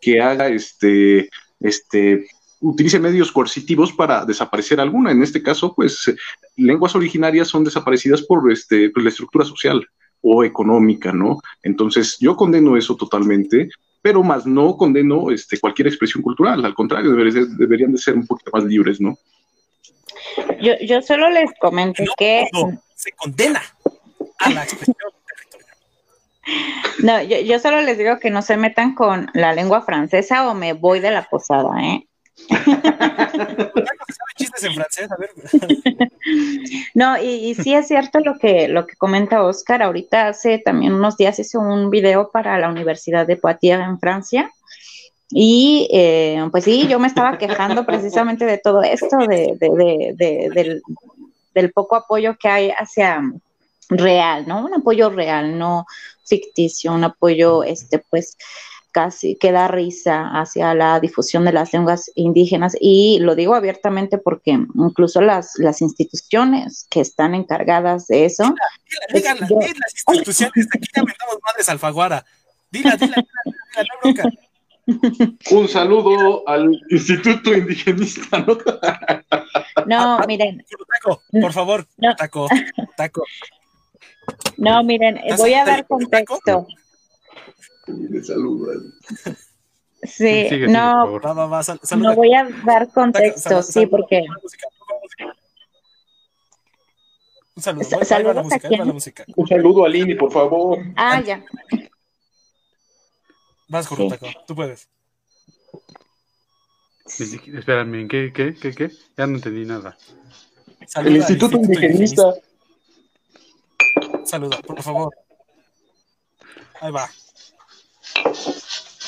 que 0.01 0.23
haga 0.23 0.49
este, 0.49 1.29
este, 1.61 2.27
utilice 2.61 2.99
medios 2.99 3.33
coercitivos 3.33 3.93
para 3.93 4.25
desaparecer 4.25 4.81
alguna. 4.81 5.13
En 5.13 5.23
este 5.23 5.43
caso, 5.43 5.75
pues, 5.75 6.15
lenguas 6.57 6.95
originarias 6.95 7.49
son 7.49 7.65
desaparecidas 7.65 8.23
por 8.23 8.51
este, 8.51 8.91
pues, 8.91 9.05
la 9.05 9.11
estructura 9.11 9.45
social 9.45 9.87
o 10.21 10.45
económica, 10.45 11.13
¿no? 11.13 11.41
Entonces, 11.63 12.17
yo 12.21 12.37
condeno 12.37 12.77
eso 12.77 12.97
totalmente, 12.97 13.69
pero 14.03 14.23
más 14.23 14.47
no 14.47 14.77
condeno 14.77 15.31
este, 15.31 15.59
cualquier 15.59 15.89
expresión 15.89 16.23
cultural. 16.23 16.65
Al 16.65 16.75
contrario, 16.75 17.13
deberían 17.13 17.93
de 17.93 17.99
ser 17.99 18.15
un 18.15 18.27
poquito 18.27 18.51
más 18.53 18.65
libres, 18.65 19.01
¿no? 19.01 19.17
Yo, 20.61 20.75
yo 20.83 21.03
solo 21.03 21.31
les 21.31 21.51
comento 21.61 22.03
que... 22.17 22.47
se 22.95 23.13
condena. 23.13 23.63
a 24.41 24.51
la 24.51 24.65
expresión 24.65 24.97
territorial. 24.97 25.69
No, 27.03 27.23
yo, 27.23 27.39
yo 27.41 27.61
solo 27.61 27.81
les 27.83 27.97
digo 27.99 28.19
que 28.19 28.31
no 28.31 28.43
se 28.43 28.57
metan 28.57 28.95
con 28.95 29.31
la 29.35 29.53
lengua 29.53 29.83
francesa 29.83 30.49
o 30.49 30.55
me 30.55 30.73
voy 30.73 30.99
de 30.99 31.13
la 31.13 31.29
posada, 31.29 31.71
¿eh? 31.81 32.08
No, 36.95 37.23
y, 37.23 37.55
sí 37.55 37.75
es 37.75 37.89
cierto 37.89 38.21
lo 38.21 38.39
que, 38.39 38.69
lo 38.69 38.87
que 38.87 38.97
comenta 38.97 39.43
Oscar. 39.43 39.83
Ahorita 39.83 40.29
hace 40.29 40.59
también 40.59 40.93
unos 40.93 41.17
días 41.17 41.39
hizo 41.39 41.61
un 41.61 41.91
video 41.91 42.31
para 42.31 42.59
la 42.59 42.69
Universidad 42.69 43.27
de 43.27 43.37
Poitiers 43.37 43.83
en 43.83 43.99
Francia. 43.99 44.53
Y 45.31 45.89
eh, 45.93 46.47
pues 46.51 46.65
sí, 46.65 46.87
yo 46.89 46.99
me 46.99 47.07
estaba 47.07 47.39
quejando 47.39 47.85
precisamente 47.87 48.47
de 48.47 48.59
todo 48.59 48.83
esto, 48.83 49.19
de 49.27 49.57
del, 49.59 50.83
del, 51.55 51.73
poco 51.73 51.97
apoyo 51.97 52.37
que 52.39 52.49
hay 52.49 52.71
hacia 52.71 53.23
real, 53.91 54.47
¿no? 54.47 54.65
Un 54.65 54.75
apoyo 54.75 55.11
real, 55.11 55.59
no 55.59 55.87
ficticio, 56.25 56.93
un 56.93 57.05
apoyo, 57.05 57.63
este, 57.63 57.99
pues, 57.99 58.37
casi 58.93 59.37
que 59.37 59.53
da 59.53 59.69
risa 59.69 60.29
hacia 60.29 60.75
la 60.75 61.01
difusión 61.01 61.45
de 61.45 61.53
las 61.53 61.73
lenguas 61.73 62.11
indígenas 62.15 62.77
y 62.81 63.19
lo 63.21 63.35
digo 63.35 63.55
abiertamente 63.55 64.19
porque 64.19 64.51
incluso 64.51 65.21
las, 65.21 65.53
las 65.59 65.83
instituciones 65.83 66.87
que 66.91 67.01
están 67.01 67.35
encargadas 67.35 68.07
de 68.07 68.25
eso. 68.25 68.55
Dila, 69.13 69.35
dila, 69.35 69.47
dila, 69.47 69.61
las 69.61 69.95
instituciones, 69.95 70.69
aquí 70.75 70.89
ya 70.95 71.03
mandamos 71.03 71.39
madres 71.45 71.69
alfaguara. 71.69 72.25
Dila, 72.71 72.97
dila, 72.97 73.17
dila, 73.45 73.87
dila, 74.05 74.25
no 74.25 74.31
Un 75.51 75.69
saludo 75.69 76.49
al 76.49 76.81
Instituto 76.91 77.53
Indigenista, 77.53 78.39
¿no? 78.39 78.57
No, 79.87 80.19
miren. 80.27 80.65
Taco, 81.03 81.23
por 81.31 81.53
favor, 81.53 81.87
no. 81.99 82.17
taco, 82.17 82.49
taco. 82.97 83.23
No, 84.57 84.83
miren, 84.83 85.21
voy 85.37 85.55
a 85.55 85.65
dar 85.65 85.87
contexto. 85.87 86.67
Me 88.11 88.23
saludan. 88.23 88.93
Sí, 90.03 90.49
sigue, 90.49 90.69
no, 90.69 91.21
va, 91.21 91.33
va, 91.33 91.47
va, 91.47 91.63
sal, 91.63 91.81
no 91.99 92.15
voy 92.15 92.33
a 92.33 92.49
dar 92.65 92.89
contexto, 92.93 93.63
sí, 93.63 93.87
porque. 93.87 94.23
Un 97.57 97.63
saludo, 97.63 98.05
Saludos 98.05 98.37
la 98.37 98.43
música, 98.45 98.69
a 98.69 98.71
la 98.71 98.85
música. 98.85 99.25
Un 99.35 99.49
saludo 99.49 99.85
a 99.85 99.89
Lini, 99.89 100.15
por 100.15 100.31
favor. 100.31 100.79
Ah, 100.95 101.21
ya. 101.21 101.45
Vas, 103.67 103.89
Jorotaco, 103.89 104.27
sí. 104.27 104.37
tú 104.47 104.55
puedes. 104.55 104.89
Espérame, 107.07 108.07
¿qué, 108.07 108.33
qué, 108.33 108.55
qué, 108.55 108.73
qué? 108.73 108.91
Ya 109.17 109.27
no 109.27 109.37
entendí 109.37 109.65
nada. 109.65 109.99
Saluda 110.87 111.11
el 111.11 111.17
Instituto, 111.17 111.57
Instituto 111.57 111.81
Indigenista. 111.81 112.35
Saluda, 114.25 114.59
por 114.61 114.81
favor. 114.83 115.15
Ahí 116.81 116.93
va. 116.93 117.11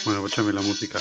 Bueno, 0.04 0.26
échame 0.26 0.52
la 0.52 0.62
música. 0.62 1.00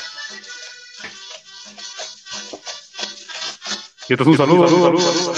Y 4.07 4.14
esto 4.14 4.24
es 4.24 4.28
un 4.28 4.38
saludo, 4.38 4.68
saludo, 4.68 4.99
saludo, 4.99 5.34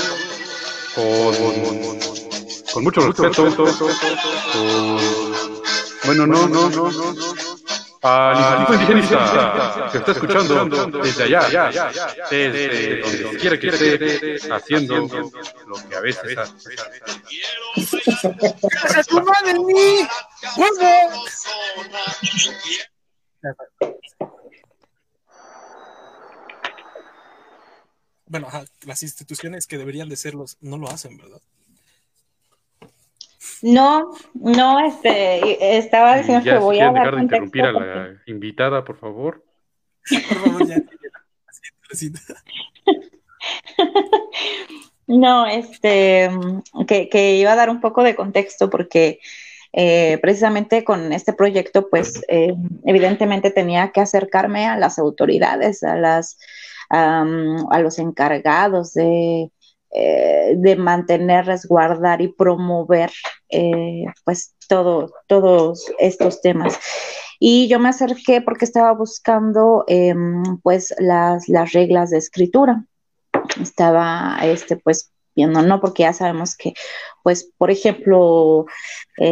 con, 0.95 1.99
con 2.73 2.83
mucho 2.83 3.01
respeto. 3.01 3.43
Con, 3.53 4.99
bueno, 6.05 6.25
no, 6.27 6.47
no, 6.47 6.69
no, 6.69 6.89
no. 6.89 7.40
Al 8.03 8.37
Instituto 8.37 8.73
Indigenista 8.73 9.89
que 9.91 9.97
está 9.99 10.11
escuchando 10.13 10.65
desde 11.03 11.23
allá, 11.23 11.69
desde 12.31 13.01
donde 13.01 13.37
quiera 13.37 13.59
que 13.59 13.67
esté 13.67 14.51
haciendo 14.51 15.07
lo 15.67 15.75
que 15.87 15.95
a 15.95 16.01
veces 16.01 16.37
hace. 16.37 16.75
¡A 18.97 19.03
tu 19.03 19.21
madre, 19.21 19.59
mí! 19.59 20.07
Bueno, 28.25 28.47
las 28.85 29.03
instituciones 29.03 29.67
que 29.67 29.77
deberían 29.77 30.09
de 30.09 30.15
serlos 30.15 30.57
no 30.61 30.77
lo 30.77 30.89
hacen, 30.89 31.17
¿verdad? 31.17 31.41
No, 33.61 34.11
no, 34.33 34.79
este, 34.79 35.77
estaba 35.77 36.17
diciendo 36.17 36.43
ya, 36.43 36.53
que 36.53 36.59
voy 36.59 36.77
si 36.77 36.81
a 36.81 36.91
dejar 36.91 37.05
dar 37.05 37.15
de 37.15 37.21
interrumpir 37.21 37.63
a 37.63 37.71
contexto 37.71 37.99
la 37.99 38.21
invitada, 38.25 38.83
por 38.83 38.97
favor. 38.97 39.43
Por 40.09 40.21
favor, 40.21 40.67
ya. 40.67 40.77
No, 45.07 45.45
este, 45.45 46.29
que, 46.87 47.09
que, 47.09 47.35
iba 47.35 47.51
a 47.51 47.55
dar 47.57 47.69
un 47.69 47.81
poco 47.81 48.01
de 48.01 48.15
contexto 48.15 48.69
porque 48.69 49.19
eh, 49.73 50.19
precisamente 50.21 50.83
con 50.83 51.13
este 51.13 51.33
proyecto, 51.33 51.89
pues 51.89 52.21
eh, 52.27 52.53
evidentemente 52.85 53.51
tenía 53.51 53.91
que 53.91 54.01
acercarme 54.01 54.67
a 54.67 54.77
las 54.77 54.99
autoridades, 54.99 55.83
a 55.83 55.95
las, 55.95 56.37
um, 56.89 57.71
a 57.71 57.79
los 57.79 57.97
encargados 57.99 58.93
de, 58.93 59.51
eh, 59.91 60.55
de 60.57 60.75
mantener, 60.75 61.45
resguardar 61.45 62.21
y 62.21 62.29
promover, 62.29 63.11
pues 64.23 64.55
todo, 64.67 65.13
todos 65.27 65.91
estos 65.99 66.41
temas. 66.41 66.79
Y 67.39 67.67
yo 67.67 67.79
me 67.79 67.89
acerqué 67.89 68.41
porque 68.41 68.65
estaba 68.65 68.93
buscando, 68.93 69.85
pues 70.63 70.93
las, 70.99 71.49
las 71.49 71.71
reglas 71.73 72.11
de 72.11 72.17
escritura 72.19 72.85
estaba 73.59 74.37
este 74.43 74.77
pues 74.77 75.11
viendo, 75.35 75.61
¿no? 75.61 75.79
Porque 75.79 76.03
ya 76.03 76.13
sabemos 76.13 76.55
que, 76.55 76.73
pues, 77.23 77.51
por 77.57 77.71
ejemplo, 77.71 78.65
eh, 79.17 79.31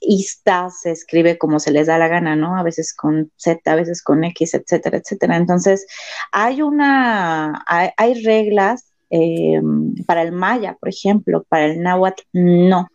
ISTA 0.00 0.70
se 0.70 0.90
escribe 0.90 1.38
como 1.38 1.58
se 1.60 1.70
les 1.70 1.86
da 1.86 1.98
la 1.98 2.08
gana, 2.08 2.36
¿no? 2.36 2.56
A 2.56 2.62
veces 2.62 2.94
con 2.94 3.32
Z, 3.36 3.60
a 3.72 3.76
veces 3.76 4.02
con 4.02 4.24
X, 4.24 4.54
etcétera, 4.54 4.98
etcétera. 4.98 5.36
Entonces, 5.36 5.86
hay 6.32 6.62
una, 6.62 7.64
hay, 7.66 7.90
hay 7.96 8.22
reglas 8.22 8.92
eh, 9.10 9.60
para 10.06 10.22
el 10.22 10.32
maya, 10.32 10.76
por 10.78 10.88
ejemplo, 10.88 11.44
para 11.48 11.66
el 11.66 11.82
náhuatl, 11.82 12.22
no. 12.32 12.88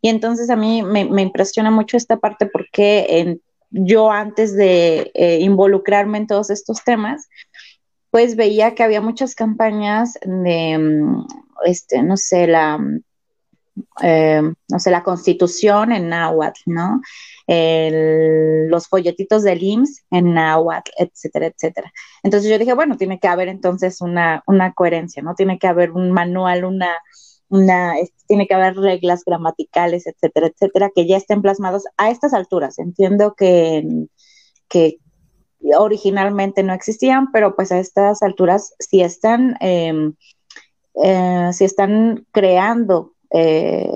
Y 0.00 0.08
entonces 0.08 0.50
a 0.50 0.56
mí 0.56 0.82
me, 0.82 1.00
impresiona 1.22 1.70
mucho 1.70 1.96
esta 1.96 2.18
parte 2.18 2.46
porque 2.46 3.38
yo 3.70 4.10
antes 4.10 4.54
de 4.56 5.10
eh, 5.14 5.38
involucrarme 5.40 6.18
en 6.18 6.26
todos 6.26 6.50
estos 6.50 6.82
temas, 6.84 7.28
pues 8.10 8.36
veía 8.36 8.74
que 8.74 8.82
había 8.82 9.00
muchas 9.00 9.34
campañas 9.34 10.18
de, 10.22 11.06
este, 11.64 12.02
no 12.02 12.16
sé, 12.16 12.46
la, 12.46 12.78
eh, 14.02 14.42
no 14.68 14.78
sé, 14.78 14.90
la 14.90 15.02
constitución 15.02 15.92
en 15.92 16.08
náhuatl, 16.08 16.60
¿no? 16.66 17.00
Los 17.46 18.88
folletitos 18.88 19.42
del 19.42 19.62
IMSS 19.62 20.04
en 20.10 20.34
náhuatl, 20.34 20.90
etcétera, 20.96 21.46
etcétera. 21.46 21.92
Entonces 22.22 22.50
yo 22.50 22.58
dije, 22.58 22.74
bueno, 22.74 22.96
tiene 22.96 23.18
que 23.18 23.28
haber 23.28 23.48
entonces 23.48 24.00
una, 24.00 24.42
una 24.46 24.72
coherencia, 24.72 25.22
¿no? 25.22 25.34
Tiene 25.34 25.58
que 25.58 25.66
haber 25.66 25.92
un 25.92 26.12
manual, 26.12 26.64
una, 26.64 26.98
una, 27.48 27.94
tiene 28.26 28.46
que 28.46 28.54
haber 28.54 28.76
reglas 28.76 29.24
gramaticales, 29.24 30.06
etcétera, 30.06 30.46
etcétera, 30.48 30.90
que 30.94 31.06
ya 31.06 31.16
estén 31.16 31.42
plasmados 31.42 31.84
a 31.96 32.10
estas 32.10 32.32
alturas. 32.32 32.78
Entiendo 32.78 33.34
que, 33.34 33.84
que, 34.68 34.98
originalmente 35.76 36.62
no 36.62 36.72
existían, 36.72 37.32
pero 37.32 37.54
pues 37.54 37.70
a 37.70 37.78
estas 37.78 38.22
alturas 38.22 38.72
sí 38.78 39.02
están, 39.02 39.56
eh, 39.60 40.12
eh, 41.04 41.50
sí 41.52 41.64
están 41.64 42.26
creando 42.32 43.12
eh, 43.32 43.88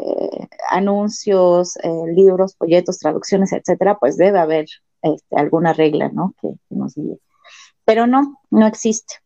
anuncios, 0.71 1.77
libros, 2.15 2.57
folletos, 2.57 2.99
traducciones, 2.99 3.53
etcétera, 3.53 3.99
pues 3.99 4.17
debe 4.17 4.39
haber 4.39 4.67
este, 5.03 5.37
alguna 5.37 5.73
regla, 5.73 6.09
¿no? 6.09 6.35
Que, 6.41 6.49
nos. 6.71 6.95
Pero 7.85 8.07
no, 8.07 8.41
no 8.51 8.67
existe. 8.67 9.17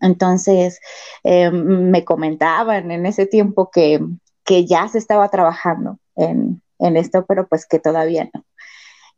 Entonces, 0.00 0.80
me 1.24 2.04
comentaban 2.04 2.90
en 2.90 3.06
ese 3.06 3.26
tiempo 3.26 3.70
que, 3.70 4.00
que 4.44 4.66
ya 4.66 4.88
se 4.88 4.98
estaba 4.98 5.28
trabajando 5.28 5.98
en, 6.16 6.62
en 6.78 6.96
esto, 6.96 7.24
pero 7.26 7.46
pues 7.46 7.66
que 7.66 7.78
todavía 7.78 8.28
no. 8.32 8.44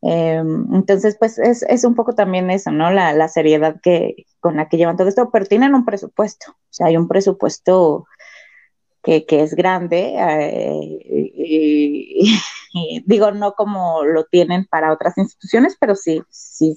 Eh, 0.07 0.43
entonces, 0.73 1.17
pues 1.19 1.39
es, 1.39 1.63
es, 1.63 1.85
un 1.85 1.95
poco 1.95 2.15
también 2.15 2.51
eso, 2.51 2.71
¿no? 2.71 2.91
La, 2.91 3.15
la, 3.15 3.29
seriedad 3.29 3.81
que, 3.83 4.27
con 4.39 4.57
la 4.57 4.69
que 4.69 4.77
llevan 4.77 4.99
todo 4.99 5.09
esto, 5.09 5.31
pero 5.31 5.47
tienen 5.47 5.75
un 5.75 5.87
presupuesto, 5.87 6.51
o 6.51 6.69
sea, 6.69 6.89
hay 6.89 6.99
un 6.99 7.09
presupuesto 7.09 8.07
que, 9.05 9.25
es 9.29 9.55
grande, 9.55 10.15
eh, 10.17 10.99
y, 12.75 13.03
digo, 13.07 13.31
no 13.31 13.53
como 13.53 14.03
lo 14.05 14.25
tienen 14.25 14.67
para 14.67 14.93
otras 14.93 15.17
instituciones, 15.19 15.77
pero 15.79 15.95
sí, 15.95 16.23
sí, 16.31 16.77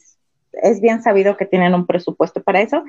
es 0.52 0.82
bien 0.82 1.02
sabido 1.02 1.38
que 1.38 1.46
tienen 1.46 1.74
un 1.74 1.88
presupuesto 1.88 2.44
para 2.44 2.62
eso, 2.62 2.84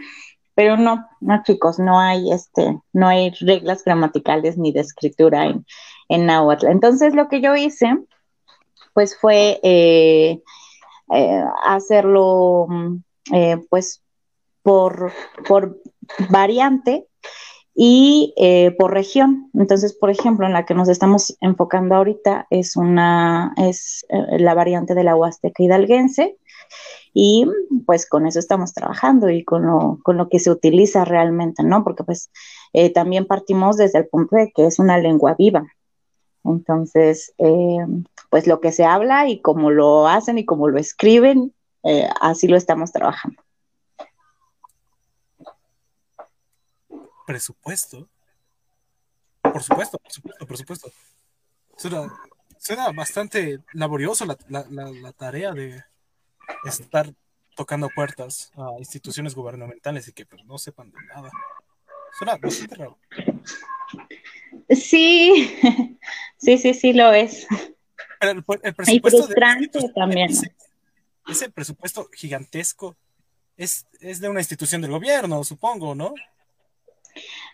pero 0.55 0.76
no, 0.76 1.07
no 1.20 1.43
chicos, 1.45 1.78
no 1.78 2.01
hay 2.01 2.32
este, 2.32 2.80
no 2.93 3.09
hay 3.09 3.30
reglas 3.41 3.84
gramaticales 3.84 4.59
ni 4.59 4.72
de 4.72 4.80
escritura 4.80 5.47
en, 5.47 5.64
en. 6.09 6.28
Entonces, 6.68 7.14
lo 7.14 7.28
que 7.28 7.41
yo 7.41 7.55
hice 7.55 7.97
pues 8.99 9.16
fue 9.16 9.61
eh, 9.62 10.43
eh, 11.14 11.45
hacerlo 11.64 12.66
eh, 13.32 13.59
pues 13.70 14.03
por, 14.62 15.12
por 15.47 15.80
variante 16.30 17.07
y 17.81 18.35
eh, 18.37 18.72
por 18.72 18.93
región. 18.93 19.51
Entonces, 19.55 19.93
por 19.93 20.11
ejemplo, 20.11 20.45
en 20.45 20.53
la 20.53 20.66
que 20.66 20.74
nos 20.74 20.89
estamos 20.89 21.39
enfocando 21.41 21.95
ahorita 21.95 22.49
es 22.51 22.76
una 22.76 23.55
es 23.57 24.05
eh, 24.09 24.41
la 24.41 24.55
variante 24.55 24.97
de 24.97 25.05
la 25.05 25.14
Huasteca 25.14 25.62
hidalguense 25.62 26.37
y 27.14 27.47
pues 27.87 28.09
con 28.09 28.26
eso 28.26 28.41
estamos 28.41 28.74
trabajando 28.74 29.31
y 29.31 29.45
con 29.45 29.64
lo, 29.64 30.01
con 30.03 30.16
lo 30.16 30.29
que 30.29 30.41
se 30.41 30.51
utiliza 30.51 31.05
realmente, 31.05 31.62
¿no? 31.62 31.85
Porque 31.85 32.03
pues 32.03 32.33
eh, 32.72 32.93
también 32.93 33.26
partimos 33.26 33.76
desde 33.76 34.01
el 34.01 34.09
punto 34.09 34.35
de 34.35 34.51
que 34.53 34.66
es 34.66 34.81
una 34.81 34.99
lengua 34.99 35.37
viva. 35.39 35.64
Entonces, 36.43 37.33
pues 38.31 38.47
lo 38.49 38.61
que 38.61 38.72
se 38.72 38.85
habla 38.85 39.29
y 39.29 39.41
cómo 39.41 39.70
lo 39.70 40.09
hacen 40.09 40.39
y 40.39 40.45
cómo 40.45 40.68
lo 40.68 40.79
escriben, 40.79 41.53
así 42.20 42.49
lo 42.49 42.57
estamos 42.57 42.91
trabajando. 42.91 43.41
Presupuesto. 47.29 48.09
Por 49.43 49.62
supuesto, 49.62 49.99
por 49.99 50.11
supuesto, 50.11 50.47
por 50.47 50.57
supuesto. 50.57 50.93
Suena, 52.59 52.91
bastante 52.93 53.61
laborioso 53.74 54.24
la, 54.24 55.12
tarea 55.12 55.53
de 55.53 55.85
estar 56.64 57.12
tocando 57.55 57.91
puertas 57.95 58.51
a 58.57 58.79
instituciones 58.79 59.35
gubernamentales 59.35 60.09
y 60.09 60.12
que 60.12 60.24
pues, 60.24 60.43
no 60.47 60.57
sepan 60.57 60.91
de 60.91 61.05
nada. 61.14 61.31
Suena 62.18 62.39
bastante 62.39 62.74
raro. 62.76 62.99
Sí, 64.70 65.55
sí, 66.39 66.57
sí, 66.57 66.72
sí 66.72 66.93
lo 66.95 67.12
es. 67.12 67.47
Pero 68.20 68.33
el, 68.62 68.74
presupuesto 68.74 69.26
de, 69.26 69.93
también. 69.95 70.31
Ese, 71.29 71.51
presupuesto 71.51 72.09
gigantesco 72.11 72.97
es, 73.59 73.87
es 74.01 74.18
de 74.20 74.31
una 74.31 74.41
institución 74.41 74.81
del 74.81 74.93
gobierno, 74.93 75.45
supongo, 75.45 75.95
¿no? 75.95 76.14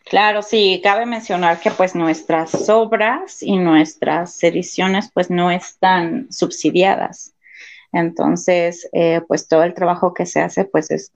Claro, 0.05 0.43
sí, 0.43 0.81
cabe 0.83 1.07
mencionar 1.07 1.61
que 1.61 1.71
pues 1.71 1.95
nuestras 1.95 2.69
obras 2.69 3.43
y 3.43 3.57
nuestras 3.57 4.43
ediciones 4.43 5.11
pues 5.13 5.31
no 5.31 5.51
están 5.51 6.31
subsidiadas. 6.31 7.35
Entonces, 7.93 8.89
eh, 8.93 9.23
pues 9.27 9.49
todo 9.49 9.63
el 9.63 9.73
trabajo 9.73 10.13
que 10.13 10.27
se 10.27 10.41
hace 10.41 10.65
pues 10.67 10.91
es, 10.91 11.13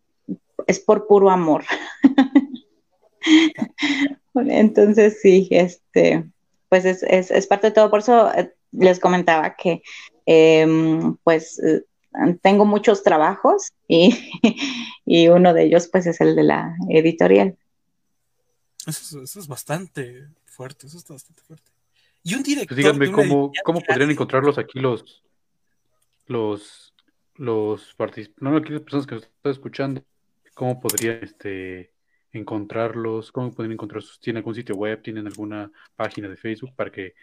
es 0.66 0.80
por 0.80 1.06
puro 1.06 1.28
amor. 1.28 1.64
Entonces, 4.34 5.20
sí, 5.20 5.48
este, 5.50 6.24
pues 6.68 6.84
es, 6.84 7.02
es, 7.02 7.30
es, 7.30 7.46
parte 7.46 7.68
de 7.68 7.72
todo. 7.74 7.90
Por 7.90 8.00
eso 8.00 8.32
eh, 8.32 8.54
les 8.72 9.00
comentaba 9.00 9.54
que 9.54 9.82
em, 10.24 11.16
pues 11.24 11.58
eh, 11.58 11.82
tengo 12.42 12.64
muchos 12.64 13.02
trabajos 13.02 13.72
y, 13.86 14.16
y 15.04 15.28
uno 15.28 15.52
de 15.52 15.64
ellos 15.64 15.88
pues 15.88 16.06
es 16.06 16.20
el 16.20 16.36
de 16.36 16.44
la 16.44 16.76
editorial. 16.88 17.56
Eso, 18.88 19.22
es 19.22 19.46
bastante 19.46 20.28
fuerte, 20.46 20.86
eso 20.86 20.96
está 20.96 21.12
bastante 21.12 21.42
fuerte. 21.42 21.70
Y 22.22 22.34
un 22.34 22.42
director. 22.42 22.68
Pues 22.68 22.76
díganme 22.76 23.12
cómo, 23.12 23.52
cómo 23.64 23.80
podrían 23.80 24.10
encontrarlos 24.10 24.58
aquí 24.58 24.80
los 24.80 25.22
los 26.26 26.94
los 27.34 27.94
participantes, 27.94 28.42
no 28.42 28.56
aquí 28.56 28.72
las 28.72 28.82
personas 28.82 29.06
que 29.06 29.14
nos 29.14 29.24
están 29.24 29.52
escuchando, 29.52 30.02
cómo 30.54 30.80
podrían 30.80 31.20
este 31.22 31.92
encontrarlos, 32.32 33.30
cómo 33.30 33.52
podrían 33.52 33.72
encontrar 33.72 34.02
sus, 34.02 34.20
tienen 34.20 34.38
algún 34.38 34.54
sitio 34.54 34.74
web, 34.74 35.02
tienen 35.02 35.26
alguna 35.26 35.70
página 35.96 36.28
de 36.28 36.36
Facebook 36.36 36.72
para 36.74 36.90
que 36.90 37.14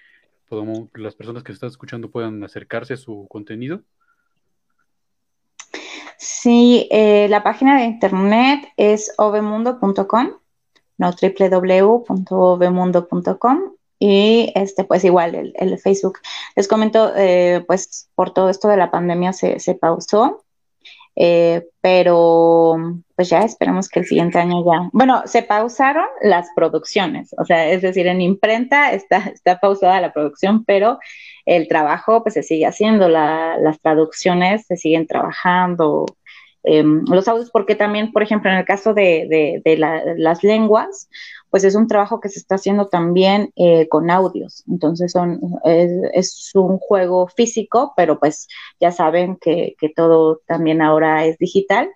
podamos, 0.47 0.89
las 0.93 1.15
personas 1.15 1.43
que 1.43 1.51
están 1.51 1.69
escuchando 1.69 2.09
puedan 2.09 2.43
acercarse 2.43 2.93
a 2.93 2.97
su 2.97 3.27
contenido. 3.27 3.81
Sí, 6.17 6.87
eh, 6.91 7.27
la 7.29 7.43
página 7.43 7.77
de 7.77 7.85
internet 7.85 8.67
es 8.77 9.13
ovemundo.com 9.17 10.44
no 10.97 11.11
www.bemundo.com 11.11 13.75
y 13.99 14.51
este 14.55 14.83
pues 14.83 15.03
igual 15.03 15.53
el, 15.55 15.79
Facebook. 15.79 16.19
Les 16.55 16.67
comento, 16.67 17.13
eh, 17.15 17.63
pues 17.67 18.09
por 18.15 18.33
todo 18.33 18.49
esto 18.49 18.67
de 18.67 18.77
la 18.77 18.91
pandemia 18.91 19.33
se, 19.33 19.77
pausó, 19.79 20.43
eh, 21.15 21.65
pero 21.81 22.75
pues 23.15 23.29
ya 23.29 23.39
esperemos 23.39 23.87
que 23.87 24.01
el 24.01 24.05
siguiente 24.05 24.37
año 24.37 24.65
ya, 24.65 24.89
bueno, 24.91 25.23
se 25.25 25.43
pausaron 25.43 26.05
las 26.21 26.47
producciones, 26.55 27.33
o 27.37 27.45
sea, 27.45 27.69
es 27.69 27.81
decir, 27.81 28.07
en 28.07 28.21
imprenta 28.21 28.91
está, 28.91 29.19
está 29.33 29.59
pausada 29.59 30.01
la 30.01 30.11
producción, 30.11 30.65
pero 30.65 30.99
el 31.45 31.67
trabajo 31.67 32.23
pues 32.23 32.33
se 32.33 32.43
sigue 32.43 32.65
haciendo, 32.65 33.07
las 33.07 33.79
traducciones 33.79 34.65
se 34.67 34.75
siguen 34.75 35.07
trabajando, 35.07 36.05
Em, 36.67 37.05
los 37.07 37.27
audios, 37.27 37.51
porque 37.51 37.75
también, 37.75 38.11
por 38.11 38.23
ejemplo, 38.23 38.49
en 38.49 38.57
el 38.57 38.65
caso 38.65 38.93
de, 38.93 39.61
las 40.17 40.43
lenguas, 40.43 41.09
pues 41.51 41.63
es 41.63 41.75
un 41.75 41.87
trabajo 41.87 42.19
que 42.19 42.29
se 42.29 42.39
está 42.39 42.55
haciendo 42.55 42.87
también 42.87 43.51
eh, 43.55 43.87
con 43.87 44.09
audios. 44.09 44.63
Entonces 44.67 45.11
son, 45.11 45.39
es, 45.63 46.51
un 46.55 46.79
juego 46.79 47.27
físico, 47.27 47.93
pero 47.95 48.19
pues 48.19 48.47
ya 48.79 48.91
saben 48.91 49.37
que, 49.37 49.75
que 49.79 49.89
todo 49.89 50.41
también 50.47 50.81
ahora 50.81 51.25
es 51.25 51.37
digital. 51.37 51.89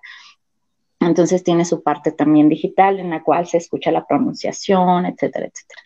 Entonces 1.00 1.42
tiene 1.42 1.64
su 1.64 1.82
parte 1.82 2.12
también 2.12 2.48
digital 2.48 3.00
en 3.00 3.10
la 3.10 3.22
cual 3.24 3.46
se 3.46 3.56
escucha 3.56 3.90
la 3.90 4.06
pronunciación, 4.06 5.06
etcétera, 5.06 5.46
etcétera. 5.46 5.82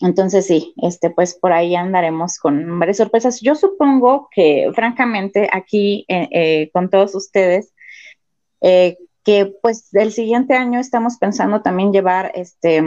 Entonces 0.00 0.46
sí, 0.46 0.74
este, 0.82 1.10
pues 1.10 1.34
por 1.34 1.52
ahí 1.52 1.74
andaremos 1.74 2.38
con 2.38 2.78
varias 2.78 2.96
sorpresas. 2.98 3.40
Yo 3.40 3.54
supongo 3.54 4.28
que, 4.30 4.70
francamente, 4.74 5.48
aquí 5.52 6.04
eh, 6.08 6.28
eh, 6.32 6.70
con 6.72 6.90
todos 6.90 7.14
ustedes, 7.14 7.72
eh, 8.60 8.96
que 9.24 9.54
pues 9.62 9.94
el 9.94 10.12
siguiente 10.12 10.54
año 10.54 10.80
estamos 10.80 11.16
pensando 11.18 11.62
también 11.62 11.92
llevar 11.92 12.32
este, 12.34 12.82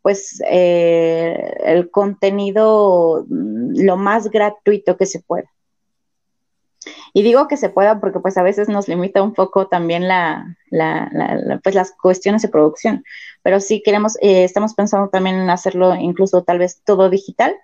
pues 0.00 0.40
el 0.48 1.90
contenido 1.90 3.26
mm, 3.28 3.82
lo 3.84 3.96
más 3.96 4.30
gratuito 4.30 4.96
que 4.96 5.06
se 5.06 5.20
pueda. 5.20 5.53
Y 7.12 7.22
digo 7.22 7.48
que 7.48 7.56
se 7.56 7.68
pueda 7.68 8.00
porque 8.00 8.20
pues 8.20 8.36
a 8.36 8.42
veces 8.42 8.68
nos 8.68 8.88
limita 8.88 9.22
un 9.22 9.34
poco 9.34 9.68
también 9.68 10.08
la, 10.08 10.56
pues 11.62 11.74
las 11.74 11.92
cuestiones 11.92 12.42
de 12.42 12.48
producción, 12.48 13.04
pero 13.42 13.60
sí 13.60 13.82
queremos, 13.82 14.16
eh, 14.20 14.44
estamos 14.44 14.74
pensando 14.74 15.08
también 15.08 15.36
en 15.36 15.50
hacerlo 15.50 15.94
incluso 15.94 16.42
tal 16.42 16.58
vez 16.58 16.82
todo 16.84 17.10
digital, 17.10 17.54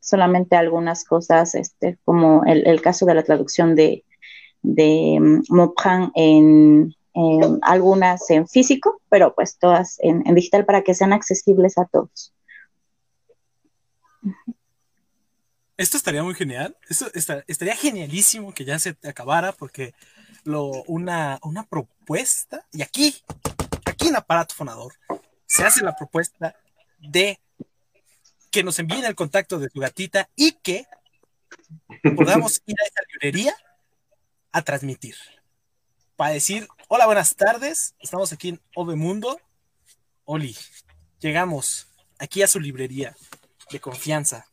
solamente 0.00 0.56
algunas 0.56 1.04
cosas, 1.04 1.54
este, 1.54 1.98
como 2.04 2.44
el, 2.44 2.80
caso 2.80 3.06
de 3.06 3.14
la 3.14 3.22
traducción 3.22 3.74
de, 3.74 4.04
de 4.62 5.18
mm, 5.20 5.42
en, 6.14 6.94
algunas 7.62 8.30
en 8.30 8.48
físico, 8.48 9.00
pero 9.08 9.34
pues 9.34 9.58
todas 9.58 9.98
en, 10.00 10.26
en 10.26 10.34
digital 10.34 10.64
para 10.64 10.82
que 10.82 10.94
sean 10.94 11.12
accesibles 11.12 11.78
a 11.78 11.84
todos. 11.86 12.32
Esto 15.76 15.96
estaría 15.96 16.22
muy 16.22 16.34
genial. 16.34 16.76
Esto 16.88 17.10
estaría 17.46 17.76
genialísimo 17.76 18.54
que 18.54 18.64
ya 18.64 18.78
se 18.78 18.96
acabara 19.04 19.52
porque 19.52 19.94
lo, 20.44 20.66
una, 20.84 21.38
una 21.42 21.64
propuesta, 21.64 22.66
y 22.72 22.82
aquí, 22.82 23.22
aquí 23.86 24.08
en 24.08 24.16
Aparato 24.16 24.54
Fonador, 24.54 24.94
se 25.46 25.64
hace 25.64 25.84
la 25.84 25.94
propuesta 25.94 26.56
de 26.98 27.40
que 28.50 28.62
nos 28.62 28.78
envíen 28.78 29.04
el 29.04 29.14
contacto 29.14 29.58
de 29.58 29.70
tu 29.70 29.80
gatita 29.80 30.28
y 30.36 30.52
que 30.52 30.86
podamos 32.16 32.62
ir 32.66 32.76
a 32.80 32.84
esa 32.84 33.00
librería 33.12 33.54
a 34.52 34.62
transmitir. 34.62 35.16
Para 36.16 36.34
decir, 36.34 36.68
hola, 36.88 37.06
buenas 37.06 37.34
tardes, 37.34 37.94
estamos 37.98 38.32
aquí 38.32 38.50
en 38.50 38.60
Ove 38.74 38.94
Mundo. 38.94 39.40
Oli, 40.24 40.56
llegamos 41.18 41.88
aquí 42.18 42.42
a 42.42 42.46
su 42.46 42.60
librería 42.60 43.16
de 43.70 43.80
confianza. 43.80 44.51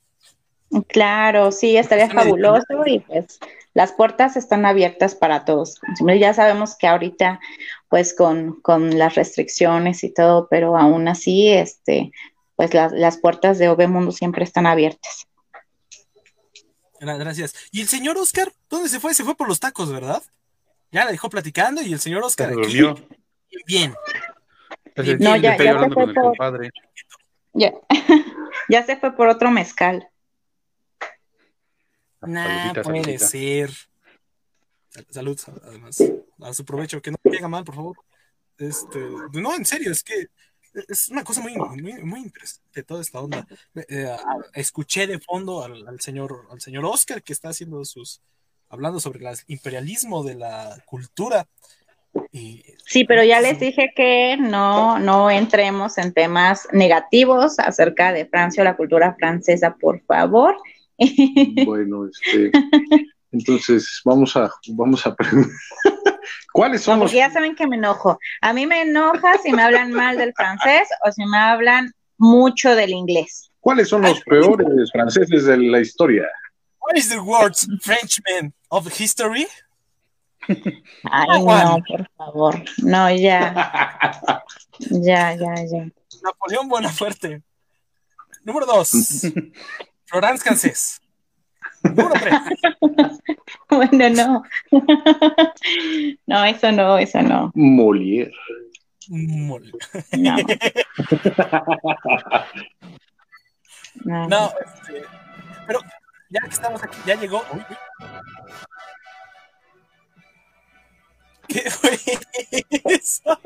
Claro, 0.87 1.51
sí, 1.51 1.77
estaría 1.77 2.09
fabuloso 2.09 2.85
y 2.85 2.99
pues 2.99 3.39
las 3.73 3.91
puertas 3.91 4.37
están 4.37 4.65
abiertas 4.65 5.15
para 5.15 5.45
todos. 5.45 5.79
Ya 6.19 6.33
sabemos 6.33 6.75
que 6.77 6.87
ahorita, 6.87 7.39
pues 7.87 8.13
con, 8.13 8.59
las 8.97 9.15
restricciones 9.15 10.03
y 10.03 10.13
todo, 10.13 10.47
pero 10.49 10.77
aún 10.77 11.07
así, 11.07 11.49
este, 11.49 12.11
pues 12.55 12.73
las 12.73 13.17
puertas 13.17 13.57
de 13.57 13.69
OV 13.69 13.87
Mundo 13.87 14.11
siempre 14.11 14.43
están 14.43 14.67
abiertas. 14.67 15.27
Gracias. 16.99 17.55
¿Y 17.71 17.81
el 17.81 17.87
señor 17.87 18.17
Oscar? 18.17 18.51
¿Dónde 18.69 18.89
se 18.89 18.99
fue? 18.99 19.13
Se 19.13 19.23
fue 19.23 19.35
por 19.35 19.47
los 19.47 19.59
tacos, 19.59 19.91
¿verdad? 19.91 20.21
Ya 20.91 21.05
la 21.05 21.11
dejó 21.11 21.29
platicando 21.29 21.81
y 21.81 21.93
el 21.93 21.99
señor 21.99 22.23
Oscar. 22.23 22.51
durmió. 22.51 22.95
Bien. 23.65 23.93
No, 25.19 25.35
ya, 25.37 25.57
ya 25.57 25.79
se 25.79 25.89
fue 25.89 26.13
por... 26.13 26.71
Ya. 27.53 27.73
ya 28.69 28.85
se 28.85 28.97
fue 28.97 29.15
por 29.15 29.29
otro 29.29 29.49
mezcal. 29.51 30.09
Nah, 32.21 32.73
puede 32.81 33.19
ser. 33.19 33.71
Salud, 35.09 35.39
además. 35.63 36.03
A 36.41 36.53
su 36.53 36.65
provecho, 36.65 37.01
que 37.01 37.11
no 37.11 37.17
me 37.23 37.47
mal, 37.47 37.63
por 37.63 37.75
favor. 37.75 37.97
Este, 38.57 38.99
no, 39.33 39.55
en 39.55 39.65
serio, 39.65 39.91
es 39.91 40.03
que 40.03 40.27
es 40.87 41.09
una 41.09 41.23
cosa 41.23 41.41
muy, 41.41 41.55
muy, 41.55 42.19
interesante 42.19 42.83
toda 42.83 43.01
esta 43.01 43.19
onda. 43.19 43.47
Eh, 43.87 44.15
escuché 44.53 45.07
de 45.07 45.19
fondo 45.19 45.63
al, 45.63 45.99
señor, 45.99 46.47
al 46.51 46.61
señor 46.61 46.85
Oscar 46.85 47.23
que 47.23 47.33
está 47.33 47.49
haciendo 47.49 47.83
sus, 47.85 48.21
hablando 48.69 48.99
sobre 48.99 49.27
el 49.27 49.37
imperialismo 49.47 50.23
de 50.23 50.35
la 50.35 50.77
cultura. 50.85 51.47
sí, 52.31 53.03
pero 53.05 53.23
ya 53.23 53.41
les 53.41 53.59
dije 53.59 53.91
que 53.95 54.37
no, 54.37 54.99
no 54.99 55.29
entremos 55.29 55.97
en 55.97 56.13
temas 56.13 56.67
negativos 56.71 57.59
acerca 57.59 58.13
de 58.13 58.25
Francia 58.25 58.61
o 58.61 58.65
la 58.65 58.77
cultura 58.77 59.15
francesa, 59.15 59.75
por 59.75 60.01
favor. 60.01 60.57
Bueno, 61.65 62.07
este, 62.07 62.51
entonces 63.31 64.01
vamos 64.03 64.35
a, 64.35 64.51
vamos 64.69 65.05
a 65.05 65.15
¿Cuáles 66.53 66.81
son 66.81 66.99
los? 66.99 67.11
ya 67.11 67.29
saben 67.29 67.55
que 67.55 67.67
me 67.67 67.75
enojo. 67.75 68.19
A 68.41 68.53
mí 68.53 68.65
me 68.65 68.81
enoja 68.81 69.37
si 69.37 69.51
me 69.51 69.61
hablan 69.61 69.91
mal 69.91 70.17
del 70.17 70.33
francés 70.33 70.89
o 71.05 71.11
si 71.11 71.25
me 71.25 71.37
hablan 71.37 71.91
mucho 72.17 72.75
del 72.75 72.91
inglés. 72.91 73.51
¿Cuáles 73.59 73.89
son 73.89 74.01
los 74.01 74.19
peores 74.21 74.91
franceses 74.91 75.45
de 75.45 75.57
la 75.57 75.79
historia? 75.79 76.27
What 76.81 76.97
is 76.97 77.09
the 77.09 77.19
worst 77.19 77.69
Frenchman 77.81 78.53
of 78.69 78.87
history? 78.87 79.47
Ay, 80.47 81.43
no, 81.43 81.77
por 81.87 82.09
favor. 82.17 82.63
No, 82.77 83.09
ya. 83.11 84.43
Ya, 84.79 85.35
ya, 85.35 85.55
ya. 85.55 85.89
Napoleón 86.23 86.69
Buenafuerte. 86.69 87.43
Número 88.45 88.65
dos. 88.65 88.91
Florence 90.09 90.43
Cancés. 90.43 91.01
Número 91.83 92.09
tres. 92.11 92.33
Bueno, 93.69 94.09
no. 94.09 94.43
No, 96.27 96.43
eso 96.45 96.71
no, 96.71 96.97
eso 96.97 97.21
no. 97.21 97.51
Molière. 97.55 98.31
Molière. 99.09 99.77
No. 104.05 104.27
no, 104.29 104.53
este, 104.65 105.03
pero 105.67 105.81
ya 106.29 106.39
que 106.41 106.47
estamos 106.49 106.81
aquí, 106.81 106.97
ya 107.05 107.15
llegó. 107.15 107.43
Uy, 107.51 107.59
uy. 107.69 107.75
¿Qué 111.49 111.69
fue 111.69 111.99
eso? 112.85 113.37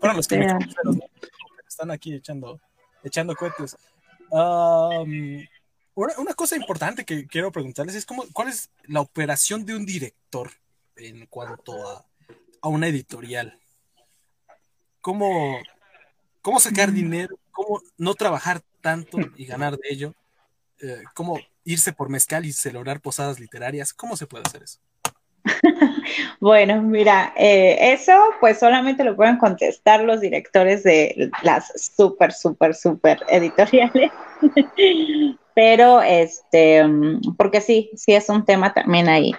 Bueno, 0.00 0.16
los 0.16 0.28
que 0.28 0.38
me 0.38 0.46
están 1.66 1.90
aquí 1.90 2.14
echando, 2.14 2.60
echando 3.02 3.34
cohetes. 3.34 3.76
Um, 4.30 5.42
una, 5.94 6.34
cosa 6.34 6.56
importante 6.56 7.04
que 7.04 7.26
quiero 7.26 7.52
preguntarles 7.52 7.94
es 7.94 8.06
cómo, 8.06 8.24
cuál 8.32 8.48
es 8.48 8.70
la 8.84 9.00
operación 9.00 9.64
de 9.64 9.76
un 9.76 9.86
director 9.86 10.50
en 10.96 11.26
cuanto 11.26 11.88
a, 11.88 12.04
a 12.60 12.68
una 12.68 12.88
editorial. 12.88 13.58
¿Cómo, 15.00 15.58
¿Cómo 16.40 16.60
sacar 16.60 16.90
mm. 16.90 16.94
dinero? 16.94 17.38
¿Cómo 17.52 17.82
no 17.98 18.14
trabajar 18.14 18.62
tanto 18.80 19.18
y 19.36 19.44
ganar 19.46 19.76
de 19.76 19.88
ello? 19.90 20.14
Eh, 20.80 21.02
¿Cómo 21.14 21.38
irse 21.64 21.92
por 21.92 22.08
mezcal 22.08 22.44
y 22.44 22.52
celebrar 22.52 23.00
posadas 23.00 23.38
literarias? 23.38 23.92
¿Cómo 23.92 24.16
se 24.16 24.26
puede 24.26 24.44
hacer 24.46 24.62
eso? 24.62 24.80
Bueno, 26.40 26.82
mira, 26.82 27.32
eh, 27.36 27.92
eso 27.94 28.12
pues 28.38 28.58
solamente 28.58 29.02
lo 29.02 29.16
pueden 29.16 29.38
contestar 29.38 30.02
los 30.04 30.20
directores 30.20 30.82
de 30.82 31.30
las 31.42 31.72
súper, 31.96 32.32
súper, 32.32 32.74
súper 32.74 33.24
editoriales. 33.28 34.10
Pero, 35.54 36.02
este, 36.02 36.84
porque 37.36 37.60
sí, 37.60 37.90
sí 37.96 38.12
es 38.12 38.28
un 38.28 38.44
tema 38.44 38.74
también 38.74 39.08
ahí. 39.08 39.32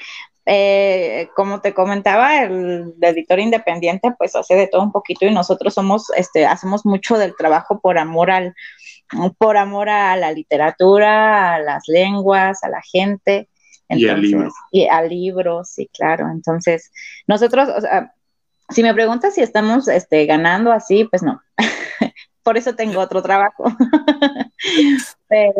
Eh, 0.47 1.29
como 1.35 1.59
te 1.59 1.73
comentaba, 1.73 2.43
el, 2.43 2.93
editor 3.01 3.39
independiente 3.39 4.13
pues 4.17 4.35
hace 4.35 4.55
de 4.55 4.67
todo 4.67 4.83
un 4.83 4.91
poquito 4.91 5.25
y 5.25 5.33
nosotros 5.33 5.73
somos, 5.73 6.11
este, 6.15 6.45
hacemos 6.45 6.85
mucho 6.85 7.17
del 7.17 7.35
trabajo 7.35 7.79
por 7.81 7.97
amor 7.97 8.29
al, 8.29 8.53
por 9.39 9.57
amor 9.57 9.89
a 9.89 10.15
la 10.15 10.31
literatura, 10.31 11.55
a 11.55 11.59
las 11.59 11.83
lenguas, 11.87 12.63
a 12.63 12.69
la 12.69 12.81
gente 12.81 13.49
y 13.89 14.07
al 14.07 14.21
libro. 14.21 14.49
Y 14.71 14.87
al 14.87 15.09
libro, 15.09 15.63
sí, 15.63 15.89
claro. 15.93 16.29
Entonces, 16.31 16.91
nosotros, 17.27 17.69
o 17.75 17.81
sea, 17.81 18.13
si 18.69 18.83
me 18.83 18.93
preguntas 18.93 19.33
si 19.33 19.41
estamos 19.41 19.87
este, 19.87 20.25
ganando 20.25 20.71
así, 20.71 21.05
pues 21.05 21.23
no. 21.23 21.41
Por 22.45 22.57
eso 22.57 22.75
tengo 22.75 23.01
otro 23.01 23.23
trabajo. 23.23 23.63
pero, 25.27 25.53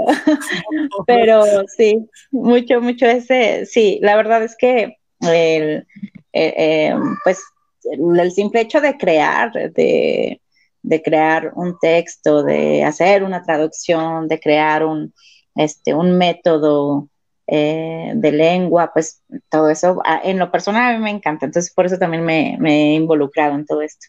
pero 1.07 1.43
sí, 1.75 2.07
mucho, 2.29 2.79
mucho 2.79 3.07
ese, 3.07 3.65
sí, 3.65 3.97
la 4.03 4.15
verdad 4.15 4.43
es 4.43 4.55
que 4.55 4.97
el, 5.21 5.87
eh, 6.31 6.53
eh, 6.57 6.95
pues 7.23 7.43
el, 7.91 8.31
simple 8.31 8.61
hecho 8.61 8.81
de 8.81 8.97
crear, 8.97 9.51
de, 9.51 10.39
de 10.83 11.01
crear 11.01 11.53
un 11.55 11.79
texto, 11.79 12.43
de 12.43 12.83
hacer 12.83 13.23
una 13.23 13.41
traducción, 13.41 14.27
de 14.27 14.39
crear 14.39 14.85
un, 14.85 15.11
este, 15.55 15.95
un 15.95 16.19
método 16.19 17.09
eh, 17.47 18.11
de 18.15 18.31
lengua, 18.31 18.91
pues 18.93 19.23
todo 19.49 19.69
eso, 19.69 20.01
en 20.23 20.39
lo 20.39 20.51
personal 20.51 20.95
a 20.95 20.97
mí 20.97 21.03
me 21.03 21.11
encanta, 21.11 21.45
entonces 21.45 21.71
por 21.73 21.85
eso 21.85 21.97
también 21.97 22.23
me, 22.23 22.57
he 22.63 22.93
involucrado 22.93 23.55
en 23.55 23.65
todo 23.65 23.81
esto. 23.81 24.07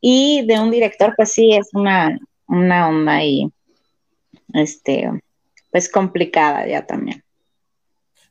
Y 0.00 0.46
de 0.46 0.58
un 0.58 0.70
director, 0.70 1.14
pues 1.16 1.32
sí, 1.32 1.52
es 1.54 1.68
una, 1.72 2.18
una 2.46 2.88
onda 2.88 3.16
ahí, 3.16 3.50
este, 4.54 5.10
pues 5.70 5.90
complicada 5.90 6.66
ya 6.66 6.86
también. 6.86 7.22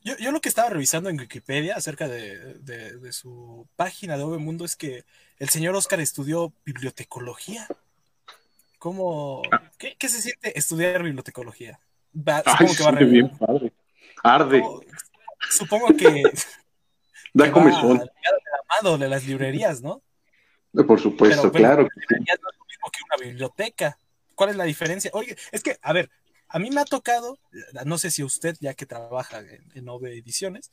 Yo, 0.03 0.15
yo, 0.17 0.31
lo 0.31 0.39
que 0.39 0.49
estaba 0.49 0.69
revisando 0.69 1.09
en 1.09 1.19
Wikipedia 1.19 1.75
acerca 1.75 2.07
de, 2.07 2.55
de, 2.59 3.11
su 3.11 3.67
página 3.75 4.17
de 4.17 4.23
Ove 4.23 4.37
Mundo 4.37 4.63
es 4.63 4.75
que 4.75 5.03
el 5.37 5.49
señor 5.49 5.75
Oscar 5.75 5.99
estudió 5.99 6.53
bibliotecología. 6.65 7.67
¿Cómo? 8.79 9.41
¿Qué, 9.77 9.95
qué 9.99 10.07
se 10.07 10.21
siente 10.21 10.57
estudiar 10.57 11.03
bibliotecología? 11.03 11.79
supongo 12.13 12.75
que 12.75 12.83
va 12.83 12.89
a 12.89 13.03
bien 13.03 13.29
padre. 13.37 13.73
Arde. 14.23 14.63
Supongo 15.49 15.87
que. 15.95 16.23
da 17.33 17.51
comezón. 17.51 18.09
de 18.99 19.09
las 19.09 19.25
librerías, 19.25 19.81
¿no? 19.81 20.01
Por 20.71 20.99
supuesto, 20.99 21.51
claro. 21.51 21.83
no 21.83 21.87
es 21.87 22.39
lo 22.41 22.65
mismo 22.65 22.89
que 22.91 22.99
una 23.05 23.29
biblioteca. 23.29 23.97
¿Cuál 24.35 24.51
es 24.51 24.55
la 24.55 24.63
diferencia? 24.63 25.11
Oye, 25.13 25.35
es 25.51 25.63
que, 25.63 25.77
a 25.81 25.93
ver, 25.93 26.09
a 26.47 26.59
mí 26.59 26.69
me 26.69 26.81
ha 26.81 26.85
tocado, 26.85 27.37
no 27.85 27.97
sé 27.97 28.11
si 28.11 28.23
usted, 28.23 28.55
ya 28.59 28.73
que 28.73 28.85
trabaja 28.85 29.39
en, 29.39 29.63
en 29.73 29.89
Ove 29.89 30.17
Ediciones, 30.17 30.71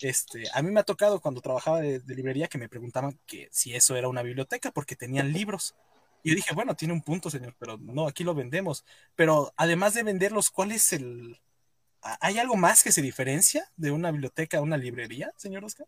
este, 0.00 0.44
a 0.52 0.62
mí 0.62 0.70
me 0.70 0.80
ha 0.80 0.84
tocado 0.84 1.20
cuando 1.20 1.40
trabajaba 1.40 1.80
de, 1.80 2.00
librería 2.06 2.48
que 2.48 2.58
me 2.58 2.68
preguntaban 2.68 3.18
que 3.26 3.48
si 3.50 3.74
eso 3.74 3.96
era 3.96 4.08
una 4.08 4.22
biblioteca 4.22 4.70
porque 4.70 4.96
tenían 4.96 5.32
libros. 5.32 5.74
Y 6.22 6.30
yo 6.30 6.36
dije, 6.36 6.54
bueno, 6.54 6.74
tiene 6.74 6.94
un 6.94 7.02
punto, 7.02 7.30
señor, 7.30 7.54
pero 7.58 7.78
no, 7.78 8.06
aquí 8.06 8.24
lo 8.24 8.34
vendemos. 8.34 8.84
Pero 9.14 9.52
además 9.56 9.94
de 9.94 10.02
venderlos, 10.02 10.50
¿cuál 10.50 10.72
es 10.72 10.92
el, 10.92 11.40
¿Hay 12.20 12.38
algo 12.38 12.56
más 12.56 12.82
que 12.82 12.92
se 12.92 13.02
diferencia 13.02 13.70
de 13.76 13.90
una 13.90 14.10
biblioteca 14.10 14.58
a 14.58 14.62
una 14.62 14.76
librería, 14.76 15.32
señor 15.36 15.64
Oscar? 15.64 15.86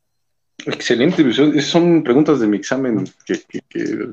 Excelente, 0.66 1.22
pues, 1.22 1.66
son 1.66 2.02
preguntas 2.02 2.40
de 2.40 2.46
mi 2.46 2.56
examen 2.56 3.04
que, 3.24 3.42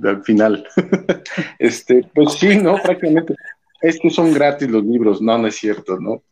al 0.04 0.24
final. 0.24 0.68
este, 1.60 2.04
pues 2.14 2.34
sí, 2.34 2.58
¿no? 2.58 2.76
Prácticamente. 2.82 3.36
Es 3.82 4.00
que 4.00 4.10
son 4.10 4.34
gratis 4.34 4.70
los 4.70 4.84
libros, 4.84 5.22
no, 5.22 5.38
no 5.38 5.48
es 5.48 5.56
cierto, 5.56 6.00
¿no? 6.00 6.24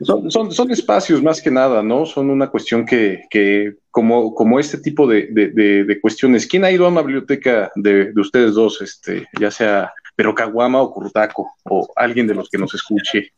Son, 0.00 0.70
espacios 0.70 1.22
más 1.22 1.42
que 1.42 1.50
nada, 1.50 1.82
¿no? 1.82 2.06
Son 2.06 2.30
una 2.30 2.48
cuestión 2.48 2.86
que, 2.86 3.76
como, 3.90 4.34
como 4.34 4.58
este 4.58 4.78
tipo 4.78 5.06
de, 5.06 5.98
cuestiones, 6.00 6.46
¿quién 6.46 6.64
ha 6.64 6.70
ido 6.70 6.86
a 6.86 6.90
una 6.90 7.02
biblioteca 7.02 7.70
de, 7.74 8.12
ustedes 8.16 8.54
dos, 8.54 8.80
este, 8.80 9.26
ya 9.38 9.50
sea 9.50 9.92
Perocaguama 10.16 10.80
o 10.80 10.92
Curtaco, 10.92 11.54
o 11.64 11.92
alguien 11.96 12.26
de 12.26 12.34
los 12.34 12.48
que 12.48 12.58
nos 12.58 12.74
escuche? 12.74 13.32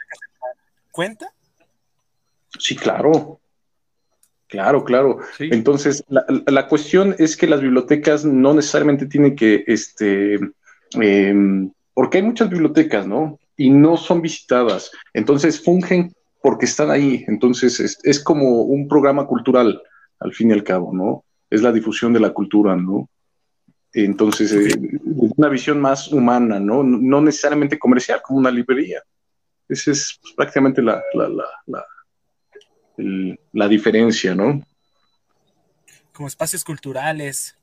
cuenta? 0.91 1.29
Sí, 2.59 2.77
claro. 2.77 3.41
Claro, 4.55 4.85
claro. 4.85 5.19
Entonces, 5.41 6.05
la, 6.09 6.69
cuestión 6.69 7.17
es 7.19 7.37
que 7.37 7.49
las 7.49 7.61
bibliotecas 7.61 8.25
no 8.25 8.55
necesariamente 8.55 9.07
tienen 9.07 9.35
que, 9.35 9.65
este, 9.67 10.39
em, 10.93 11.73
porque 11.93 12.19
hay 12.19 12.23
muchas 12.23 12.49
bibliotecas, 12.49 13.05
¿no? 13.05 13.41
Y 13.57 13.71
no 13.71 13.97
son 13.97 14.23
visitadas. 14.23 14.93
Entonces, 15.13 15.61
fungen 15.61 16.15
porque 16.41 16.67
están 16.67 16.93
ahí. 16.93 17.25
Entonces, 17.27 17.99
es, 18.05 18.21
como 18.21 18.63
un 18.63 18.87
programa 18.87 19.27
cultural, 19.27 19.83
al 20.21 20.33
fin 20.33 20.51
y 20.51 20.53
al 20.53 20.63
cabo, 20.63 20.95
¿no? 20.95 21.25
Es 21.51 21.61
la 21.61 21.73
difusión 21.73 22.13
de 22.13 22.21
la 22.21 22.31
cultura, 22.31 22.77
¿no? 22.77 23.11
Entonces, 23.93 24.53
eh, 24.53 25.01
una 25.37 25.49
visión 25.49 25.81
más 25.81 26.13
humana, 26.13 26.61
¿no? 26.61 26.85
No 26.85 27.21
necesariamente 27.21 27.77
comercial, 27.77 28.23
como 28.23 28.39
una 28.39 28.53
librería. 28.53 29.03
Esa 29.69 29.91
es 29.91 30.17
pues, 30.23 30.35
prácticamente 30.35 30.81
la, 30.81 31.03
la, 31.15 31.85
diferencia, 33.69 34.35
¿no? 34.35 34.63
Como 36.13 36.29
espacios 36.29 36.65
culturales. 36.65 37.57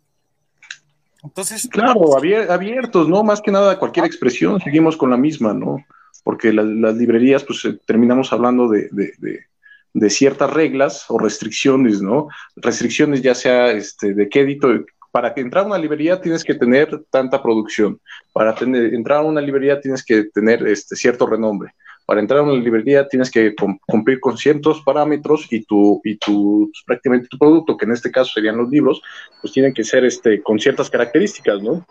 Entonces. 1.23 1.67
Claro, 1.71 2.17
abiertos, 2.17 3.07
¿no? 3.07 3.23
Más 3.23 3.41
que 3.41 3.51
nada 3.51 3.77
cualquier 3.79 4.05
expresión, 4.05 4.59
seguimos 4.59 4.97
con 4.97 5.09
la 5.09 5.17
misma, 5.17 5.53
¿no? 5.53 5.83
Porque 6.23 6.53
las 6.53 6.95
librerías, 6.95 7.43
pues 7.43 7.65
eh, 7.65 7.79
terminamos 7.85 8.31
hablando 8.31 8.67
de, 8.67 8.89
de, 8.91 10.09
ciertas 10.09 10.51
reglas 10.51 11.05
o 11.09 11.17
restricciones, 11.17 12.01
¿no? 12.01 12.27
Restricciones 12.55 13.21
ya 13.21 13.35
sea 13.35 13.71
este, 13.71 14.13
de 14.13 14.29
qué 14.29 14.41
edito, 14.41 14.69
para 15.11 15.33
que 15.33 15.41
entrar 15.41 15.65
a 15.65 15.67
una 15.67 15.77
librería 15.77 16.21
tienes 16.21 16.43
que 16.43 16.55
tener 16.55 17.03
tanta 17.09 17.41
producción, 17.43 17.99
para 18.33 18.55
tener, 18.55 18.93
entrar 18.93 19.19
a 19.19 19.23
una 19.23 19.41
librería 19.41 19.81
tienes 19.81 20.03
que 20.03 20.23
tener 20.25 20.65
este, 20.67 20.95
cierto 20.95 21.27
renombre, 21.27 21.73
Para 22.05 22.19
entrar 22.19 22.39
a 22.39 22.43
una 22.43 22.53
librería 22.53 23.07
tienes 23.07 23.31
que 23.31 23.55
cum- 23.55 23.79
cumplir 23.87 24.19
con 24.19 24.37
ciertos 24.37 24.81
parámetros 24.81 25.47
y 25.51 25.63
tu, 25.63 26.01
y 26.03 26.17
tu, 26.17 26.71
prácticamente 26.85 27.27
tu 27.29 27.37
producto, 27.37 27.77
que 27.77 27.85
en 27.85 27.91
este 27.91 28.11
caso 28.11 28.31
serían 28.33 28.57
los 28.57 28.69
libros, 28.69 29.01
pues 29.39 29.53
tienen 29.53 29.73
que 29.73 29.83
ser 29.83 30.03
este, 30.03 30.41
con 30.41 30.59
ciertas 30.59 30.89
características, 30.89 31.61
¿no? 31.61 31.85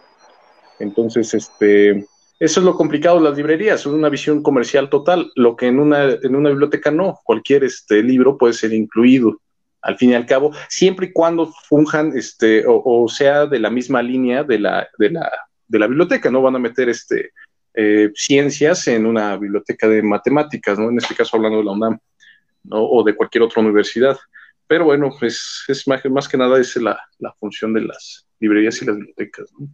Entonces, 0.79 1.33
este, 1.35 2.07
eso 2.39 2.61
es 2.61 2.65
lo 2.65 2.75
complicado 2.75 3.19
de 3.19 3.25
las 3.25 3.37
librerías, 3.37 3.87
una 3.87 4.09
visión 4.09 4.43
comercial 4.43 4.89
total, 4.89 5.31
lo 5.37 5.57
que 5.57 5.67
en 5.67 5.79
una, 5.79 6.11
en 6.11 6.35
una 6.35 6.49
biblioteca 6.49 6.91
no, 6.91 7.21
cualquier 7.25 7.65
este, 7.65 8.03
libro 8.03 8.39
puede 8.39 8.55
ser 8.55 8.73
incluido, 8.73 9.39
al 9.83 9.97
fin 9.97 10.11
y 10.11 10.15
al 10.15 10.27
cabo, 10.27 10.53
siempre 10.69 11.07
y 11.07 11.13
cuando 11.13 11.53
funjan 11.69 12.13
este, 12.17 12.67
o, 12.67 12.83
o 12.85 13.09
sea 13.09 13.47
de 13.47 13.59
la 13.59 13.71
misma 13.71 14.03
línea 14.03 14.43
de 14.43 14.59
la, 14.59 14.89
de 14.99 15.11
la, 15.11 15.31
de 15.69 15.79
la 15.79 15.87
biblioteca, 15.87 16.31
no 16.31 16.43
van 16.43 16.57
a 16.57 16.59
meter 16.59 16.89
este, 16.89 17.31
eh, 17.75 18.11
ciencias 18.15 18.89
en 18.89 19.07
una 19.07 19.37
biblioteca 19.37 19.89
de 19.89 20.03
matemáticas, 20.03 20.79
¿no? 20.79 20.91
En 20.91 20.99
este 20.99 21.15
caso 21.15 21.37
hablando 21.37 21.59
de 21.59 21.65
la 21.65 21.73
UNAM, 21.73 21.99
¿no? 22.65 22.85
O 22.85 23.03
de 23.05 23.15
cualquier 23.15 23.43
otra 23.43 23.63
universidad. 23.63 24.19
Pero 24.67 24.85
bueno, 24.85 25.11
pues 25.19 25.65
es 25.69 25.87
más, 25.89 26.05
más 26.07 26.29
que 26.29 26.37
nada 26.37 26.61
es 26.61 26.77
la, 26.77 26.99
la 27.19 27.33
función 27.35 27.73
de 27.75 27.83
las 27.83 28.27
librerías 28.39 28.81
y 28.83 28.87
las 28.87 28.97
bibliotecas, 28.97 29.53
¿no? 29.59 29.69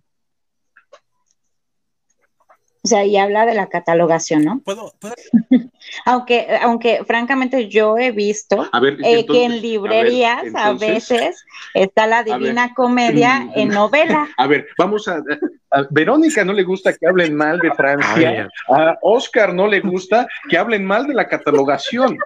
O 2.87 2.89
sea, 2.89 3.05
y 3.05 3.17
habla 3.17 3.47
de 3.47 3.55
la 3.55 3.69
catalogación, 3.69 4.45
¿no? 4.45 4.61
¿Puedo, 4.61 4.93
puedo? 5.01 5.17
Aunque, 6.05 6.47
aunque 6.63 7.05
francamente 7.05 7.69
yo 7.69 7.99
he 7.99 8.13
visto 8.13 8.63
eh, 8.65 8.69
entonces, 8.73 9.25
que 9.27 9.45
en 9.45 9.51
a 9.51 9.55
ver, 9.55 9.63
librerías 9.63 10.55
a, 10.55 10.73
veces 10.73 11.45
está 11.75 12.07
la 12.07 12.23
Divina 12.23 12.75
Comedia 12.75 13.51
en 13.57 13.69
novela. 13.69 14.29
A 14.37 14.47
ver, 14.47 14.67
vamos 14.79 15.09
a, 15.09 15.23
a- 15.71 15.87
Verónica 15.91 16.45
no 16.45 16.53
le 16.53 16.62
gusta 16.62 16.93
que 16.95 17.07
hablen 17.07 17.35
mal 17.37 17.59
de 17.59 17.73
Francia. 17.75 18.49
A 18.69 18.97
Oscar 19.03 19.53
no 19.55 19.67
le 19.67 19.81
gusta 19.81 20.27
que 20.49 20.57
hablen 20.59 20.85
mal 20.85 21.07
de 21.07 21.14
la 21.14 21.27
catalogación. 21.29 22.17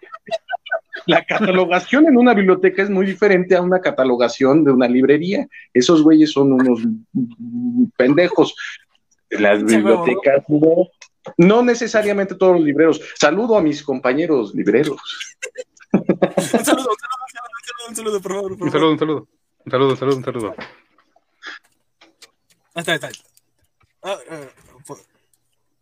La 1.07 1.25
catalogación 1.25 2.07
en 2.07 2.17
una 2.19 2.35
biblioteca 2.35 2.83
es 2.83 2.91
muy 2.91 3.07
diferente 3.07 3.57
a 3.57 3.63
una 3.63 3.81
catalogación 3.81 4.65
de 4.65 4.73
una 4.73 4.87
librería. 4.87 5.47
Esos 5.73 6.03
güeyes 6.03 6.33
son 6.33 6.53
unos 6.53 6.81
pendejos. 7.97 8.55
Las 9.31 9.63
bibliotecas 9.65 10.45
no. 10.49 10.89
No 11.37 11.63
necesariamente 11.63 12.35
todos 12.35 12.57
los 12.57 12.65
libreros. 12.65 13.01
Saludo 13.15 13.57
a 13.57 13.63
mis 13.63 13.83
compañeros 13.83 14.55
libreros. 14.55 15.01
Un 15.93 16.03
saludo, 16.03 16.59
un 16.59 16.65
saludo, 16.65 16.89
un 16.89 17.31
saludo, 17.31 17.49
un 17.57 17.65
saludo, 17.65 17.89
un 17.89 17.97
saludo, 17.97 18.21
por 18.21 18.33
favor. 18.33 18.59
por 18.59 18.67
Un 18.67 18.73
saludo, 18.73 18.91
un 18.93 18.99
saludo. 18.99 19.29
Un 19.65 19.71
saludo, 19.71 19.91
un 19.91 19.97
saludo, 19.97 20.17
un 20.17 20.25
saludo. 20.25 20.55
Ahí 22.75 22.81
está, 22.81 22.93
ahí 22.93 22.97
está. 22.97 23.09
Ah, 24.03 24.19
eh, 24.31 24.51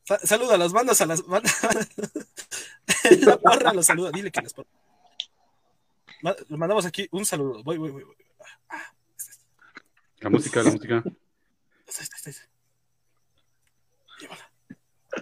sa- 0.04 0.18
saluda 0.18 0.54
a 0.54 0.58
las 0.58 0.72
bandas, 0.72 1.00
a 1.00 1.06
las 1.06 1.24
bandas. 1.26 1.54
La 3.20 3.38
porra 3.38 3.72
los 3.72 3.86
saluda, 3.86 4.10
dile 4.10 4.30
que 4.30 4.40
les 4.40 4.52
porra. 4.52 4.68
Ma- 6.22 6.34
Le 6.48 6.56
mandamos 6.56 6.84
aquí 6.84 7.06
un 7.12 7.24
saludo. 7.24 7.62
Voy, 7.62 7.78
voy, 7.78 7.90
voy. 7.90 8.04
voy. 8.04 8.16
La 10.20 10.30
música, 10.30 10.62
la 10.62 10.70
música. 10.72 11.02
Ahí 11.04 11.12
está, 11.86 12.02
ahí 12.02 12.04
está, 12.04 12.16
ahí 12.30 12.30
está. 12.30 12.48
Llévala. 14.20 14.50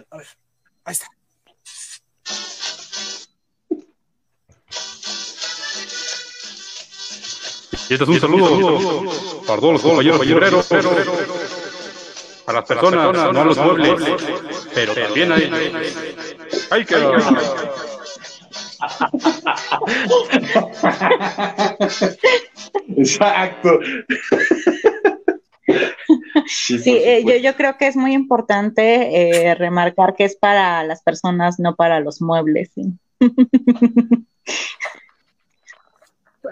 A 0.09 0.17
ver, 0.17 0.27
ahí 0.85 0.93
está. 0.93 1.07
Y 7.89 7.93
este 7.93 8.03
es 8.03 8.09
un 8.09 8.19
saludo 8.19 9.03
para 9.47 9.59
todos 9.61 9.73
los 9.73 9.81
compañeros 9.81 10.25
libreros, 10.25 10.67
a 12.47 12.53
las 12.53 12.65
personas, 12.65 13.33
no 13.33 13.41
a 13.41 13.45
los 13.45 13.57
muebles, 13.57 14.01
pero 14.73 14.93
también 14.95 15.31
hay, 15.33 15.51
hay 16.71 16.85
que... 16.85 16.95
Exacto. 22.97 23.79
Sí, 26.47 26.79
eh, 26.85 27.23
yo, 27.25 27.35
yo 27.35 27.55
creo 27.57 27.77
que 27.77 27.87
es 27.87 27.97
muy 27.97 28.13
importante 28.13 29.49
eh, 29.49 29.55
remarcar 29.55 30.15
que 30.15 30.23
es 30.23 30.37
para 30.37 30.83
las 30.85 31.03
personas, 31.03 31.59
no 31.59 31.75
para 31.75 31.99
los 31.99 32.21
muebles. 32.21 32.71
¿sí? 32.73 32.83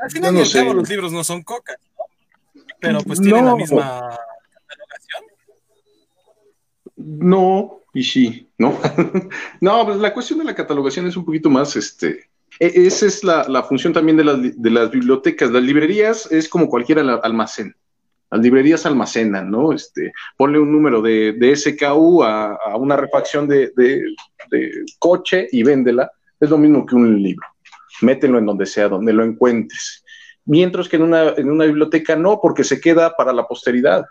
Al 0.01 0.11
final 0.11 0.33
no 0.33 0.43
sé. 0.43 0.59
cabo, 0.59 0.73
los 0.73 0.89
libros 0.89 1.13
no 1.13 1.23
son 1.23 1.41
coca, 1.43 1.77
¿no? 1.97 2.03
pero 2.81 2.99
pues 3.01 3.21
tienen 3.21 3.45
No. 3.45 3.51
la 3.51 3.55
misma. 3.55 4.19
No, 6.95 7.81
y 7.93 8.03
sí, 8.03 8.49
¿no? 8.57 8.77
no, 9.61 9.85
pues 9.85 9.97
la 9.97 10.13
cuestión 10.13 10.39
de 10.39 10.45
la 10.45 10.55
catalogación 10.55 11.07
es 11.07 11.17
un 11.17 11.25
poquito 11.25 11.49
más, 11.49 11.75
este, 11.75 12.29
e- 12.59 12.87
esa 12.87 13.05
es 13.05 13.23
la, 13.23 13.63
función 13.63 13.93
también 13.93 14.17
de 14.17 14.23
las, 14.23 14.61
de 14.61 14.69
las 14.69 14.91
bibliotecas. 14.91 15.51
Las 15.51 15.63
librerías 15.63 16.31
es 16.31 16.47
como 16.47 16.69
cualquier 16.69 16.99
al- 16.99 17.19
almacén. 17.23 17.75
Las 18.31 18.41
librerías 18.41 18.85
almacenan, 18.85 19.51
¿no? 19.51 19.71
Este, 19.71 20.11
ponle 20.35 20.59
un 20.59 20.71
número 20.71 21.01
de, 21.01 21.55
SKU 21.55 22.23
a, 22.23 22.57
una 22.77 22.97
refacción 22.97 23.47
de, 23.47 23.71
coche 24.99 25.47
y 25.51 25.63
véndela. 25.63 26.11
Es 26.39 26.49
lo 26.49 26.57
mismo 26.57 26.85
que 26.85 26.95
un 26.95 27.21
libro. 27.21 27.47
Mételo 28.01 28.37
en 28.39 28.45
donde 28.45 28.65
sea, 28.65 28.89
donde 28.89 29.13
lo 29.13 29.23
encuentres. 29.23 30.03
Mientras 30.45 30.89
que 30.89 30.97
en 30.97 31.03
una 31.49 31.65
biblioteca 31.65 32.15
no, 32.15 32.39
porque 32.41 32.63
se 32.63 32.79
queda 32.81 33.15
para 33.15 33.31
la 33.31 33.47
posteridad. 33.47 34.05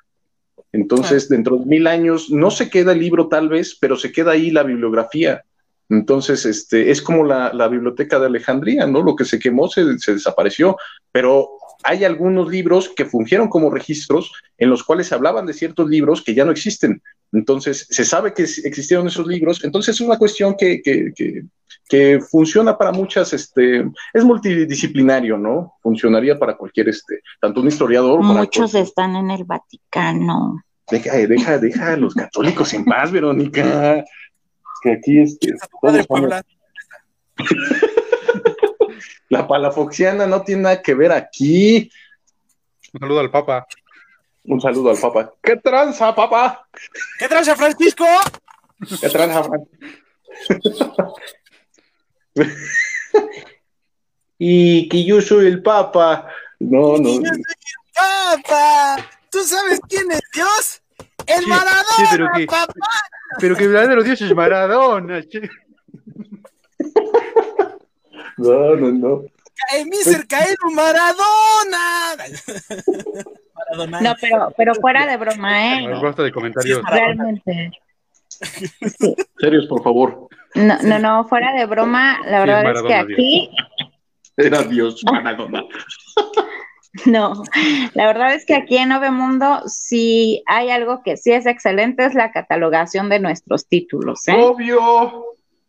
Entonces, 0.72 1.28
dentro 1.28 1.56
de 1.58 1.66
mil 1.66 1.86
años, 1.86 2.30
no 2.30 2.50
se 2.50 2.68
queda 2.68 2.92
el 2.92 2.98
libro 2.98 3.28
tal 3.28 3.48
vez, 3.48 3.76
pero 3.80 3.96
se 3.96 4.12
queda 4.12 4.32
ahí 4.32 4.50
la 4.50 4.62
bibliografía. 4.62 5.44
Entonces, 5.88 6.46
este, 6.46 6.90
es 6.90 7.02
como 7.02 7.24
la, 7.24 7.52
la 7.52 7.68
biblioteca 7.68 8.18
de 8.18 8.26
Alejandría, 8.26 8.86
¿no? 8.86 9.02
Lo 9.02 9.14
que 9.14 9.24
se 9.24 9.38
quemó 9.38 9.68
se, 9.68 9.98
se 9.98 10.14
desapareció, 10.14 10.76
pero 11.12 11.50
hay 11.84 12.04
algunos 12.04 12.48
libros 12.48 12.90
que 12.96 13.04
fungieron 13.04 13.48
como 13.48 13.70
registros 13.70 14.32
en 14.58 14.70
los 14.70 14.82
cuales 14.82 15.08
se 15.08 15.14
hablaban 15.14 15.46
de 15.46 15.52
ciertos 15.52 15.88
libros 15.88 16.22
que 16.22 16.34
ya 16.34 16.44
no 16.44 16.50
existen. 16.50 17.02
Entonces, 17.34 17.86
se 17.90 18.04
sabe 18.04 18.32
que 18.32 18.42
existieron 18.44 19.06
esos 19.06 19.26
libros. 19.26 19.62
Entonces, 19.64 19.94
es 19.96 20.00
una 20.00 20.16
cuestión 20.16 20.54
que, 20.56 20.80
que, 20.80 21.12
que, 21.14 21.42
que 21.88 22.20
funciona 22.20 22.78
para 22.78 22.92
muchas, 22.92 23.32
este, 23.32 23.84
es 24.12 24.24
multidisciplinario, 24.24 25.36
¿no? 25.36 25.74
Funcionaría 25.82 26.38
para 26.38 26.56
cualquier, 26.56 26.88
este, 26.88 27.20
tanto 27.40 27.60
un 27.60 27.68
historiador 27.68 28.20
para 28.20 28.32
Muchos 28.40 28.70
cualquier- 28.70 28.84
están 28.84 29.16
en 29.16 29.30
el 29.30 29.44
Vaticano. 29.44 30.62
Deja, 30.90 31.16
deja, 31.16 31.58
deja 31.58 31.92
a 31.92 31.96
los 31.96 32.14
católicos 32.14 32.72
en 32.74 32.84
paz, 32.84 33.10
Verónica. 33.10 34.04
Que 34.82 34.92
aquí 34.92 35.18
este, 35.20 35.54
todos 35.82 36.06
somos- 36.08 36.30
la 39.28 39.46
palafoxiana 39.48 40.26
no 40.26 40.42
tiene 40.42 40.62
nada 40.62 40.82
que 40.82 40.94
ver 40.94 41.12
aquí. 41.12 41.90
Un 42.92 43.00
saludo 43.00 43.20
al 43.20 43.30
Papa. 43.30 43.66
Un 44.44 44.60
saludo 44.60 44.90
al 44.90 44.98
Papa. 44.98 45.32
¿Qué 45.42 45.56
tranza, 45.56 46.14
papá? 46.14 46.68
¿Qué 47.18 47.28
trae 47.28 47.44
Francisco? 47.56 48.04
¿Qué 49.00 49.08
tranza, 49.08 49.42
Fran? 49.44 49.64
y 54.38 54.88
que 54.88 55.04
yo 55.04 55.20
soy 55.20 55.46
el 55.46 55.62
Papa. 55.62 56.28
No, 56.58 56.96
no. 56.98 57.20
¡Papá! 57.94 58.96
¿Tú 59.30 59.40
sabes 59.44 59.80
quién 59.88 60.10
es 60.10 60.20
Dios? 60.32 60.82
¡El 61.26 61.44
Sí, 61.44 61.48
Maradona, 61.48 61.82
sí, 61.96 62.02
pero 62.10 62.26
que- 62.34 62.46
papá! 62.46 62.72
Pero 63.40 63.56
que 63.56 63.64
el 63.64 63.70
verdadero 63.72 64.02
Dios 64.02 64.20
es 64.20 64.34
Maradona. 64.34 65.22
che. 65.28 65.48
No, 68.36 68.74
no, 68.76 68.90
no. 68.92 69.22
¡El 69.72 69.86
Miser 69.86 70.26
Caelu 70.26 70.70
Maradona! 70.72 72.16
Maradona. 73.54 74.00
No, 74.00 74.14
pero, 74.20 74.52
pero 74.56 74.74
fuera 74.74 75.06
de 75.06 75.16
broma, 75.16 75.74
¿eh? 75.74 75.88
Basta 76.02 76.22
de 76.22 76.32
comentarios. 76.32 76.82
Realmente. 76.90 77.70
Serios, 79.38 79.66
por 79.66 79.82
favor. 79.82 80.28
No, 80.54 80.76
no, 80.82 80.98
no, 80.98 81.24
fuera 81.24 81.52
de 81.52 81.66
broma, 81.66 82.20
la 82.24 82.42
Sí, 82.42 82.46
verdad 82.46 82.58
es, 82.58 82.64
Maradona, 82.64 82.88
que 82.88 82.94
aquí, 82.94 83.50
Era 84.36 84.62
Dios, 84.62 85.02
Maradona. 85.04 85.64
no, 87.06 87.42
la 87.94 88.06
verdad 88.06 88.34
es 88.34 88.46
que 88.46 88.54
aquí 88.54 88.76
en 88.76 88.92
Mundo 89.14 89.62
sí 89.66 90.42
hay 90.46 90.70
algo 90.70 91.02
que 91.02 91.16
sí 91.16 91.32
es 91.32 91.46
excelente, 91.46 92.06
es 92.06 92.14
la 92.14 92.32
catalogación 92.32 93.08
de 93.08 93.20
nuestros 93.20 93.66
títulos, 93.66 94.26
¿eh? 94.28 94.36
Obvio. 94.36 95.24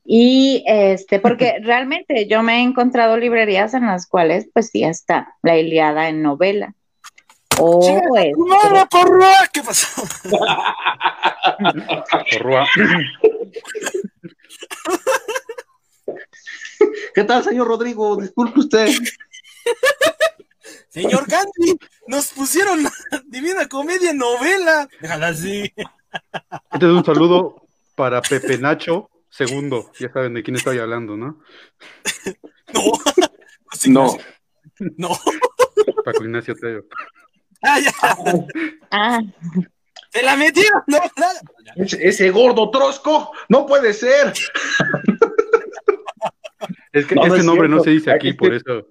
Y 0.05 0.63
este, 0.67 1.19
porque 1.21 1.57
realmente 1.61 2.27
yo 2.27 2.43
me 2.43 2.59
he 2.59 2.61
encontrado 2.61 3.17
librerías 3.17 3.73
en 3.73 3.87
las 3.87 4.07
cuales, 4.07 4.47
pues 4.53 4.69
sí 4.69 4.83
está 4.83 5.35
la 5.41 5.57
Iliada 5.57 6.07
en 6.07 6.21
novela. 6.21 6.73
O 7.57 7.79
este, 8.17 8.33
¡No, 8.37 8.87
porra! 8.89 9.33
¿Qué 9.51 9.61
pasó? 9.63 10.03
Porrúa. 12.31 12.67
¿Qué 17.13 17.23
tal, 17.23 17.43
señor 17.45 17.67
Rodrigo? 17.67 18.17
Disculpe 18.17 18.59
usted. 18.59 18.89
Señor 20.89 21.25
Gandhi, 21.27 21.79
nos 22.07 22.27
pusieron 22.27 22.83
la 22.83 22.91
Divina 23.25 23.69
Comedia 23.69 24.11
en 24.11 24.17
novela. 24.17 24.89
Déjala 24.99 25.27
así. 25.27 25.73
Este 26.71 26.85
es 26.85 26.91
un 26.91 27.05
saludo 27.05 27.65
para 27.95 28.21
Pepe 28.21 28.57
Nacho 28.57 29.09
segundo, 29.35 29.91
ya 29.99 30.11
saben 30.11 30.33
de 30.33 30.43
quién 30.43 30.55
estoy 30.55 30.79
hablando, 30.79 31.17
¿no? 31.17 31.41
No. 32.73 32.81
No. 33.87 34.17
No. 34.97 35.09
Paco 36.03 36.23
Ignacio 36.23 36.55
Tello. 36.55 36.85
Ah, 37.61 37.79
ya. 37.79 37.91
Ah, 38.89 39.21
Se 40.09 40.23
la 40.23 40.35
metieron. 40.37 40.81
No, 40.87 40.97
nada. 41.17 41.41
Ese, 41.75 42.07
ese 42.07 42.31
gordo 42.31 42.71
trosco, 42.71 43.31
no 43.49 43.65
puede 43.65 43.93
ser. 43.93 44.33
Es 46.93 47.05
que 47.05 47.15
No, 47.15 47.21
no 47.21 47.27
ese 47.27 47.37
es 47.39 47.45
nombre 47.45 47.67
no 47.67 47.83
se 47.83 47.89
dice 47.89 48.11
aquí, 48.11 48.33
por 48.33 48.53
eso, 48.53 48.87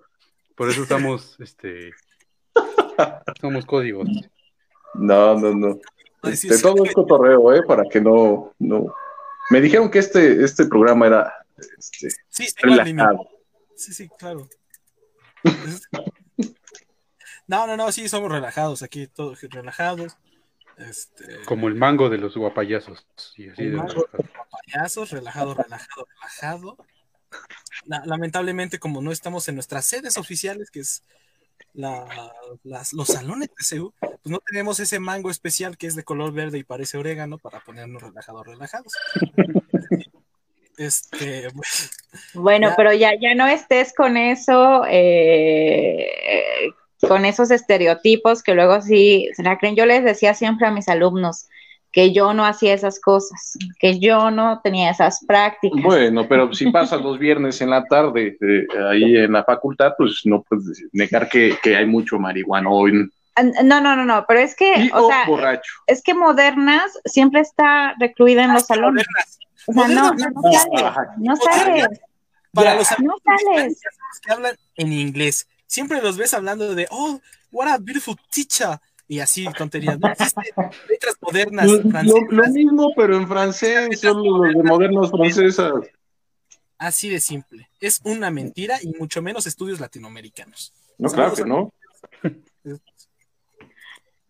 por 0.55 0.69
eso 0.69 0.83
estamos, 0.83 1.37
este, 1.41 1.93
somos 3.41 3.65
códigos. 3.65 4.09
No, 4.95 5.39
no, 5.39 5.55
no. 5.55 5.79
Este, 6.25 6.59
todo 6.59 6.85
es 6.85 6.93
cotorreo, 6.93 7.55
¿eh? 7.55 7.63
Para 7.67 7.85
que 7.85 8.01
no, 8.01 8.53
no. 8.59 8.95
Me 9.51 9.61
dijeron 9.61 9.91
que 9.91 9.99
este, 9.99 10.43
este 10.45 10.67
programa 10.67 11.07
era 11.07 11.47
este, 11.79 12.09
Sí, 12.29 12.47
relajado. 12.63 13.29
Sí, 13.77 13.93
sí, 13.95 14.09
claro. 14.19 14.49
No, 17.47 17.67
no, 17.67 17.77
no, 17.77 17.93
sí, 17.93 18.09
somos 18.09 18.33
relajados 18.33 18.83
aquí, 18.83 19.07
todos 19.07 19.43
relajados. 19.43 20.17
Este, 20.79 21.43
Como 21.45 21.69
el 21.69 21.75
mango 21.75 22.09
de 22.09 22.17
los 22.19 22.35
guapayazos. 22.37 23.07
Así 23.17 23.45
El 23.59 23.73
de- 23.73 23.77
mango. 23.77 24.07
payasos, 24.67 25.11
relajado, 25.11 25.55
relajado, 25.55 26.07
relajado. 26.17 26.77
La- 27.85 28.03
lamentablemente, 28.07 28.79
como 28.79 29.03
no 29.03 29.13
estamos 29.13 29.47
en 29.49 29.57
nuestras 29.57 29.85
sedes 29.85 30.17
oficiales, 30.17 30.71
que 30.71 30.81
es 30.81 31.03
la- 31.75 32.07
las- 32.63 32.93
los 32.93 33.09
salones 33.09 33.49
de 33.49 33.65
CEU, 33.65 33.93
pues 34.01 34.19
no 34.27 34.39
tenemos 34.47 34.81
ese 34.81 34.99
mango 35.01 35.31
especial 35.31 35.77
que 35.77 35.87
es 35.87 35.95
de 35.97 36.05
color 36.05 36.33
verde 36.33 36.59
y 36.59 36.65
parece 36.65 36.97
orégano 36.99 37.37
para 37.39 37.61
ponernos 37.61 38.03
relajados, 38.03 38.47
relajados. 38.47 38.93
Este, 40.77 41.49
pues, 41.55 41.91
bueno, 42.35 42.71
Ya. 42.71 42.77
pero 42.77 42.93
ya, 42.93 43.13
ya 43.21 43.35
no 43.37 43.47
estés 43.47 43.95
con 43.95 44.17
eso, 44.17 44.83
eh, 44.89 46.09
con 47.01 47.25
esos 47.25 47.53
estereotipos 47.53 48.43
que 48.43 48.55
luego 48.55 48.81
sí 48.83 49.29
se 49.37 49.45
la 49.45 49.57
creen. 49.59 49.77
Yo 49.77 49.87
les 49.87 50.03
decía 50.03 50.35
siempre 50.35 50.67
a 50.67 50.73
mis 50.73 50.89
alumnos 50.89 51.47
que 51.95 52.13
yo 52.13 52.35
no 52.35 52.45
hacía 52.45 52.75
esas 52.75 52.99
cosas, 52.99 53.57
que 53.79 54.01
yo 54.01 54.33
no 54.33 54.61
tenía 54.65 54.91
esas 54.91 55.25
prácticas. 55.25 55.81
Bueno, 55.81 56.27
pero 56.29 56.53
si 56.53 56.69
pasas 56.73 57.01
los 57.01 57.21
viernes 57.21 57.61
en 57.61 57.71
la 57.71 57.85
tarde 57.85 58.37
eh, 58.41 58.67
ahí 58.91 59.17
en 59.17 59.33
la 59.33 59.45
facultad, 59.45 59.93
pues 59.97 60.23
no 60.25 60.43
puedes 60.43 60.83
negar 60.93 61.29
que, 61.29 61.57
que 61.63 61.77
hay 61.77 61.87
mucho 61.87 62.19
marihuana 62.19 62.69
hoy. 62.69 62.93
No, 63.63 63.81
no, 63.81 63.95
no, 63.95 64.05
no, 64.05 64.25
pero 64.27 64.41
es 64.41 64.57
que, 64.57 64.75
Y 64.77 64.91
o 64.93 65.07
o 65.07 65.09
sea, 65.09 65.25
borracho. 65.27 65.73
es 65.87 66.03
que 66.03 66.15
modernas 66.15 66.99
siempre 67.05 67.41
está 67.41 67.95
recluida 68.01 68.43
en 68.43 68.55
los 68.55 68.67
salones. 68.67 69.07
modernas. 69.07 69.39
O 69.67 69.73
sea, 69.73 69.89
no, 69.89 70.15
no, 70.15 70.31
no 70.31 70.43
sales, 70.53 71.09
no 71.19 71.37
sales, 71.37 72.01
Para 72.53 72.75
los 72.75 72.89
no 72.99 73.15
sales. 73.25 73.81
que 74.21 74.33
hablan 74.33 74.57
en 74.77 74.93
inglés, 74.93 75.47
siempre 75.69 76.03
los 76.03 76.17
ves 76.17 76.35
hablando 76.35 76.75
de, 76.75 76.89
oh, 76.91 77.21
what 77.53 77.69
a 77.69 77.79
beautiful 77.79 78.17
teacher, 78.31 78.81
y 79.09 79.19
así 79.21 79.47
tonterías. 79.57 79.99
No 79.99 80.09
existe 80.09 80.41
letras 80.89 81.15
modernas 81.21 81.67
Lo, 81.71 81.91
francesas, 81.91 82.23
lo 82.31 82.49
mismo, 82.49 82.93
pero 82.97 83.17
en 83.17 83.29
francés, 83.29 84.01
son 84.01 84.23
los 84.25 84.55
de 84.55 84.63
modernos 84.63 85.11
francesas. 85.11 85.73
así 86.79 87.09
de 87.09 87.21
simple. 87.21 87.69
Es 87.81 88.01
una 88.05 88.31
mentira 88.31 88.79
y 88.83 88.93
mucho 88.99 89.21
menos 89.23 89.47
estudios 89.47 89.81
latinoamericanos. 89.81 90.73
No, 90.99 91.09
claro 91.11 91.35
que 91.35 91.45
no. 91.45 91.73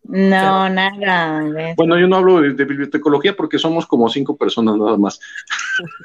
No, 0.07 0.69
nada. 0.69 1.41
de- 1.41 1.73
Bueno, 1.75 1.97
yo 1.99 2.07
no 2.07 2.17
hablo 2.17 2.39
de, 2.41 2.53
de 2.53 2.65
bibliotecología 2.65 3.35
porque 3.35 3.57
somos 3.57 3.87
como 3.87 4.07
cinco 4.09 4.37
personas 4.37 4.75
nada 4.77 4.97
más. 4.97 5.19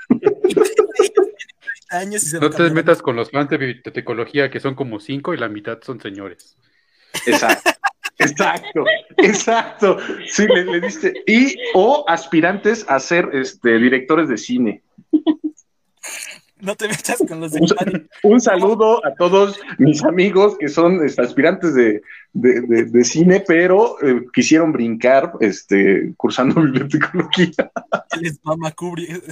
Años 1.91 2.23
y 2.23 2.27
se 2.27 2.37
lo 2.41 2.49
No 2.49 2.55
te 2.57 2.71
metas 2.71 3.03
con 3.03 3.16
los 3.16 3.31
fans 3.31 3.51
de 3.51 3.59
bibliotecología, 3.59 4.49
que 4.51 4.61
son 4.61 4.75
como 4.77 5.01
cinco 5.01 5.35
y 5.35 5.39
la 5.39 5.49
mitad 5.49 5.79
son 5.83 6.01
señores. 6.01 6.57
Exacto. 7.27 7.68
Exacto, 8.21 8.85
exacto. 9.18 9.97
Sí, 10.27 10.47
le, 10.47 10.64
le 10.64 10.81
diste. 10.81 11.12
Y 11.27 11.57
o 11.75 12.05
aspirantes 12.09 12.85
a 12.89 13.01
ser 13.01 13.29
este, 13.33 13.79
directores 13.79 14.29
de 14.29 14.37
cine. 14.39 14.83
No 16.61 16.75
te 16.77 16.89
metas 16.89 17.23
con 17.27 17.41
los 17.41 17.53
de 17.53 17.61
Un, 17.61 18.09
un 18.33 18.41
saludo 18.41 19.03
a 19.07 19.14
todos 19.14 19.59
mis 19.79 20.05
amigos 20.05 20.59
que 20.59 20.68
son 20.68 21.03
este, 21.03 21.23
aspirantes 21.23 21.75
de, 21.75 22.03
de- 22.35 22.61
de- 22.61 22.85
de 22.85 23.05
cine, 23.05 23.43
pero 23.47 23.97
eh, 24.03 24.27
quisieron 24.35 24.71
brincar 24.71 25.33
este, 25.41 26.12
cursando 26.18 26.61
bibliotecología. 26.61 27.51
les 28.21 28.39
mama 28.45 28.71
cubrir. 28.73 29.23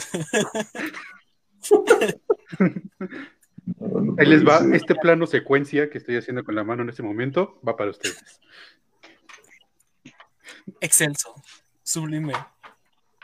Ahí 4.19 4.27
les 4.27 4.43
va, 4.47 4.61
este 4.75 4.95
plano 4.95 5.27
secuencia 5.27 5.91
que 5.91 5.99
estoy 5.99 6.17
haciendo 6.17 6.43
con 6.45 6.55
la 6.55 6.65
mano 6.65 6.83
en 6.83 6.89
este 6.89 7.03
momento, 7.03 7.61
va 7.67 7.77
para 7.77 7.91
ustedes. 7.91 8.41
Excelso, 10.81 11.35
sublime. 11.83 12.35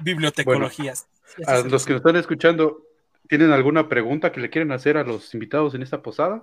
Bibliotecologías. 0.01 1.07
A 1.47 1.59
los 1.59 1.85
que 1.85 1.93
nos 1.93 2.01
están 2.01 2.17
escuchando, 2.17 2.83
¿tienen 3.29 3.53
alguna 3.53 3.89
pregunta 3.89 4.33
que 4.33 4.41
le 4.41 4.51
quieren 4.51 4.73
hacer 4.73 4.97
a 4.97 5.05
los 5.05 5.33
invitados 5.35 5.75
en 5.75 5.83
esta 5.83 6.03
posada? 6.03 6.43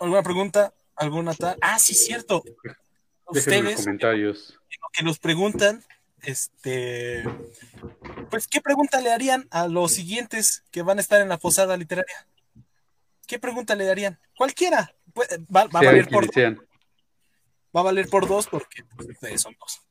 ¿Alguna 0.00 0.22
pregunta? 0.22 0.74
¿Alguna 0.96 1.34
tal? 1.34 1.56
Ah, 1.60 1.78
sí, 1.78 1.94
cierto. 1.94 2.42
Déjenme 2.44 2.56
en 2.66 2.74
los 3.26 3.36
Ustedes 3.38 3.76
comentarios. 3.84 4.60
que 4.92 5.04
nos 5.04 5.18
preguntan, 5.18 5.84
este, 6.22 7.24
pues, 8.30 8.46
¿qué 8.46 8.60
pregunta 8.60 9.00
le 9.00 9.12
harían 9.12 9.46
a 9.50 9.68
los 9.68 9.92
siguientes 9.92 10.64
que 10.70 10.82
van 10.82 10.98
a 10.98 11.00
estar 11.00 11.20
en 11.20 11.28
la 11.28 11.38
posada 11.38 11.76
literaria? 11.76 12.26
¿Qué 13.26 13.38
pregunta 13.38 13.74
le 13.74 13.84
darían? 13.84 14.18
Cualquiera. 14.36 14.94
Pues, 15.12 15.28
Va, 15.54 15.64
va 15.66 15.80
a 15.80 15.84
valer 15.84 16.08
por 16.08 16.32
sean. 16.32 16.60
Va 17.76 17.80
a 17.80 17.84
valer 17.84 18.08
por 18.08 18.26
dos 18.26 18.46
porque 18.46 18.82
pues, 18.96 19.08
ustedes 19.10 19.42
son 19.42 19.54
dos. 19.60 19.82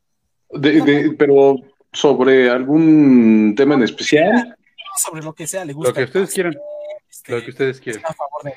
De- 0.49 0.81
de- 0.81 1.11
pero 1.17 1.57
sobre 1.93 2.49
algún 2.49 3.53
tema 3.55 3.75
en 3.75 3.83
especial. 3.83 4.57
Sobre 4.97 5.21
lo 5.23 5.33
que 5.33 5.45
sea, 5.45 5.63
le 5.65 5.73
gusta. 5.73 5.89
Lo 5.89 5.95
que 5.95 6.03
ustedes 6.05 6.33
quieran, 6.33 6.55
este, 7.09 7.31
lo 7.33 7.43
que 7.43 7.49
ustedes 7.51 7.79
quieran. 7.81 8.03
a 8.07 8.13
favor 8.13 8.43
de, 8.43 8.53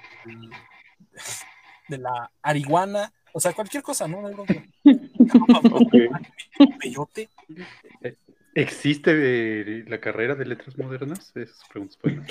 de 1.89 1.99
la 1.99 2.31
arihuana, 2.43 3.13
o 3.33 3.41
sea, 3.41 3.53
cualquier 3.53 3.83
cosa, 3.83 4.07
¿no? 4.09 4.21
No 4.23 4.29
hay 4.29 4.35
bronca. 4.35 4.55
Peyote. 6.81 7.29
¿Existe 8.55 9.11
eh, 9.15 9.85
la 9.87 10.01
carrera 10.01 10.35
de 10.35 10.45
letras 10.47 10.77
modernas? 10.79 11.31
Esas 11.37 11.61
preguntas 11.69 11.97
pueden- 12.01 12.25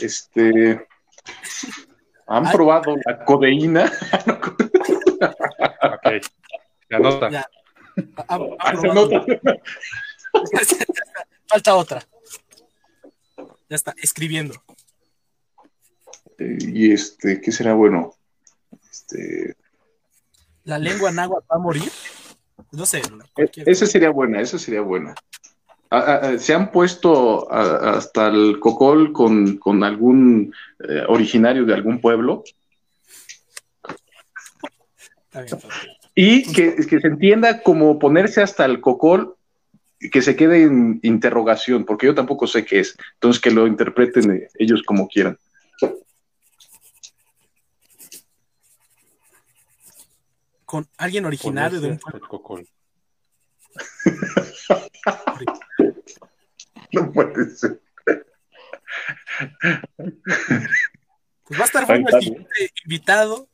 Este, 0.00 0.86
¿Han 2.26 2.46
Ay. 2.46 2.52
probado 2.52 2.96
la 3.04 3.24
codeína? 3.24 3.92
Ok. 5.84 6.22
Se 6.88 6.94
anota. 6.96 7.30
Ya. 7.30 7.46
Ha- 8.28 8.34
ha- 8.34 8.38
Ah, 8.58 8.76
se. 10.64 10.86
Falta 11.48 11.74
otra. 11.76 12.02
Ya 13.68 13.76
está, 13.76 13.94
escribiendo. 14.02 14.54
Eh, 16.38 16.58
Y 16.60 16.92
este, 16.92 17.40
¿qué 17.40 17.52
será 17.52 17.74
bueno? 17.74 18.14
Este, 18.90 19.56
¿La 20.64 20.78
lengua 20.78 21.10
náhuatl 21.12 21.46
va 21.50 21.56
a 21.56 21.58
morir? 21.58 21.90
No 22.72 22.86
sé. 22.86 22.98
e- 22.98 23.02
cualquier- 23.32 23.68
esa 23.68 23.86
sería 23.86 24.10
buena, 24.10 24.40
esa 24.40 24.58
sería 24.58 24.80
buena. 24.80 25.14
¿Se 26.38 26.54
han 26.54 26.72
puesto 26.72 27.50
hasta 27.52 28.28
el 28.28 28.58
cocol 28.58 29.12
con, 29.12 29.58
con 29.58 29.84
algún 29.84 30.54
eh, 30.88 31.02
originario 31.08 31.64
de 31.64 31.74
algún 31.74 32.00
pueblo? 32.00 32.44
Está 35.26 35.42
bien, 35.42 35.54
está 35.54 35.68
bien. 35.68 35.96
Y 36.14 36.52
que, 36.52 36.76
que 36.76 37.00
se 37.00 37.06
entienda 37.08 37.62
como 37.62 37.98
ponerse 37.98 38.40
hasta 38.40 38.64
el 38.64 38.80
cocol, 38.80 39.36
que 39.98 40.22
se 40.22 40.36
quede 40.36 40.62
en 40.62 41.00
interrogación, 41.02 41.84
porque 41.84 42.06
yo 42.06 42.14
tampoco 42.14 42.46
sé 42.46 42.64
qué 42.64 42.80
es. 42.80 42.96
Entonces 43.14 43.42
que 43.42 43.50
lo 43.50 43.66
interpreten 43.66 44.30
eh, 44.30 44.48
ellos 44.58 44.82
como 44.84 45.08
quieran. 45.08 45.38
Con 50.64 50.88
alguien 50.96 51.24
originario 51.24 51.80
de 51.80 51.88
un 51.88 51.98
pueblo. 51.98 52.20
el 52.22 52.28
cocol. 52.28 52.68
No 56.94 57.12
puede 57.12 57.50
ser. 57.50 57.80
Pues 61.44 61.60
va 61.60 61.64
a 61.64 61.66
estar 61.66 61.86
bueno 61.86 62.08
el 62.10 62.22
siguiente 62.22 62.72
invitado. 62.84 63.48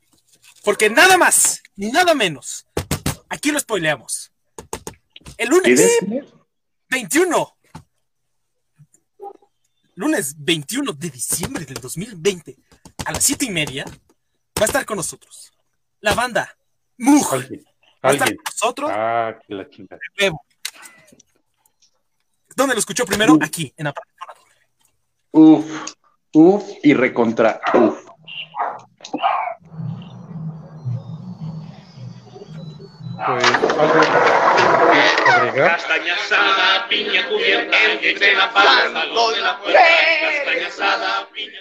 Porque 0.63 0.91
nada 0.91 1.17
más, 1.17 1.63
ni 1.77 1.91
nada 1.91 2.15
menos. 2.15 2.67
Aquí 3.29 3.51
lo 3.51 3.59
spoileamos. 3.59 4.33
El 5.39 5.49
lunes 5.49 5.99
¿Quieres? 6.01 6.35
21. 6.91 7.57
Lunes 9.95 10.35
21 10.39 10.93
de 10.93 11.11
diciembre 11.11 11.65
del 11.65 11.77
2020 11.79 12.57
a 13.05 13.13
las 13.13 13.25
7 13.25 13.45
y 13.47 13.51
media 13.51 13.85
va 13.85 14.63
a 14.63 14.65
estar 14.65 14.87
con 14.87 14.97
nosotros 14.97 15.53
la 16.01 16.15
banda 16.15 16.57
Mug. 16.99 17.27
Va 18.03 18.11
a 18.11 18.13
estar 18.13 18.29
con 18.29 18.45
nosotros 18.45 18.91
Ah, 18.93 19.39
que 19.47 19.55
la 19.55 19.69
chingada. 19.69 20.01
¿Dónde 22.57 22.75
lo 22.75 22.79
escuchó 22.81 23.05
primero? 23.05 23.39
Aquí, 23.41 23.73
en 23.77 23.87
Aparato 23.89 24.11
Uf, 25.33 25.65
uf 26.33 26.65
y 26.83 26.95
recontra. 26.95 27.61
Uf. 27.75 27.99
Pues, 33.27 33.45
algo 33.45 34.01
agregar. 35.31 35.77
Castaña 35.77 36.15
asada, 36.15 36.89
piña 36.89 37.29
cubierta, 37.29 37.77
entre 37.93 38.35
la 38.35 38.53
palma, 38.53 39.03
salón 39.03 39.35
de 39.35 39.41
la 39.41 39.61
puerta. 39.61 39.81
Castaña 40.21 40.67
asada, 40.67 41.29
piña 41.31 41.61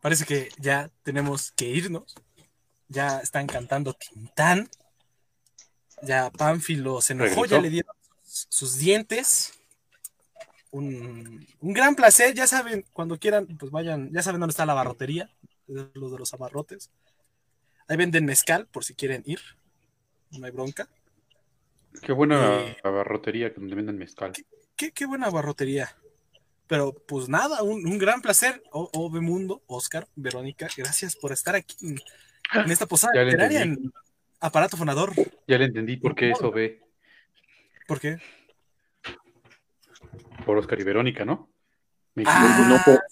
Parece 0.00 0.26
que 0.26 0.50
ya 0.58 0.90
tenemos 1.02 1.52
que 1.52 1.64
irnos. 1.64 2.14
Ya 2.88 3.20
están 3.20 3.46
cantando 3.46 3.94
Tintán. 3.94 4.68
Ya 6.02 6.30
Pánfilo 6.30 7.00
se 7.00 7.14
enojó, 7.14 7.42
Regresó. 7.42 7.46
ya 7.46 7.60
le 7.62 7.70
dieron 7.70 7.94
sus, 8.22 8.46
sus 8.50 8.76
dientes. 8.76 9.53
Un, 10.74 11.46
un 11.60 11.72
gran 11.72 11.94
placer, 11.94 12.34
ya 12.34 12.48
saben, 12.48 12.84
cuando 12.92 13.16
quieran, 13.16 13.46
pues 13.46 13.70
vayan, 13.70 14.10
ya 14.12 14.22
saben 14.22 14.40
dónde 14.40 14.50
está 14.50 14.66
la 14.66 14.72
abarrotería, 14.72 15.30
los 15.68 16.10
de 16.10 16.18
los 16.18 16.34
abarrotes. 16.34 16.90
Ahí 17.86 17.96
venden 17.96 18.24
mezcal, 18.24 18.66
por 18.66 18.82
si 18.84 18.92
quieren 18.94 19.22
ir. 19.24 19.38
No 20.32 20.44
hay 20.46 20.50
bronca. 20.50 20.88
Qué 22.02 22.10
buena 22.12 22.62
Eh, 22.62 22.76
abarrotería 22.82 23.54
que 23.54 23.60
donde 23.60 23.76
venden 23.76 23.98
mezcal. 23.98 24.32
Qué, 24.74 24.90
qué 24.90 25.06
buena 25.06 25.28
abarrotería. 25.28 25.96
Pero 26.66 26.92
pues 26.92 27.28
nada, 27.28 27.62
un, 27.62 27.86
un 27.86 27.96
gran 27.96 28.20
placer. 28.20 28.60
O, 28.72 28.90
Ove 28.94 29.20
Mundo, 29.20 29.62
Oscar, 29.68 30.08
Verónica, 30.16 30.66
gracias 30.76 31.14
por 31.14 31.30
estar 31.30 31.54
aquí 31.54 31.76
en, 31.82 32.00
en 32.64 32.70
esta 32.72 32.86
posada 32.86 33.14
Ya 33.14 33.20
le 33.20 33.26
literaria 33.26 33.62
en 33.62 33.92
Aparato 34.40 34.76
Fonador. 34.76 35.12
Ya 35.46 35.56
le 35.56 35.66
entendí 35.66 35.98
por 35.98 36.16
qué 36.16 36.32
eso 36.32 36.50
ve 36.50 36.82
¿Por 37.86 38.00
qué? 38.00 38.18
Por 40.44 40.58
Oscar 40.58 40.80
y 40.80 40.84
Verónica, 40.84 41.24
¿no? 41.24 41.48
Me 42.14 42.24
Ah, 42.26 42.66
No, 42.68 42.76
por- 42.84 43.02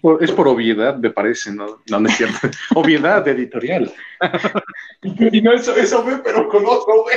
por- 0.00 0.24
es 0.24 0.30
por 0.32 0.48
obviedad, 0.48 0.96
me 0.96 1.10
parece, 1.10 1.52
¿no? 1.52 1.80
No, 1.90 2.00
no 2.00 2.08
es 2.08 2.16
cierto. 2.16 2.38
obviedad 2.74 3.26
editorial. 3.28 3.92
y 5.02 5.40
no 5.42 5.52
eso, 5.52 5.74
eso 5.76 6.04
ve, 6.04 6.18
pero 6.24 6.48
con 6.48 6.64
otro 6.66 7.04
ve. 7.04 7.14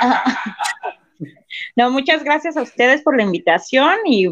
No, 1.76 1.90
muchas 1.90 2.24
gracias 2.24 2.56
a 2.56 2.62
ustedes 2.62 3.02
por 3.02 3.16
la 3.16 3.22
invitación 3.22 3.94
y 4.06 4.26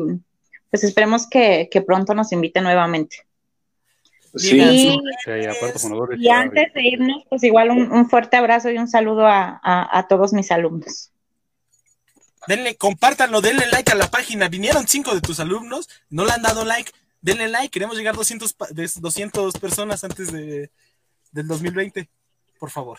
pues 0.71 0.85
esperemos 0.85 1.29
que, 1.29 1.69
que 1.71 1.81
pronto 1.83 2.15
nos 2.15 2.33
inviten 2.33 2.65
nuevamente. 2.65 3.17
Sí, 4.35 4.59
Y- 4.61 4.99
Sí, 5.25 5.31
Y 6.19 6.29
antes 6.29 6.73
de 6.75 6.83
irnos, 6.83 7.25
pues 7.29 7.43
igual 7.45 7.71
un, 7.71 7.93
un 7.93 8.09
fuerte 8.09 8.37
abrazo 8.37 8.71
y 8.71 8.79
un 8.79 8.89
saludo 8.89 9.27
a, 9.27 9.61
a- 9.63 9.99
a 9.99 10.09
todos 10.09 10.33
mis 10.33 10.51
alumnos. 10.51 11.13
Denle, 12.47 12.77
compártanlo, 12.77 13.41
denle 13.41 13.67
like 13.71 13.93
a 13.93 13.95
la 13.95 14.11
página. 14.11 14.49
Vinieron 14.49 14.87
cinco 14.89 15.15
de 15.15 15.21
tus 15.21 15.41
alumnos, 15.41 15.89
no 16.09 16.25
le 16.25 16.33
han 16.33 16.43
dado 16.43 16.65
like. 16.65 16.91
Denle 17.21 17.49
like, 17.49 17.71
queremos 17.71 17.97
llegar 17.97 18.15
a 18.15 18.17
200, 18.17 18.53
pa- 18.55 18.69
de 18.71 18.91
200 18.97 19.55
personas 19.59 20.03
antes 20.05 20.33
de, 20.33 20.71
del 21.33 21.47
2020, 21.47 22.09
por 22.59 22.71
favor. 22.71 22.99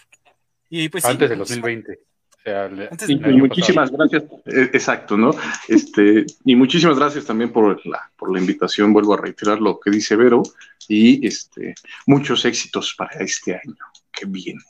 Y 0.69 0.89
pues 0.89 1.03
sí, 1.03 1.09
Antes 1.09 1.29
del 1.29 1.39
2020. 1.39 1.91
O 1.93 2.43
sea, 2.43 2.65
Antes 2.65 3.09
Y, 3.09 3.15
muchísimas 3.15 3.91
gracias, 3.91 4.23
eh, 4.45 4.69
exacto, 4.73 5.17
¿no? 5.17 5.31
Este, 5.67 6.25
y 6.45 6.55
muchísimas 6.55 6.97
gracias 6.97 7.25
también 7.25 7.51
por 7.51 7.85
la, 7.85 8.11
por 8.15 8.31
la 8.31 8.39
invitación, 8.39 8.93
vuelvo 8.93 9.13
a 9.15 9.17
reiterar 9.17 9.59
lo 9.59 9.79
que 9.79 9.89
dice 9.91 10.15
Vero, 10.15 10.43
y 10.87 11.25
este, 11.27 11.75
muchos 12.05 12.45
éxitos 12.45 12.95
para 12.97 13.11
este 13.19 13.55
año, 13.55 13.75
que 14.11 14.25
viene. 14.25 14.61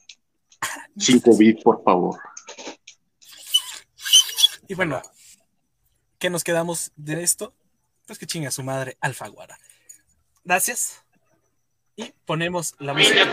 Sin 0.98 1.20
COVID, 1.20 1.62
por 1.64 1.84
favor. 1.84 2.20
Y 4.72 4.74
bueno, 4.74 5.02
¿qué 6.18 6.30
nos 6.30 6.46
quedamos 6.46 6.94
de 6.96 7.24
esto? 7.24 7.54
Pues 8.08 8.18
que 8.18 8.26
chinga 8.26 8.52
su 8.52 8.64
madre 8.64 8.96
Alfaguara. 9.02 9.60
Gracias. 10.46 11.04
Y 11.98 12.14
ponemos 12.26 12.74
la 12.80 12.94
música. 12.94 13.26